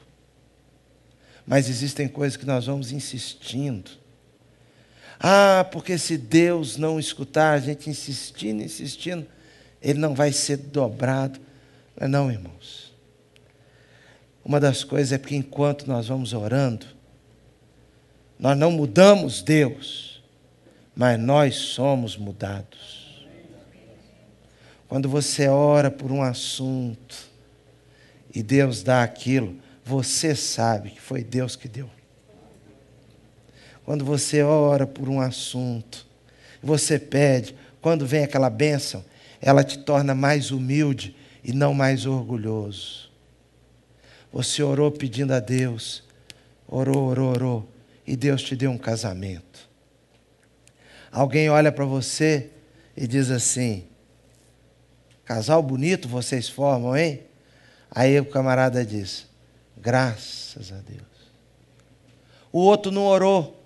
mas 1.46 1.70
existem 1.70 2.08
coisas 2.08 2.38
que 2.38 2.46
nós 2.46 2.66
vamos 2.66 2.92
insistindo. 2.92 3.92
Ah, 5.20 5.68
porque 5.72 5.98
se 5.98 6.18
Deus 6.18 6.78
não 6.78 7.00
escutar 7.00 7.54
a 7.54 7.60
gente 7.60 7.90
insistindo, 7.90 8.64
insistindo, 8.64 9.26
ele 9.82 10.00
não 10.00 10.14
vai 10.14 10.32
ser 10.32 10.58
dobrado. 10.58 11.40
Não, 12.00 12.32
irmãos. 12.32 12.94
Uma 14.44 14.60
das 14.60 14.84
coisas 14.84 15.12
é 15.12 15.18
porque 15.18 15.36
enquanto 15.36 15.88
nós 15.88 16.08
vamos 16.08 16.34
orando, 16.34 16.86
nós 18.38 18.58
não 18.58 18.72
mudamos 18.72 19.42
Deus, 19.42 20.22
mas 20.96 21.20
nós 21.20 21.56
somos 21.56 22.18
mudados. 22.18 23.26
Quando 24.88 25.08
você 25.08 25.48
ora 25.48 25.90
por 25.90 26.12
um 26.12 26.22
assunto 26.22 27.16
e 28.34 28.44
Deus 28.44 28.84
dá 28.84 29.02
aquilo, 29.02 29.58
você 29.84 30.36
sabe 30.36 30.92
que 30.92 31.02
foi 31.02 31.24
Deus 31.24 31.56
que 31.56 31.68
deu. 31.68 31.90
Quando 33.86 34.04
você 34.04 34.44
ora 34.44 34.86
por 34.86 35.10
um 35.10 35.20
assunto, 35.20 36.06
você 36.62 37.00
pede, 37.00 37.56
quando 37.82 38.06
vem 38.06 38.24
aquela 38.24 38.50
bênção, 38.50 39.04
ela 39.42 39.64
te 39.64 39.78
torna 39.80 40.14
mais 40.14 40.52
humilde 40.52 41.16
e 41.44 41.52
não 41.52 41.74
mais 41.74 42.06
orgulhoso. 42.06 43.12
Você 44.32 44.64
orou 44.64 44.92
pedindo 44.92 45.34
a 45.34 45.40
Deus, 45.40 46.04
orou, 46.68 47.10
orou, 47.10 47.30
orou, 47.32 47.70
e 48.06 48.16
Deus 48.16 48.42
te 48.42 48.56
deu 48.56 48.72
um 48.72 48.78
casamento. 48.78 49.70
Alguém 51.12 51.50
olha 51.50 51.72
para 51.72 51.86
você 51.86 52.50
e 52.98 53.06
diz 53.06 53.30
assim: 53.30 53.86
casal 55.26 55.62
bonito 55.62 56.08
vocês 56.08 56.50
formam, 56.50 56.98
hein? 56.98 57.22
Aí 57.92 58.20
o 58.20 58.26
camarada 58.26 58.84
diz: 58.84 59.28
graças 59.78 60.72
a 60.72 60.78
Deus. 60.78 61.02
O 62.52 62.60
outro 62.60 62.92
não 62.92 63.06
orou. 63.06 63.62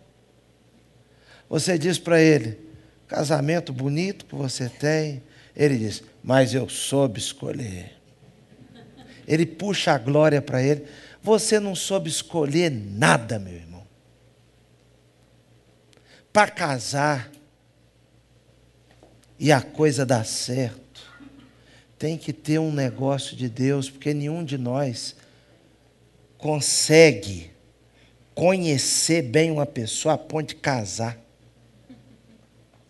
Você 1.49 1.78
diz 1.78 1.97
para 1.97 2.21
ele: 2.21 2.59
casamento 3.07 3.71
bonito 3.71 4.25
que 4.25 4.36
você 4.36 4.67
tem. 4.67 5.23
Ele 5.55 5.78
diz: 5.78 6.03
mas 6.28 6.53
eu 6.53 6.67
soube 6.67 7.19
escolher 7.19 7.97
ele 9.28 9.45
puxa 9.45 9.91
a 9.91 9.97
glória 9.97 10.41
para 10.41 10.63
ele. 10.63 10.88
Você 11.21 11.59
não 11.59 11.75
soube 11.75 12.09
escolher 12.09 12.71
nada, 12.71 13.38
meu 13.38 13.53
irmão. 13.53 13.86
Para 16.32 16.49
casar 16.49 17.30
e 19.38 19.51
a 19.51 19.61
coisa 19.61 20.05
dar 20.05 20.25
certo, 20.25 21.01
tem 21.99 22.17
que 22.17 22.32
ter 22.32 22.59
um 22.59 22.71
negócio 22.71 23.36
de 23.36 23.49
Deus, 23.49 23.89
porque 23.89 24.13
nenhum 24.13 24.43
de 24.43 24.57
nós 24.57 25.15
consegue 26.38 27.51
conhecer 28.34 29.23
bem 29.23 29.51
uma 29.51 29.65
pessoa 29.65 30.13
a 30.13 30.17
ponto 30.17 30.49
de 30.49 30.55
casar. 30.55 31.19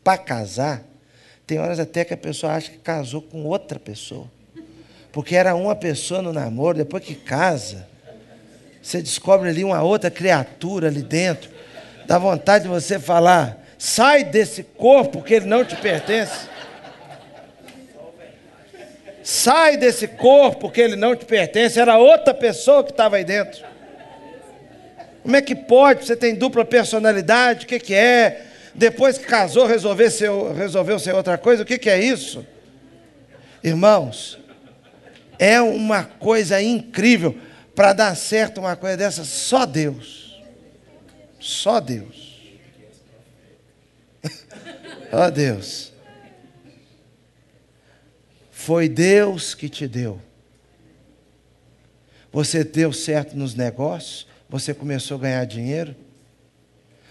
Para 0.03 0.17
casar, 0.17 0.86
tem 1.47 1.59
horas 1.59 1.79
até 1.79 2.03
que 2.03 2.13
a 2.13 2.17
pessoa 2.17 2.53
acha 2.53 2.69
que 2.69 2.77
casou 2.77 3.21
com 3.21 3.45
outra 3.45 3.79
pessoa. 3.79 4.29
Porque 5.13 5.33
era 5.33 5.55
uma 5.55 5.75
pessoa 5.77 6.21
no 6.21 6.33
namoro, 6.33 6.77
depois 6.77 7.03
que 7.03 7.15
casa, 7.15 7.87
você 8.81 9.01
descobre 9.01 9.49
ali 9.49 9.63
uma 9.63 9.81
outra 9.81 10.11
criatura 10.11 10.89
ali 10.89 11.01
dentro. 11.01 11.49
Dá 12.05 12.19
vontade 12.19 12.65
de 12.65 12.69
você 12.69 12.99
falar: 12.99 13.65
sai 13.77 14.25
desse 14.25 14.61
corpo 14.61 15.23
que 15.23 15.35
ele 15.35 15.45
não 15.45 15.63
te 15.63 15.77
pertence. 15.77 16.49
Sai 19.23 19.77
desse 19.77 20.07
corpo 20.07 20.69
que 20.69 20.81
ele 20.81 20.97
não 20.97 21.15
te 21.15 21.25
pertence. 21.25 21.79
Era 21.79 21.97
outra 21.97 22.33
pessoa 22.33 22.83
que 22.83 22.91
estava 22.91 23.15
aí 23.15 23.23
dentro. 23.23 23.65
Como 25.23 25.35
é 25.35 25.41
que 25.41 25.55
pode? 25.55 26.05
Você 26.05 26.15
tem 26.15 26.35
dupla 26.35 26.63
personalidade? 26.63 27.65
O 27.65 27.67
que, 27.67 27.79
que 27.79 27.93
é? 27.93 28.45
Depois 28.77 29.17
que 29.17 29.25
casou, 29.25 29.65
resolveu 29.65 30.11
ser, 30.11 30.29
resolveu 30.55 30.99
ser 30.99 31.15
outra 31.15 31.35
coisa? 31.35 31.63
O 31.63 31.65
que, 31.65 31.79
que 31.79 31.89
é 31.89 31.99
isso? 31.99 32.45
Irmãos, 33.63 34.37
é 35.39 35.59
uma 35.59 36.03
coisa 36.03 36.61
incrível. 36.61 37.35
Para 37.75 37.93
dar 37.93 38.15
certo 38.15 38.59
uma 38.59 38.75
coisa 38.75 38.95
dessa, 38.95 39.23
só 39.23 39.65
Deus. 39.65 40.39
Só 41.39 41.79
Deus. 41.79 42.39
Ó 45.11 45.29
Deus. 45.31 45.91
Foi 48.51 48.87
Deus 48.87 49.55
que 49.55 49.69
te 49.69 49.87
deu. 49.87 50.21
Você 52.31 52.63
deu 52.63 52.93
certo 52.93 53.35
nos 53.35 53.55
negócios, 53.55 54.27
você 54.47 54.73
começou 54.73 55.17
a 55.17 55.21
ganhar 55.21 55.45
dinheiro. 55.45 55.95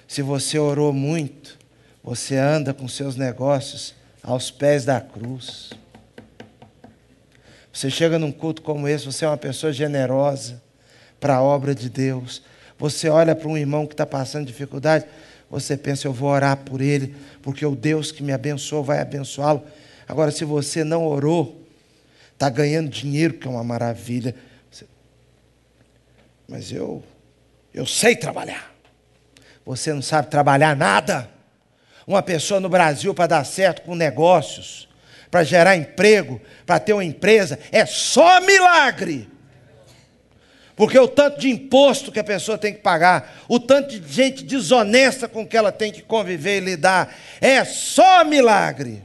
Se 0.07 0.23
você 0.23 0.59
orou 0.59 0.93
muito, 0.93 1.59
você 2.03 2.37
anda 2.37 2.73
com 2.73 2.87
seus 2.87 3.17
negócios 3.17 3.95
aos 4.23 4.51
pés 4.51 4.85
da 4.85 5.01
cruz. 5.01 5.71
Você 7.73 7.91
chega 7.91 8.19
num 8.19 8.33
culto 8.33 8.63
como 8.63 8.89
esse, 8.89 9.05
você 9.05 9.25
é 9.25 9.29
uma 9.29 9.37
pessoa 9.37 9.73
generosa 9.73 10.63
para 11.19 11.37
a 11.37 11.43
obra 11.43 11.75
de 11.75 11.91
Deus. 11.91 12.43
Você 12.79 13.09
olha 13.09 13.35
para 13.35 13.49
um 13.49 13.57
irmão 13.57 13.87
que 13.87 13.95
está 13.95 14.07
passando 14.07 14.47
dificuldade, 14.47 15.07
você 15.51 15.77
pensa, 15.77 16.07
eu 16.07 16.13
vou 16.13 16.31
orar 16.31 16.57
por 16.59 16.81
ele, 16.81 17.15
porque 17.43 17.65
o 17.65 17.75
Deus 17.75 18.11
que 18.11 18.23
me 18.23 18.33
abençoou 18.33 18.83
vai 18.83 19.01
abençoá-lo. 19.01 19.65
Agora, 20.09 20.31
se 20.31 20.45
você 20.45 20.85
não 20.85 21.07
orou, 21.07 21.63
está 22.33 22.49
ganhando 22.49 22.89
dinheiro, 22.89 23.35
que 23.35 23.47
é 23.47 23.51
uma 23.51 23.65
maravilha. 23.65 24.35
Mas 26.49 26.71
eu, 26.71 27.03
eu 27.73 27.87
sei 27.87 28.15
trabalhar. 28.15 28.76
Você 29.67 29.93
não 29.93 30.01
sabe 30.01 30.31
trabalhar 30.31 30.77
nada. 30.77 31.29
Uma 32.07 32.23
pessoa 32.23 32.61
no 32.61 32.69
Brasil 32.69 33.13
para 33.13 33.27
dar 33.27 33.45
certo 33.45 33.83
com 33.83 33.97
negócios, 33.97 34.89
para 35.29 35.43
gerar 35.43 35.77
emprego, 35.77 36.41
para 36.65 36.79
ter 36.79 36.93
uma 36.93 37.05
empresa, 37.05 37.59
é 37.73 37.85
só 37.85 38.41
milagre. 38.41 39.29
Porque 40.77 40.97
o 40.97 41.09
tanto 41.09 41.41
de 41.41 41.51
imposto 41.51 42.13
que 42.13 42.21
a 42.21 42.25
pessoa 42.25 42.57
tem 42.57 42.75
que 42.75 42.81
pagar, 42.81 43.43
o 43.49 43.59
tanto 43.59 43.99
de 43.99 44.13
gente 44.13 44.45
desonesta 44.45 45.27
com 45.27 45.45
que 45.45 45.57
ela 45.57 45.73
tem 45.73 45.91
que 45.91 46.03
conviver 46.03 46.59
e 46.59 46.65
lidar, 46.65 47.13
é 47.41 47.65
só 47.65 48.25
milagre. 48.25 49.03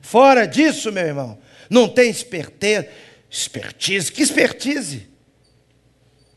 Fora 0.00 0.46
disso, 0.46 0.92
meu 0.92 1.04
irmão, 1.04 1.38
não 1.68 1.88
tem 1.88 2.08
esperteza, 2.08 2.86
expertise, 3.28 4.12
que 4.12 4.22
expertise? 4.22 5.08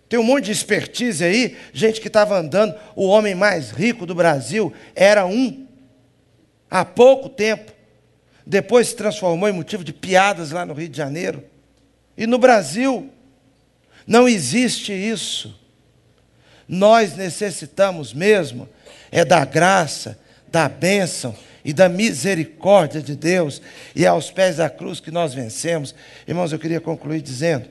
Tem 0.10 0.18
um 0.18 0.24
monte 0.24 0.46
de 0.46 0.52
expertise 0.52 1.24
aí, 1.24 1.58
gente 1.74 2.00
que 2.00 2.08
estava 2.08 2.38
andando. 2.38 2.76
O 2.96 3.08
homem 3.08 3.36
mais 3.36 3.72
rico 3.72 4.06
do 4.06 4.16
Brasil 4.16 4.74
era 4.96 5.26
um, 5.26 5.68
há 6.70 6.86
pouco 6.86 7.28
tempo. 7.28 7.72
Depois 8.46 8.88
se 8.88 8.96
transformou 8.96 9.50
em 9.50 9.54
motivo 9.54 9.84
de 9.84 9.92
piadas 9.92 10.52
lá 10.52 10.66
no 10.66 10.74
Rio 10.74 10.88
de 10.88 10.98
Janeiro. 10.98 11.44
E 12.18 12.26
no 12.26 12.38
Brasil, 12.38 13.10
não 14.06 14.28
existe 14.28 14.94
isso. 14.94 15.60
Nós 16.68 17.16
necessitamos 17.16 18.14
mesmo 18.14 18.68
é 19.12 19.24
da 19.24 19.44
graça, 19.46 20.18
da 20.48 20.68
bênção 20.70 21.36
e 21.64 21.74
da 21.74 21.90
misericórdia 21.90 23.02
de 23.02 23.16
Deus, 23.16 23.62
e 23.96 24.06
é 24.06 24.08
aos 24.08 24.32
pés 24.32 24.58
da 24.58 24.70
cruz 24.70 25.00
que 25.00 25.12
nós 25.12 25.34
vencemos. 25.34 25.94
Irmãos, 26.28 26.52
eu 26.52 26.60
queria 26.60 26.80
concluir 26.80 27.22
dizendo 27.22 27.68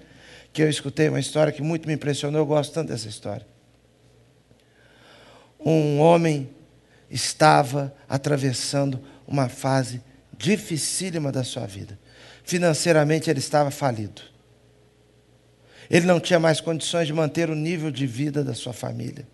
que 0.56 0.62
eu 0.62 0.70
escutei 0.70 1.10
uma 1.10 1.20
história 1.20 1.52
que 1.52 1.60
muito 1.60 1.86
me 1.86 1.92
impressionou, 1.92 2.40
eu 2.40 2.46
gosto 2.46 2.72
tanto 2.72 2.88
dessa 2.88 3.06
história. 3.06 3.46
Um 5.60 6.00
homem 6.00 6.48
estava 7.10 7.94
atravessando 8.08 8.98
uma 9.28 9.50
fase 9.50 10.00
dificílima 10.32 11.30
da 11.30 11.44
sua 11.44 11.66
vida. 11.66 11.98
Financeiramente 12.42 13.28
ele 13.28 13.38
estava 13.38 13.70
falido. 13.70 14.22
Ele 15.90 16.06
não 16.06 16.18
tinha 16.18 16.40
mais 16.40 16.58
condições 16.58 17.06
de 17.06 17.12
manter 17.12 17.50
o 17.50 17.54
nível 17.54 17.90
de 17.90 18.06
vida 18.06 18.42
da 18.42 18.54
sua 18.54 18.72
família. 18.72 19.28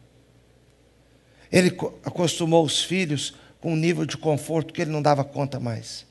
Ele 1.52 1.68
acostumou 2.04 2.64
os 2.64 2.82
filhos 2.82 3.36
com 3.60 3.74
um 3.74 3.76
nível 3.76 4.04
de 4.04 4.16
conforto 4.16 4.74
que 4.74 4.82
ele 4.82 4.90
não 4.90 5.00
dava 5.00 5.22
conta 5.22 5.60
mais. 5.60 6.04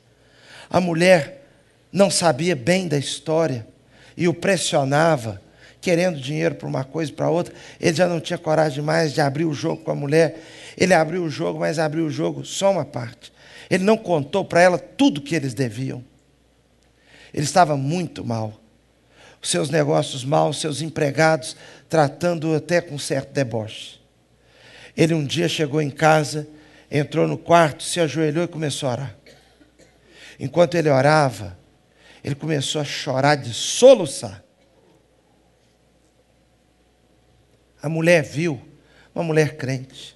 A 0.70 0.80
mulher 0.80 1.50
não 1.92 2.10
sabia 2.10 2.56
bem 2.56 2.88
da 2.88 2.98
história 2.98 3.68
e 4.16 4.28
o 4.28 4.34
pressionava, 4.34 5.42
querendo 5.80 6.20
dinheiro 6.20 6.56
para 6.56 6.68
uma 6.68 6.84
coisa 6.84 7.12
para 7.12 7.30
outra. 7.30 7.54
Ele 7.80 7.96
já 7.96 8.08
não 8.08 8.20
tinha 8.20 8.38
coragem 8.38 8.84
mais 8.84 9.14
de 9.14 9.22
abrir 9.22 9.46
o 9.46 9.54
jogo 9.54 9.84
com 9.84 9.92
a 9.92 9.96
mulher. 9.96 10.40
Ele 10.78 10.94
abriu 10.94 11.24
o 11.24 11.30
jogo, 11.30 11.60
mas 11.60 11.80
abriu 11.80 12.06
o 12.06 12.12
jogo 12.12 12.46
só 12.46 12.72
uma 12.72 12.86
parte. 12.86 13.34
Ele 13.70 13.84
não 13.84 13.98
contou 13.98 14.44
para 14.46 14.62
ela 14.62 14.78
tudo 14.78 15.22
que 15.22 15.36
eles 15.36 15.54
deviam. 15.54 16.04
Ele 17.34 17.44
estava 17.44 17.78
muito 17.78 18.24
mal. 18.24 18.60
Os 19.42 19.50
seus 19.50 19.70
negócios 19.70 20.24
mal, 20.24 20.54
seus 20.54 20.82
empregados 20.82 21.56
tratando 21.90 22.56
até 22.56 22.80
com 22.80 22.98
certo 22.98 23.34
deboche. 23.34 24.00
Ele 24.96 25.14
um 25.14 25.26
dia 25.26 25.50
chegou 25.50 25.82
em 25.82 25.90
casa, 25.90 26.48
entrou 26.90 27.28
no 27.28 27.38
quarto, 27.38 27.84
se 27.84 28.00
ajoelhou 28.00 28.44
e 28.44 28.48
começou 28.48 28.90
a 28.90 28.92
orar. 28.94 29.16
Enquanto 30.40 30.76
ele 30.76 30.90
orava, 30.90 31.58
ele 32.24 32.36
começou 32.36 32.82
a 32.82 32.86
chorar 32.86 33.36
de 33.36 33.54
soluçar. 33.54 34.44
A 37.82 37.90
mulher 37.90 38.24
viu, 38.24 38.62
uma 39.14 39.24
mulher 39.24 39.58
crente, 39.58 40.16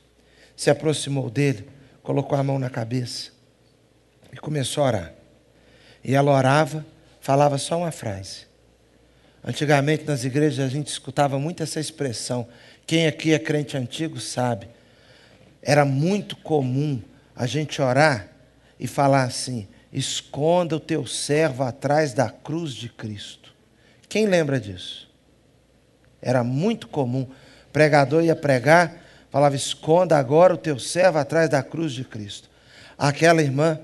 se 0.56 0.70
aproximou 0.70 1.30
dele, 1.30 1.68
colocou 2.04 2.38
a 2.38 2.44
mão 2.44 2.60
na 2.60 2.70
cabeça 2.70 3.32
e 4.32 4.38
começou 4.38 4.84
a 4.84 4.88
orar. 4.88 5.14
E 6.04 6.14
ela 6.14 6.32
orava, 6.32 6.86
falava 7.20 7.58
só 7.58 7.78
uma 7.78 7.92
frase. 7.92 8.46
Antigamente 9.44 10.06
nas 10.06 10.24
igrejas 10.24 10.66
a 10.66 10.70
gente 10.70 10.88
escutava 10.88 11.40
muito 11.40 11.64
essa 11.64 11.80
expressão. 11.80 12.48
Quem 12.86 13.08
aqui 13.08 13.34
é 13.34 13.40
crente 13.40 13.76
antigo 13.76 14.20
sabe. 14.20 14.68
Era 15.62 15.84
muito 15.84 16.36
comum 16.38 17.02
a 17.36 17.48
gente 17.48 17.82
orar 17.82 18.28
e 18.80 18.88
falar 18.88 19.24
assim: 19.24 19.68
esconda 19.98 20.76
o 20.76 20.80
teu 20.80 21.08
servo 21.08 21.64
atrás 21.64 22.14
da 22.14 22.30
cruz 22.30 22.74
de 22.74 22.90
Cristo. 22.90 23.54
Quem 24.10 24.26
lembra 24.26 24.60
disso? 24.60 25.10
Era 26.22 26.44
muito 26.44 26.88
comum. 26.88 27.22
O 27.24 27.72
pregador 27.72 28.24
ia 28.24 28.36
pregar, 28.36 29.02
falava: 29.32 29.56
esconda 29.56 30.18
agora 30.18 30.54
o 30.54 30.58
teu 30.58 30.78
servo 30.78 31.18
atrás 31.18 31.50
da 31.50 31.64
cruz 31.64 31.94
de 31.94 32.04
Cristo. 32.04 32.50
Aquela 32.98 33.42
irmã, 33.42 33.80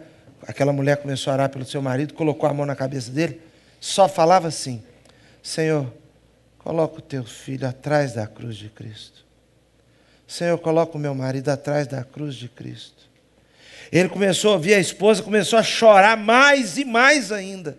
aquela 0.46 0.74
mulher 0.74 0.98
começou 0.98 1.32
a 1.32 1.36
orar 1.36 1.50
pelo 1.50 1.66
seu 1.66 1.82
marido, 1.82 2.14
colocou 2.14 2.50
a 2.50 2.54
mão 2.54 2.66
na 2.66 2.76
cabeça 2.76 3.10
dele, 3.12 3.42
só 3.80 4.10
falava 4.10 4.50
assim: 4.50 4.84
Senhor, 5.42 5.92
coloca 6.60 7.00
o 7.00 7.02
teu 7.02 7.24
filho 7.24 7.68
atrás 7.68 8.14
da 8.14 8.28
cruz 8.28 8.58
de 8.58 8.70
Cristo. 8.70 9.26
Senhor, 10.28 10.58
coloca 10.58 10.98
o 10.98 11.00
meu 11.00 11.16
marido 11.16 11.50
atrás 11.50 11.88
da 11.88 12.04
cruz 12.04 12.36
de 12.36 12.48
Cristo. 12.50 13.01
Ele 13.92 14.08
começou 14.08 14.52
a 14.52 14.54
ouvir 14.54 14.74
a 14.74 14.80
esposa, 14.80 15.22
começou 15.22 15.60
a 15.60 15.64
chorar 15.64 16.16
mais 16.16 16.78
e 16.78 16.86
mais 16.86 17.32
ainda. 17.32 17.78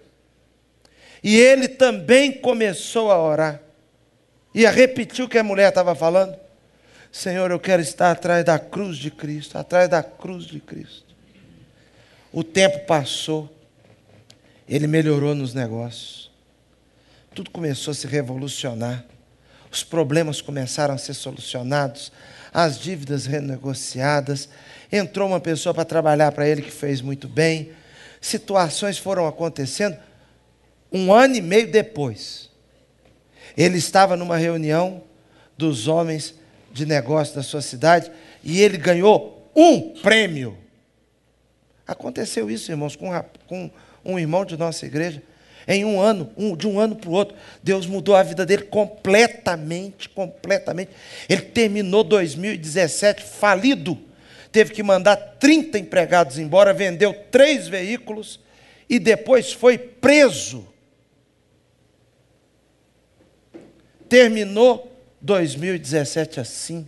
E 1.22 1.36
ele 1.36 1.68
também 1.68 2.32
começou 2.32 3.10
a 3.10 3.18
orar. 3.22 3.60
E 4.54 4.66
a 4.66 4.70
repetir 4.70 5.24
o 5.24 5.28
que 5.28 5.38
a 5.38 5.44
mulher 5.44 5.70
estava 5.70 5.94
falando. 5.94 6.36
Senhor, 7.10 7.50
eu 7.50 7.60
quero 7.60 7.80
estar 7.80 8.10
atrás 8.10 8.44
da 8.44 8.58
cruz 8.58 8.96
de 8.96 9.10
Cristo, 9.10 9.56
atrás 9.56 9.88
da 9.88 10.02
cruz 10.02 10.44
de 10.44 10.60
Cristo. 10.60 11.14
O 12.32 12.42
tempo 12.42 12.80
passou, 12.86 13.54
ele 14.66 14.86
melhorou 14.86 15.34
nos 15.34 15.52
negócios, 15.52 16.30
tudo 17.34 17.50
começou 17.50 17.92
a 17.92 17.94
se 17.94 18.06
revolucionar, 18.06 19.04
os 19.70 19.84
problemas 19.84 20.40
começaram 20.40 20.94
a 20.94 20.98
ser 20.98 21.12
solucionados, 21.12 22.10
as 22.52 22.78
dívidas 22.78 23.26
renegociadas, 23.26 24.48
entrou 24.92 25.26
uma 25.26 25.40
pessoa 25.40 25.72
para 25.72 25.84
trabalhar 25.84 26.30
para 26.32 26.46
ele 26.46 26.60
que 26.60 26.70
fez 26.70 27.00
muito 27.00 27.26
bem. 27.26 27.72
Situações 28.20 28.98
foram 28.98 29.26
acontecendo 29.26 29.96
um 30.92 31.12
ano 31.12 31.34
e 31.34 31.40
meio 31.40 31.70
depois. 31.70 32.50
Ele 33.56 33.78
estava 33.78 34.16
numa 34.16 34.36
reunião 34.36 35.02
dos 35.56 35.88
homens 35.88 36.34
de 36.70 36.84
negócio 36.84 37.34
da 37.34 37.42
sua 37.42 37.62
cidade 37.62 38.10
e 38.44 38.60
ele 38.60 38.76
ganhou 38.76 39.50
um 39.56 39.90
prêmio. 40.00 40.56
Aconteceu 41.86 42.50
isso, 42.50 42.70
irmãos, 42.70 42.94
com, 42.94 43.10
com 43.46 43.70
um 44.04 44.18
irmão 44.18 44.44
de 44.44 44.56
nossa 44.56 44.86
igreja. 44.86 45.22
Em 45.66 45.84
um 45.84 46.00
ano, 46.00 46.30
um, 46.36 46.56
de 46.56 46.66
um 46.66 46.78
ano 46.80 46.96
para 46.96 47.08
o 47.08 47.12
outro, 47.12 47.36
Deus 47.62 47.86
mudou 47.86 48.16
a 48.16 48.22
vida 48.22 48.44
dele 48.44 48.64
completamente, 48.64 50.08
completamente. 50.08 50.90
Ele 51.28 51.42
terminou 51.42 52.02
2017 52.02 53.22
falido. 53.22 53.98
Teve 54.52 54.72
que 54.72 54.82
mandar 54.82 55.16
30 55.16 55.78
empregados 55.78 56.38
embora, 56.38 56.74
vendeu 56.74 57.14
três 57.30 57.66
veículos 57.66 58.38
e 58.88 58.98
depois 58.98 59.52
foi 59.52 59.78
preso. 59.78 60.68
Terminou 64.08 64.92
2017 65.22 66.38
assim. 66.38 66.86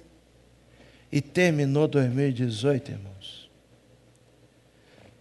E 1.11 1.21
terminou 1.21 1.87
2018, 1.87 2.91
irmãos, 2.91 3.49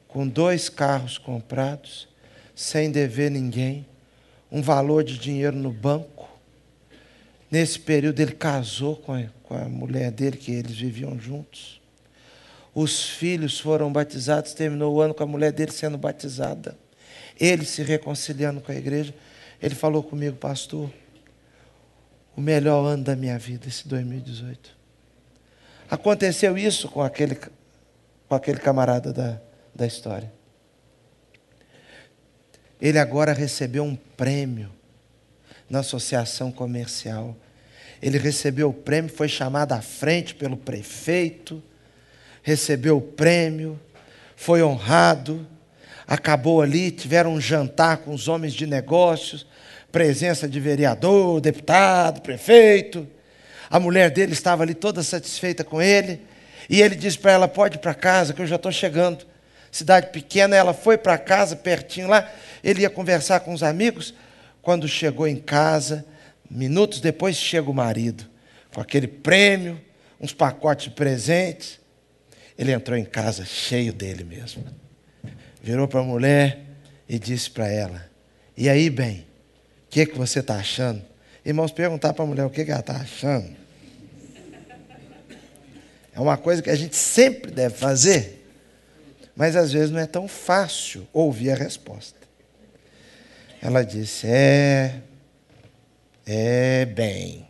com 0.07 0.27
dois 0.27 0.67
carros 0.67 1.19
comprados 1.19 2.09
sem 2.55 2.91
dever 2.91 3.29
ninguém, 3.29 3.85
um 4.51 4.61
valor 4.61 5.03
de 5.03 5.17
dinheiro 5.17 5.55
no 5.55 5.71
banco. 5.71 6.29
Nesse 7.49 7.79
período 7.79 8.19
ele 8.19 8.33
casou 8.33 8.95
com 8.95 9.13
a, 9.13 9.23
com 9.43 9.53
a 9.53 9.65
mulher 9.65 10.11
dele, 10.11 10.35
que 10.35 10.51
eles 10.51 10.75
viviam 10.75 11.19
juntos. 11.19 11.82
Os 12.73 13.07
filhos 13.07 13.59
foram 13.59 13.91
batizados, 13.91 14.53
terminou 14.53 14.95
o 14.95 15.01
ano 15.01 15.13
com 15.13 15.23
a 15.23 15.27
mulher 15.27 15.51
dele 15.51 15.71
sendo 15.71 15.97
batizada. 15.97 16.75
Ele 17.39 17.65
se 17.65 17.83
reconciliando 17.83 18.61
com 18.61 18.71
a 18.71 18.75
igreja. 18.75 19.13
Ele 19.61 19.75
falou 19.75 20.01
comigo, 20.01 20.35
pastor, 20.37 20.91
o 22.35 22.41
melhor 22.41 22.85
ano 22.85 23.03
da 23.03 23.15
minha 23.15 23.37
vida, 23.37 23.67
esse 23.67 23.87
2018. 23.87 24.75
Aconteceu 25.89 26.57
isso 26.57 26.89
com 26.89 27.01
aquele, 27.01 27.37
com 28.27 28.35
aquele 28.35 28.59
camarada 28.59 29.13
da, 29.13 29.39
da 29.73 29.85
história. 29.85 30.31
Ele 32.81 32.97
agora 32.97 33.33
recebeu 33.33 33.83
um 33.83 33.95
prêmio 33.95 34.71
na 35.69 35.79
associação 35.79 36.51
comercial. 36.51 37.35
Ele 38.01 38.17
recebeu 38.17 38.69
o 38.69 38.73
prêmio, 38.73 39.11
foi 39.11 39.29
chamado 39.29 39.73
à 39.73 39.81
frente 39.81 40.35
pelo 40.35 40.57
prefeito, 40.57 41.63
recebeu 42.43 42.97
o 42.97 43.01
prêmio, 43.01 43.79
foi 44.35 44.61
honrado, 44.61 45.47
acabou 46.05 46.61
ali, 46.61 46.91
tiveram 46.91 47.33
um 47.33 47.41
jantar 47.41 47.97
com 47.97 48.13
os 48.13 48.27
homens 48.27 48.53
de 48.53 48.67
negócios, 48.67 49.47
presença 49.91 50.47
de 50.47 50.59
vereador, 50.59 51.39
deputado, 51.39 52.21
prefeito. 52.21 53.07
A 53.69 53.79
mulher 53.79 54.11
dele 54.11 54.33
estava 54.33 54.61
ali 54.61 54.73
toda 54.73 55.01
satisfeita 55.01 55.63
com 55.63 55.81
ele, 55.81 56.21
e 56.69 56.81
ele 56.81 56.95
disse 56.95 57.17
para 57.17 57.31
ela: 57.31 57.47
Pode 57.47 57.77
ir 57.77 57.79
para 57.79 57.93
casa, 57.93 58.33
que 58.33 58.41
eu 58.41 58.47
já 58.47 58.57
estou 58.57 58.71
chegando 58.71 59.25
cidade 59.71 60.11
pequena, 60.11 60.55
ela 60.55 60.73
foi 60.73 60.97
para 60.97 61.17
casa, 61.17 61.55
pertinho 61.55 62.07
lá, 62.07 62.29
ele 62.63 62.81
ia 62.81 62.89
conversar 62.89 63.39
com 63.39 63.53
os 63.53 63.63
amigos. 63.63 64.13
Quando 64.61 64.87
chegou 64.87 65.27
em 65.27 65.37
casa, 65.37 66.05
minutos 66.49 66.99
depois 67.01 67.35
chega 67.35 67.69
o 67.69 67.73
marido, 67.73 68.25
com 68.73 68.79
aquele 68.79 69.07
prêmio, 69.07 69.81
uns 70.21 70.31
pacotes 70.31 70.85
de 70.85 70.91
presentes. 70.91 71.82
Ele 72.57 72.71
entrou 72.71 72.97
em 72.97 73.05
casa 73.05 73.45
cheio 73.45 73.91
dele 73.91 74.23
mesmo. 74.23 74.63
Virou 75.61 75.87
para 75.87 76.01
a 76.01 76.03
mulher 76.03 76.59
e 77.07 77.17
disse 77.17 77.49
para 77.49 77.67
ela: 77.67 78.09
E 78.55 78.69
aí, 78.69 78.89
bem, 78.89 79.21
o 79.85 79.89
que, 79.89 80.05
que 80.05 80.17
você 80.17 80.39
está 80.39 80.55
achando? 80.55 81.01
Irmãos, 81.45 81.71
perguntar 81.71 82.13
para 82.13 82.23
a 82.23 82.27
mulher 82.27 82.45
o 82.45 82.49
que 82.49 82.61
ela 82.61 82.79
está 82.79 82.97
achando. 82.97 83.63
É 86.15 86.19
uma 86.19 86.37
coisa 86.37 86.61
que 86.61 86.69
a 86.69 86.75
gente 86.75 86.95
sempre 86.95 87.51
deve 87.51 87.75
fazer, 87.75 88.45
mas 89.35 89.55
às 89.55 89.71
vezes 89.71 89.89
não 89.89 89.99
é 89.99 90.05
tão 90.05 90.27
fácil 90.27 91.07
ouvir 91.11 91.49
a 91.51 91.55
resposta. 91.55 92.19
Ela 93.61 93.83
disse: 93.83 94.27
É, 94.27 95.01
é 96.25 96.85
bem. 96.85 97.47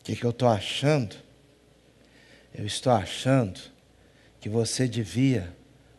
O 0.00 0.04
que, 0.04 0.16
que 0.16 0.24
eu 0.24 0.30
estou 0.30 0.48
achando? 0.48 1.16
Eu 2.54 2.66
estou 2.66 2.92
achando 2.92 3.60
que 4.40 4.48
você 4.48 4.88
devia 4.88 5.54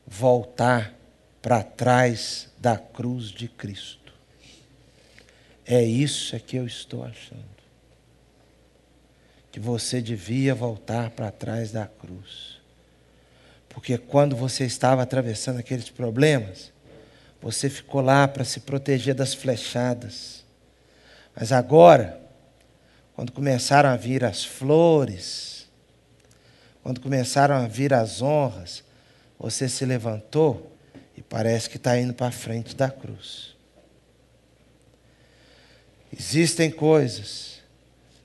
voltar 0.06 0.94
para 1.42 1.64
trás 1.64 2.50
da 2.58 2.78
cruz 2.78 3.30
de 3.30 3.48
Cristo. 3.48 4.14
É 5.66 5.84
isso 5.84 6.36
é 6.36 6.40
que 6.40 6.58
eu 6.58 6.66
estou 6.66 7.04
achando. 7.04 7.52
Que 9.52 9.60
você 9.60 10.02
devia 10.02 10.54
voltar 10.54 11.10
para 11.12 11.32
trás 11.32 11.72
da 11.72 11.86
cruz. 11.86 12.60
Porque 13.70 13.98
quando 13.98 14.36
você 14.36 14.66
estava 14.66 15.02
atravessando 15.02 15.60
aqueles 15.60 15.90
problemas, 15.90 16.72
você 17.42 17.70
ficou 17.70 18.02
lá 18.02 18.28
para 18.28 18.44
se 18.44 18.60
proteger 18.60 19.16
das 19.16 19.34
flechadas. 19.34 20.44
Mas 21.36 21.52
agora, 21.52 22.20
quando 23.16 23.32
começaram 23.32 23.90
a 23.90 23.96
vir 23.96 24.24
as 24.24 24.44
flores, 24.44 25.51
quando 26.84 27.00
começaram 27.00 27.56
a 27.56 27.68
vir 27.68 27.94
as 27.94 28.22
honras, 28.22 28.84
você 29.40 29.70
se 29.70 29.86
levantou 29.86 30.76
e 31.16 31.22
parece 31.22 31.70
que 31.70 31.78
está 31.78 32.00
indo 32.00 32.14
para 32.14 32.28
a 32.28 32.32
frente 32.32 32.76
da 32.76 32.90
cruz. 32.90 33.56
Existem 36.12 36.70
coisas 36.70 37.60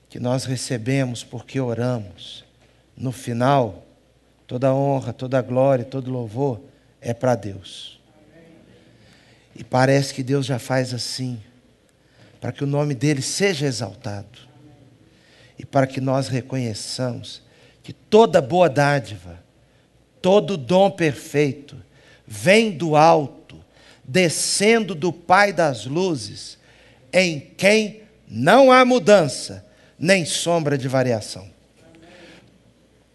que 0.09 0.19
nós 0.19 0.45
recebemos 0.45 1.23
porque 1.23 1.59
oramos. 1.59 2.43
No 2.95 3.11
final, 3.11 3.85
toda 4.47 4.73
honra, 4.73 5.13
toda 5.13 5.41
glória, 5.41 5.85
todo 5.85 6.11
louvor 6.11 6.59
é 6.99 7.13
para 7.13 7.35
Deus. 7.35 7.99
E 9.55 9.63
parece 9.63 10.13
que 10.13 10.23
Deus 10.23 10.45
já 10.45 10.59
faz 10.59 10.93
assim, 10.93 11.41
para 12.41 12.51
que 12.51 12.63
o 12.63 12.67
nome 12.67 12.93
dele 12.93 13.21
seja 13.21 13.65
exaltado 13.65 14.39
e 15.57 15.65
para 15.65 15.87
que 15.87 15.99
nós 15.99 16.27
reconheçamos 16.27 17.41
que 17.87 17.93
toda 17.93 18.41
boa 18.41 18.67
dádiva, 18.69 19.41
todo 20.21 20.57
dom 20.57 20.91
perfeito, 20.91 21.77
vem 22.27 22.69
do 22.69 22.97
alto, 22.97 23.63
descendo 24.03 24.93
do 24.93 25.13
Pai 25.13 25.53
das 25.53 25.85
luzes, 25.85 26.57
em 27.13 27.39
quem 27.39 28.01
não 28.27 28.73
há 28.73 28.83
mudança, 28.83 29.65
nem 29.97 30.25
sombra 30.25 30.77
de 30.77 30.85
variação. 30.85 31.49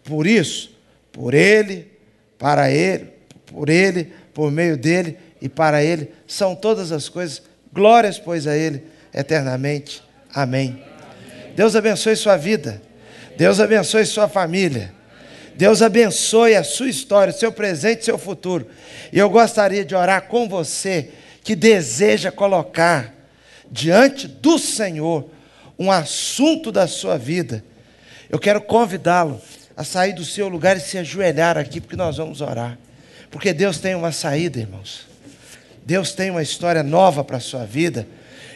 Por 0.03 0.25
isso, 0.25 0.75
por 1.11 1.35
Ele, 1.35 1.91
para 2.39 2.71
Ele, 2.71 3.11
por 3.45 3.69
Ele, 3.69 4.11
por 4.33 4.51
meio 4.51 4.75
dele 4.75 5.19
e 5.39 5.47
para 5.47 5.83
Ele, 5.83 6.11
são 6.25 6.55
todas 6.55 6.91
as 6.91 7.07
coisas. 7.07 7.43
Glórias, 7.71 8.17
pois, 8.17 8.47
a 8.47 8.57
Ele 8.57 8.81
eternamente. 9.13 10.01
Amém. 10.33 10.83
Deus 11.55 11.75
abençoe 11.75 12.15
sua 12.15 12.37
vida. 12.37 12.81
Deus 13.37 13.59
abençoe 13.59 14.05
sua 14.05 14.27
família. 14.27 14.93
Deus 15.55 15.81
abençoe 15.81 16.55
a 16.55 16.63
sua 16.63 16.89
história, 16.89 17.31
seu 17.31 17.51
presente 17.51 18.01
e 18.01 18.05
seu 18.05 18.17
futuro. 18.17 18.67
E 19.11 19.19
eu 19.19 19.29
gostaria 19.29 19.85
de 19.85 19.95
orar 19.95 20.23
com 20.23 20.47
você 20.47 21.09
que 21.43 21.55
deseja 21.55 22.31
colocar 22.31 23.13
diante 23.69 24.27
do 24.27 24.57
Senhor 24.57 25.29
um 25.77 25.91
assunto 25.91 26.71
da 26.71 26.87
sua 26.87 27.17
vida. 27.17 27.63
Eu 28.29 28.39
quero 28.39 28.61
convidá-lo 28.61 29.39
a 29.75 29.83
sair 29.83 30.13
do 30.13 30.23
seu 30.23 30.47
lugar 30.47 30.77
e 30.77 30.79
se 30.79 30.97
ajoelhar 30.97 31.57
aqui, 31.57 31.81
porque 31.81 31.95
nós 31.95 32.17
vamos 32.17 32.41
orar. 32.41 32.77
Porque 33.29 33.53
Deus 33.53 33.79
tem 33.79 33.95
uma 33.95 34.11
saída, 34.11 34.59
irmãos. 34.59 35.07
Deus 35.85 36.13
tem 36.13 36.29
uma 36.29 36.41
história 36.41 36.83
nova 36.83 37.23
para 37.23 37.37
a 37.37 37.41
sua 37.41 37.65
vida. 37.65 38.07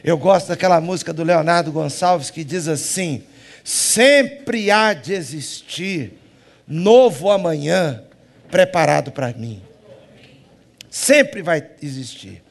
Eu 0.03 0.17
gosto 0.17 0.47
daquela 0.47 0.79
música 0.79 1.11
do 1.11 1.23
Leonardo 1.23 1.71
Gonçalves 1.71 2.29
que 2.29 2.43
diz 2.43 2.67
assim: 2.67 3.23
sempre 3.67 4.71
há 4.71 4.93
de 4.93 5.11
existir 5.11 6.13
novo 6.65 7.29
amanhã 7.29 8.01
preparado 8.49 9.11
para 9.11 9.33
mim. 9.33 9.61
Sempre 10.89 11.41
vai 11.41 11.61
existir 11.83 12.41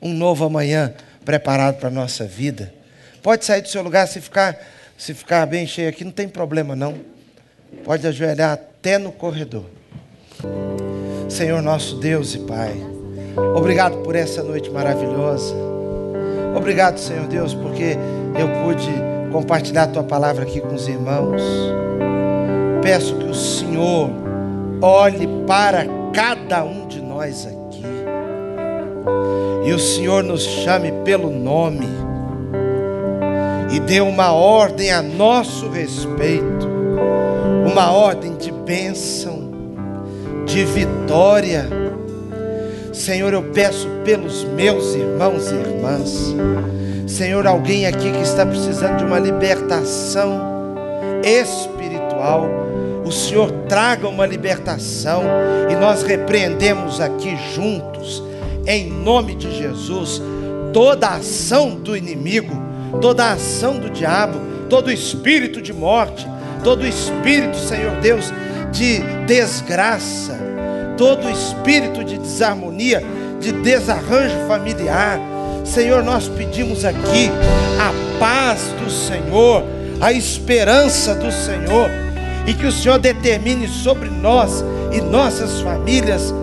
um 0.00 0.12
novo 0.12 0.44
amanhã 0.44 0.94
preparado 1.24 1.80
para 1.80 1.88
a 1.88 1.90
nossa 1.90 2.24
vida. 2.24 2.72
Pode 3.20 3.44
sair 3.44 3.62
do 3.62 3.68
seu 3.68 3.82
lugar 3.82 4.06
se 4.06 4.20
ficar, 4.20 4.56
se 4.96 5.12
ficar 5.12 5.44
bem 5.44 5.66
cheio 5.66 5.88
aqui, 5.88 6.04
não 6.04 6.12
tem 6.12 6.28
problema 6.28 6.76
não. 6.76 7.00
Pode 7.82 8.06
ajoelhar 8.06 8.52
até 8.52 8.96
no 8.96 9.10
corredor. 9.10 9.68
Senhor 11.28 11.60
nosso 11.60 11.96
Deus 11.96 12.36
e 12.36 12.38
Pai, 12.38 12.76
obrigado 13.56 14.04
por 14.04 14.14
essa 14.14 14.40
noite 14.44 14.70
maravilhosa. 14.70 15.52
Obrigado, 16.56 16.98
Senhor 16.98 17.26
Deus, 17.26 17.54
porque 17.54 17.96
eu 18.38 18.48
pude 18.62 19.09
compartilhar 19.30 19.84
a 19.84 19.86
tua 19.86 20.02
palavra 20.02 20.42
aqui 20.42 20.60
com 20.60 20.74
os 20.74 20.88
irmãos. 20.88 21.42
Peço 22.82 23.14
que 23.16 23.26
o 23.26 23.34
Senhor 23.34 24.10
olhe 24.82 25.28
para 25.46 25.86
cada 26.12 26.64
um 26.64 26.86
de 26.86 27.00
nós 27.00 27.46
aqui. 27.46 27.84
E 29.64 29.72
o 29.72 29.78
Senhor 29.78 30.22
nos 30.22 30.42
chame 30.42 30.92
pelo 31.04 31.30
nome 31.30 31.86
e 33.72 33.78
dê 33.78 34.00
uma 34.00 34.32
ordem 34.32 34.90
a 34.90 35.00
nosso 35.00 35.68
respeito, 35.68 36.68
uma 37.70 37.92
ordem 37.92 38.36
de 38.36 38.50
bênção, 38.50 39.50
de 40.44 40.64
vitória. 40.64 41.68
Senhor, 42.92 43.32
eu 43.32 43.42
peço 43.42 43.88
pelos 44.04 44.44
meus 44.44 44.94
irmãos 44.94 45.50
e 45.50 45.54
irmãs 45.54 46.34
Senhor, 47.10 47.44
alguém 47.44 47.86
aqui 47.86 48.12
que 48.12 48.22
está 48.22 48.46
precisando 48.46 48.98
de 48.98 49.04
uma 49.04 49.18
libertação 49.18 50.76
espiritual, 51.24 52.48
o 53.04 53.10
Senhor 53.10 53.50
traga 53.68 54.06
uma 54.06 54.24
libertação 54.24 55.24
e 55.68 55.74
nós 55.74 56.04
repreendemos 56.04 57.00
aqui 57.00 57.36
juntos, 57.52 58.22
em 58.64 58.88
nome 58.88 59.34
de 59.34 59.52
Jesus, 59.52 60.22
toda 60.72 61.08
ação 61.08 61.74
do 61.74 61.96
inimigo, 61.96 62.54
toda 63.00 63.32
ação 63.32 63.76
do 63.80 63.90
diabo, 63.90 64.38
todo 64.68 64.92
espírito 64.92 65.60
de 65.60 65.72
morte, 65.72 66.28
todo 66.62 66.86
espírito, 66.86 67.56
Senhor 67.56 67.96
Deus, 67.96 68.32
de 68.70 69.00
desgraça, 69.26 70.38
todo 70.96 71.28
espírito 71.28 72.04
de 72.04 72.18
desarmonia, 72.18 73.02
de 73.40 73.50
desarranjo 73.50 74.46
familiar 74.46 75.18
Senhor, 75.70 76.02
nós 76.02 76.26
pedimos 76.26 76.84
aqui 76.84 77.30
a 77.78 78.18
paz 78.18 78.60
do 78.82 78.90
Senhor, 78.90 79.62
a 80.00 80.12
esperança 80.12 81.14
do 81.14 81.30
Senhor, 81.30 81.88
e 82.44 82.54
que 82.54 82.66
o 82.66 82.72
Senhor 82.72 82.98
determine 82.98 83.68
sobre 83.68 84.08
nós 84.08 84.64
e 84.90 85.00
nossas 85.00 85.60
famílias 85.60 86.34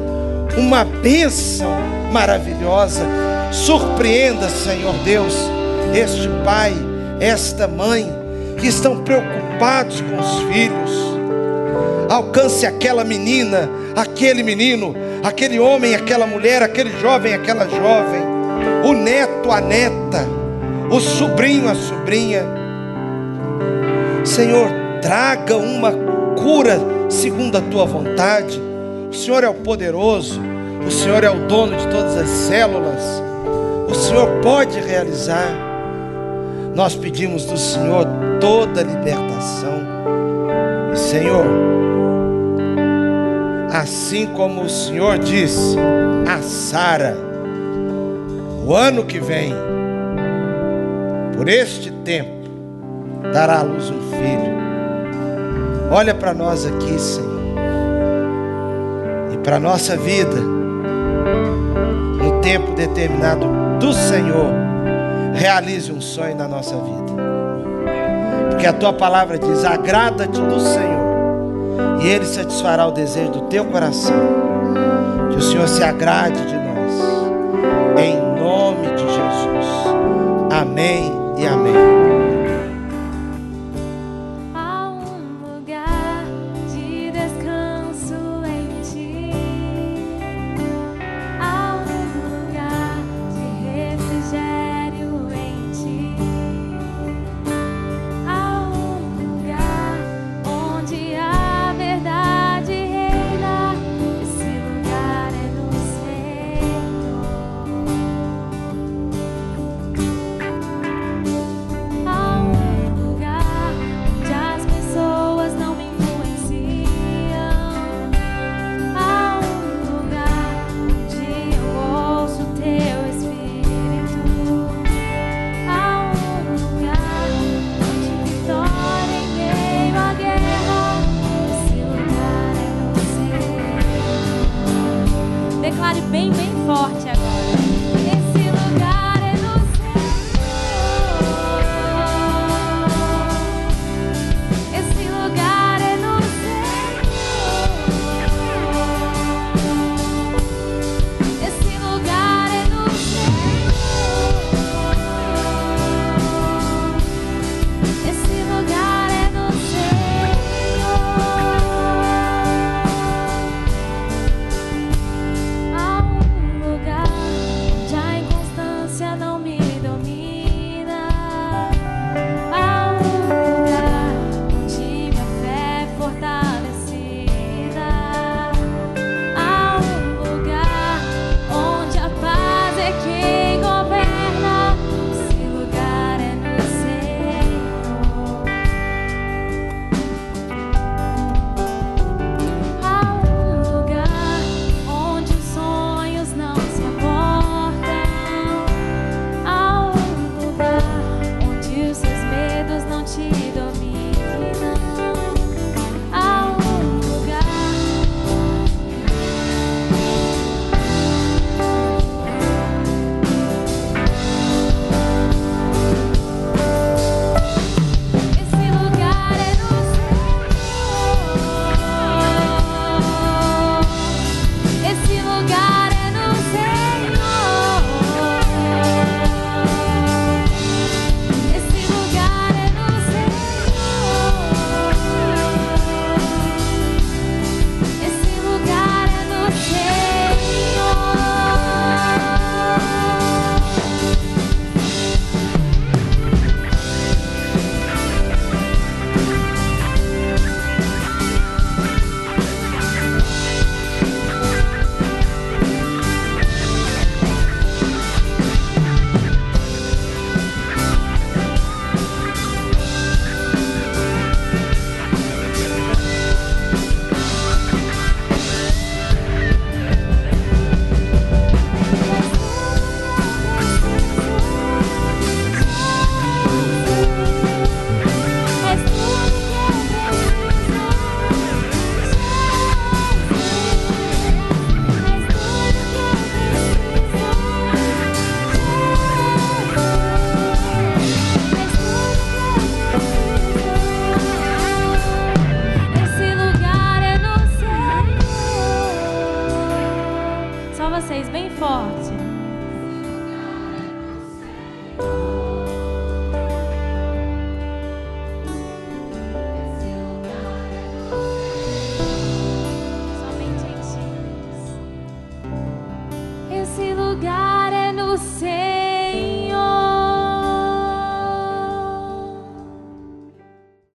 uma 0.58 0.86
bênção 0.86 1.70
maravilhosa. 2.10 3.06
Surpreenda, 3.52 4.48
Senhor 4.48 4.94
Deus, 5.04 5.34
este 5.94 6.30
pai, 6.46 6.74
esta 7.20 7.68
mãe 7.68 8.10
que 8.58 8.68
estão 8.68 9.04
preocupados 9.04 10.00
com 10.00 10.20
os 10.22 10.40
filhos. 10.54 11.18
Alcance 12.10 12.66
aquela 12.66 13.04
menina, 13.04 13.70
aquele 13.94 14.42
menino, 14.42 14.96
aquele 15.22 15.60
homem, 15.60 15.96
aquela 15.96 16.26
mulher, 16.26 16.64
aquele 16.64 16.98
jovem, 17.02 17.34
aquela 17.34 17.68
jovem 17.68 18.27
o 18.88 18.94
neto, 18.94 19.52
a 19.52 19.60
neta, 19.60 20.26
o 20.90 21.00
sobrinho, 21.00 21.70
a 21.70 21.76
sobrinha. 21.76 22.44
Senhor, 24.24 24.70
traga 25.02 25.58
uma 25.58 25.92
cura 26.42 26.80
segundo 27.10 27.58
a 27.58 27.62
tua 27.62 27.86
vontade. 27.86 28.62
O 29.10 29.14
Senhor 29.14 29.44
é 29.44 29.50
o 29.50 29.56
poderoso, 29.56 30.40
o 30.86 30.90
Senhor 30.92 31.24
é 31.24 31.30
o 31.30 31.48
dono 31.48 31.76
de 31.76 31.86
todas 31.88 32.16
as 32.16 32.30
células. 32.30 33.04
O 33.90 33.94
Senhor 33.94 34.30
pode 34.42 34.80
realizar. 34.80 35.50
Nós 36.74 36.96
pedimos 36.96 37.46
do 37.46 37.58
Senhor 37.58 38.06
toda 38.40 38.84
libertação. 38.84 39.86
E 40.94 40.98
Senhor, 40.98 41.46
assim 43.70 44.28
como 44.28 44.62
o 44.62 44.70
Senhor 44.70 45.18
disse 45.18 45.76
a 46.28 46.42
Sara, 46.42 47.27
o 48.68 48.76
ano 48.76 49.06
que 49.06 49.18
vem, 49.18 49.54
por 51.38 51.48
este 51.48 51.90
tempo, 51.90 52.50
dará 53.32 53.60
à 53.60 53.62
luz 53.62 53.90
um 53.90 54.02
filho. 54.12 54.58
Olha 55.90 56.14
para 56.14 56.34
nós 56.34 56.66
aqui, 56.66 57.00
Senhor, 57.00 57.40
e 59.34 59.38
para 59.38 59.56
a 59.56 59.60
nossa 59.60 59.96
vida, 59.96 60.36
no 62.22 62.42
tempo 62.42 62.74
determinado 62.74 63.48
do 63.80 63.94
Senhor, 63.94 64.52
realize 65.34 65.90
um 65.90 66.02
sonho 66.02 66.36
na 66.36 66.50
nossa 66.50 66.76
vida. 66.76 67.24
Porque 68.50 68.68
a 68.68 68.74
tua 68.74 68.92
palavra 68.92 69.40
diz: 69.40 69.64
agrada-te 69.64 70.42
do 70.42 70.60
Senhor, 70.60 72.02
e 72.02 72.08
Ele 72.10 72.26
satisfará 72.26 72.86
o 72.86 72.92
desejo 72.92 73.32
do 73.32 73.42
teu 73.44 73.64
coração. 73.64 74.36
Que 75.30 75.38
o 75.38 75.42
Senhor 75.42 75.70
se 75.70 75.82
agrade 75.84 76.42
de 76.46 76.56
nós, 76.56 78.04
em 78.04 78.27
Amém 80.60 81.14
e 81.38 81.46
amém. 81.46 81.97